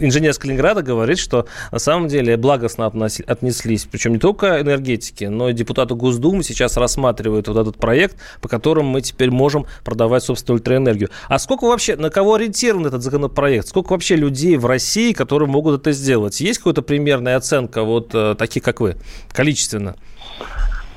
инженер 0.00 0.32
с 0.32 0.38
Калининграда 0.38 0.82
говорит, 0.82 1.18
что 1.18 1.46
на 1.70 1.78
самом 1.78 2.08
деле 2.08 2.36
благостно 2.36 2.86
отнеслись, 2.86 3.86
причем 3.90 4.13
не 4.14 4.20
только 4.20 4.60
энергетики, 4.60 5.24
но 5.24 5.48
и 5.48 5.52
депутаты 5.52 5.94
Госдумы 5.96 6.44
сейчас 6.44 6.76
рассматривают 6.76 7.48
вот 7.48 7.56
этот 7.56 7.76
проект, 7.78 8.16
по 8.40 8.48
которому 8.48 8.88
мы 8.88 9.00
теперь 9.00 9.30
можем 9.32 9.66
продавать 9.84 10.22
собственную 10.22 10.58
электроэнергию. 10.58 11.10
А 11.28 11.40
сколько 11.40 11.64
вообще, 11.64 11.96
на 11.96 12.10
кого 12.10 12.34
ориентирован 12.34 12.86
этот 12.86 13.02
законопроект? 13.02 13.66
Сколько 13.66 13.92
вообще 13.92 14.14
людей 14.14 14.56
в 14.56 14.66
России, 14.66 15.12
которые 15.12 15.48
могут 15.48 15.80
это 15.80 15.90
сделать? 15.90 16.40
Есть 16.40 16.58
какая-то 16.58 16.82
примерная 16.82 17.36
оценка 17.36 17.82
вот 17.82 18.14
э, 18.14 18.36
таких, 18.38 18.62
как 18.62 18.80
вы, 18.80 18.94
количественно? 19.32 19.96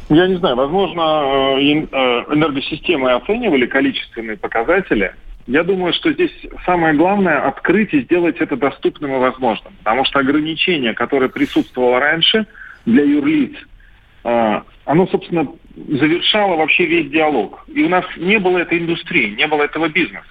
Я 0.09 0.27
не 0.27 0.37
знаю, 0.37 0.55
возможно, 0.55 1.01
э, 1.01 1.61
энергосистемы 2.35 3.13
оценивали 3.13 3.65
количественные 3.65 4.37
показатели, 4.37 5.11
я 5.47 5.63
думаю, 5.63 5.93
что 5.93 6.11
здесь 6.11 6.31
самое 6.65 6.93
главное 6.93 7.47
открыть 7.47 7.93
и 7.93 8.01
сделать 8.01 8.35
это 8.39 8.57
доступным 8.57 9.15
и 9.15 9.19
возможным. 9.19 9.73
Потому 9.79 10.03
что 10.03 10.19
ограничение, 10.19 10.93
которое 10.93 11.29
присутствовало 11.29 12.01
раньше 12.01 12.45
для 12.87 13.03
юрлиц, 13.03 13.55
а, 14.23 14.63
оно, 14.85 15.05
собственно, 15.07 15.47
завершало 15.75 16.55
вообще 16.55 16.85
весь 16.85 17.11
диалог. 17.11 17.63
И 17.67 17.83
у 17.83 17.89
нас 17.89 18.05
не 18.15 18.39
было 18.39 18.59
этой 18.59 18.79
индустрии, 18.79 19.35
не 19.35 19.45
было 19.45 19.63
этого 19.63 19.89
бизнеса. 19.89 20.25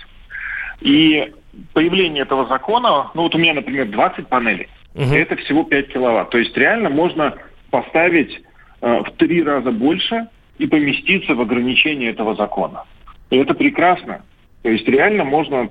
И 0.80 1.32
появление 1.72 2.22
этого 2.22 2.46
закона, 2.46 3.10
ну 3.14 3.22
вот 3.22 3.34
у 3.34 3.38
меня, 3.38 3.54
например, 3.54 3.86
20 3.86 4.26
панелей, 4.28 4.68
угу. 4.94 5.14
это 5.14 5.36
всего 5.36 5.64
5 5.64 5.88
киловатт. 5.88 6.30
То 6.30 6.38
есть 6.38 6.56
реально 6.56 6.90
можно 6.90 7.34
поставить 7.70 8.42
э, 8.80 9.02
в 9.02 9.10
три 9.18 9.42
раза 9.42 9.70
больше 9.70 10.28
и 10.58 10.66
поместиться 10.66 11.34
в 11.34 11.40
ограничение 11.40 12.10
этого 12.10 12.34
закона. 12.34 12.84
И 13.30 13.36
это 13.36 13.54
прекрасно. 13.54 14.22
То 14.62 14.70
есть 14.70 14.88
реально 14.88 15.24
можно 15.24 15.68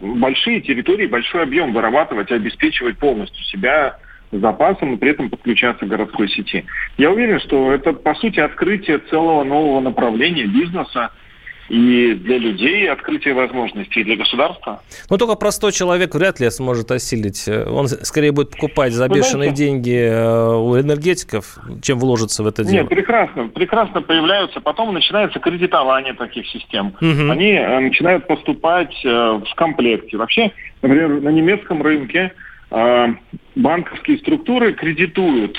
большие 0.00 0.60
территории, 0.60 1.06
большой 1.06 1.44
объем 1.44 1.72
вырабатывать 1.72 2.30
и 2.30 2.34
обеспечивать 2.34 2.98
полностью 2.98 3.42
себя 3.44 3.98
запасом 4.32 4.94
и 4.94 4.96
при 4.96 5.10
этом 5.10 5.30
подключаться 5.30 5.86
к 5.86 5.88
городской 5.88 6.28
сети. 6.28 6.64
Я 6.98 7.10
уверен, 7.10 7.40
что 7.40 7.72
это, 7.72 7.92
по 7.92 8.14
сути, 8.14 8.40
открытие 8.40 8.98
целого 8.98 9.44
нового 9.44 9.80
направления 9.80 10.46
бизнеса, 10.46 11.10
и 11.68 12.14
для 12.14 12.38
людей 12.38 12.90
открытие 12.90 13.34
возможностей, 13.34 14.00
и 14.00 14.04
для 14.04 14.16
государства. 14.16 14.82
Ну, 15.08 15.16
только 15.16 15.34
простой 15.34 15.72
человек 15.72 16.14
вряд 16.14 16.40
ли 16.40 16.50
сможет 16.50 16.90
осилить. 16.90 17.48
Он 17.48 17.88
скорее 17.88 18.32
будет 18.32 18.50
покупать 18.50 18.92
за 18.92 19.08
бешеные 19.08 19.50
знаете, 19.50 19.54
деньги 19.54 19.96
э, 19.96 20.56
у 20.56 20.78
энергетиков, 20.78 21.58
чем 21.82 21.98
вложиться 21.98 22.42
в 22.42 22.46
это 22.46 22.64
дело. 22.64 22.82
Нет, 22.82 22.88
прекрасно. 22.88 23.48
Прекрасно 23.48 24.02
появляются. 24.02 24.60
Потом 24.60 24.92
начинается 24.92 25.38
кредитование 25.38 26.12
таких 26.12 26.46
систем. 26.48 26.88
Угу. 27.00 27.30
Они 27.30 27.52
э, 27.52 27.78
начинают 27.80 28.26
поступать 28.26 28.94
э, 29.04 29.08
в 29.08 29.54
комплекте. 29.56 30.16
Вообще, 30.18 30.52
например, 30.82 31.20
на 31.22 31.30
немецком 31.30 31.82
рынке 31.82 32.32
банковские 33.54 34.18
структуры 34.18 34.72
кредитуют 34.72 35.56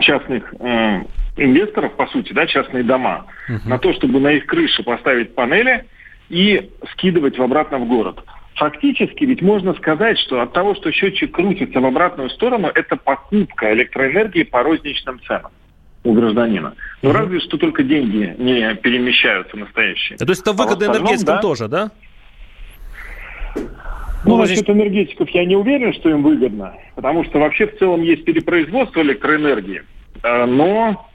частных 0.00 0.52
инвесторов, 1.36 1.94
по 1.94 2.06
сути, 2.08 2.32
да, 2.32 2.46
частные 2.46 2.82
дома, 2.82 3.26
uh-huh. 3.48 3.68
на 3.68 3.78
то, 3.78 3.92
чтобы 3.92 4.20
на 4.20 4.32
их 4.32 4.46
крыше 4.46 4.82
поставить 4.82 5.34
панели 5.34 5.86
и 6.28 6.70
скидывать 6.92 7.38
в 7.38 7.42
обратно 7.42 7.78
в 7.78 7.86
город. 7.86 8.24
Фактически 8.56 9.24
ведь 9.24 9.40
можно 9.40 9.74
сказать, 9.74 10.18
что 10.18 10.40
от 10.40 10.52
того, 10.52 10.74
что 10.74 10.92
счетчик 10.92 11.32
крутится 11.32 11.80
в 11.80 11.86
обратную 11.86 12.30
сторону, 12.30 12.70
это 12.74 12.96
покупка 12.96 13.72
электроэнергии 13.72 14.42
по 14.42 14.62
розничным 14.62 15.20
ценам 15.26 15.50
у 16.04 16.12
гражданина. 16.12 16.74
Но 17.02 17.10
угу. 17.10 17.18
разве 17.18 17.40
что 17.40 17.56
только 17.56 17.82
деньги 17.82 18.34
не 18.38 18.74
перемещаются 18.76 19.56
настоящие. 19.56 20.18
То 20.18 20.26
есть 20.26 20.42
это 20.42 20.52
выгода 20.52 20.86
а 20.86 20.96
энергетикам 20.96 21.36
да? 21.36 21.40
тоже, 21.40 21.68
да? 21.68 21.90
Ну, 24.24 24.36
ну 24.36 24.38
насчет 24.38 24.68
энергетиков 24.68 25.28
я 25.30 25.44
не 25.44 25.56
уверен, 25.56 25.92
что 25.94 26.10
им 26.10 26.22
выгодно, 26.22 26.74
потому 26.94 27.24
что 27.24 27.38
вообще 27.38 27.66
в 27.66 27.78
целом 27.78 28.02
есть 28.02 28.24
перепроизводство 28.24 29.00
электроэнергии. 29.00 29.82
Э, 30.22 30.44
но 30.46 31.10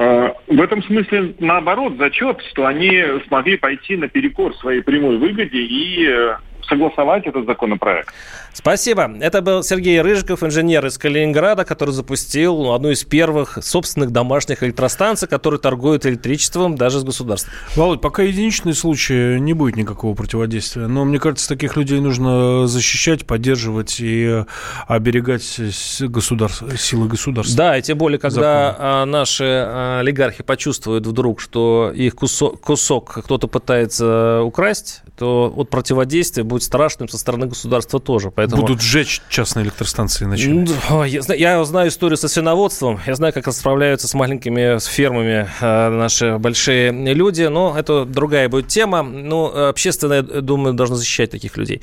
Э, 0.00 0.32
в 0.46 0.60
этом 0.62 0.80
смысле, 0.84 1.34
наоборот, 1.40 1.94
зачет, 1.98 2.40
что 2.52 2.66
они 2.66 3.02
смогли 3.26 3.56
пойти 3.56 3.96
наперекор 3.96 4.54
своей 4.54 4.80
прямой 4.80 5.18
выгоде 5.18 5.58
и 5.58 6.06
э, 6.06 6.36
согласовать 6.68 7.26
этот 7.26 7.46
законопроект. 7.46 8.14
Спасибо. 8.52 9.10
Это 9.20 9.40
был 9.40 9.62
Сергей 9.62 10.00
Рыжиков, 10.00 10.42
инженер 10.42 10.84
из 10.86 10.98
Калининграда, 10.98 11.64
который 11.64 11.90
запустил 11.90 12.72
одну 12.72 12.90
из 12.90 13.04
первых 13.04 13.58
собственных 13.62 14.10
домашних 14.10 14.62
электростанций, 14.62 15.28
которые 15.28 15.60
торгуют 15.60 16.06
электричеством 16.06 16.76
даже 16.76 16.98
с 16.98 17.04
государством. 17.04 17.54
Володь, 17.76 18.00
пока 18.00 18.22
единичный 18.22 18.74
случай, 18.74 19.38
не 19.38 19.52
будет 19.52 19.76
никакого 19.76 20.14
противодействия. 20.14 20.86
Но 20.86 21.04
мне 21.04 21.18
кажется, 21.18 21.48
таких 21.48 21.76
людей 21.76 22.00
нужно 22.00 22.66
защищать, 22.66 23.26
поддерживать 23.26 24.00
и 24.00 24.44
оберегать 24.86 25.60
государство, 26.00 26.76
силы 26.76 27.08
государства. 27.08 27.56
Да, 27.56 27.78
и 27.78 27.82
тем 27.82 27.98
более, 27.98 28.18
когда 28.18 28.72
Закон. 28.72 28.86
А, 28.86 29.04
наши 29.04 29.44
а, 29.44 30.00
олигархи 30.00 30.42
почувствуют 30.42 31.06
вдруг, 31.06 31.40
что 31.40 31.92
их 31.94 32.14
кусок, 32.16 32.60
кусок 32.60 33.20
кто-то 33.24 33.46
пытается 33.46 34.42
украсть, 34.42 35.02
то 35.16 35.52
от 35.56 35.70
противодействия 35.70 36.44
будет 36.44 36.57
страшным 36.62 37.08
со 37.08 37.18
стороны 37.18 37.46
государства 37.46 38.00
тоже. 38.00 38.30
Поэтому... 38.30 38.62
Будут 38.62 38.80
сжечь 38.80 39.22
частные 39.28 39.64
электростанции 39.64 40.24
начинать. 40.24 40.70
Я, 41.06 41.34
я 41.34 41.64
знаю 41.64 41.88
историю 41.88 42.16
со 42.16 42.28
свиноводством, 42.28 43.00
я 43.06 43.14
знаю, 43.14 43.32
как 43.32 43.46
расправляются 43.46 44.08
с 44.08 44.14
маленькими 44.14 44.78
с 44.78 44.84
фермами 44.86 45.48
э, 45.60 45.88
наши 45.90 46.38
большие 46.38 46.92
люди, 46.92 47.42
но 47.42 47.74
это 47.76 48.04
другая 48.04 48.48
будет 48.48 48.68
тема. 48.68 49.02
Ну, 49.02 49.46
общественное, 49.68 50.22
думаю, 50.22 50.74
должно 50.74 50.96
защищать 50.96 51.30
таких 51.30 51.56
людей. 51.56 51.82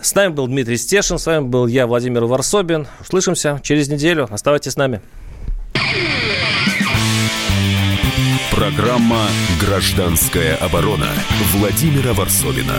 С 0.00 0.14
нами 0.14 0.32
был 0.32 0.46
Дмитрий 0.46 0.76
Стешин, 0.76 1.18
с 1.18 1.26
вами 1.26 1.44
был 1.44 1.66
я, 1.66 1.86
Владимир 1.86 2.24
Варсобин. 2.24 2.86
Услышимся 3.00 3.60
через 3.62 3.88
неделю. 3.88 4.28
Оставайтесь 4.30 4.72
с 4.72 4.76
нами. 4.76 5.00
Программа 8.50 9.26
«Гражданская 9.60 10.56
оборона» 10.56 11.08
Владимира 11.52 12.12
Варсовина. 12.12 12.78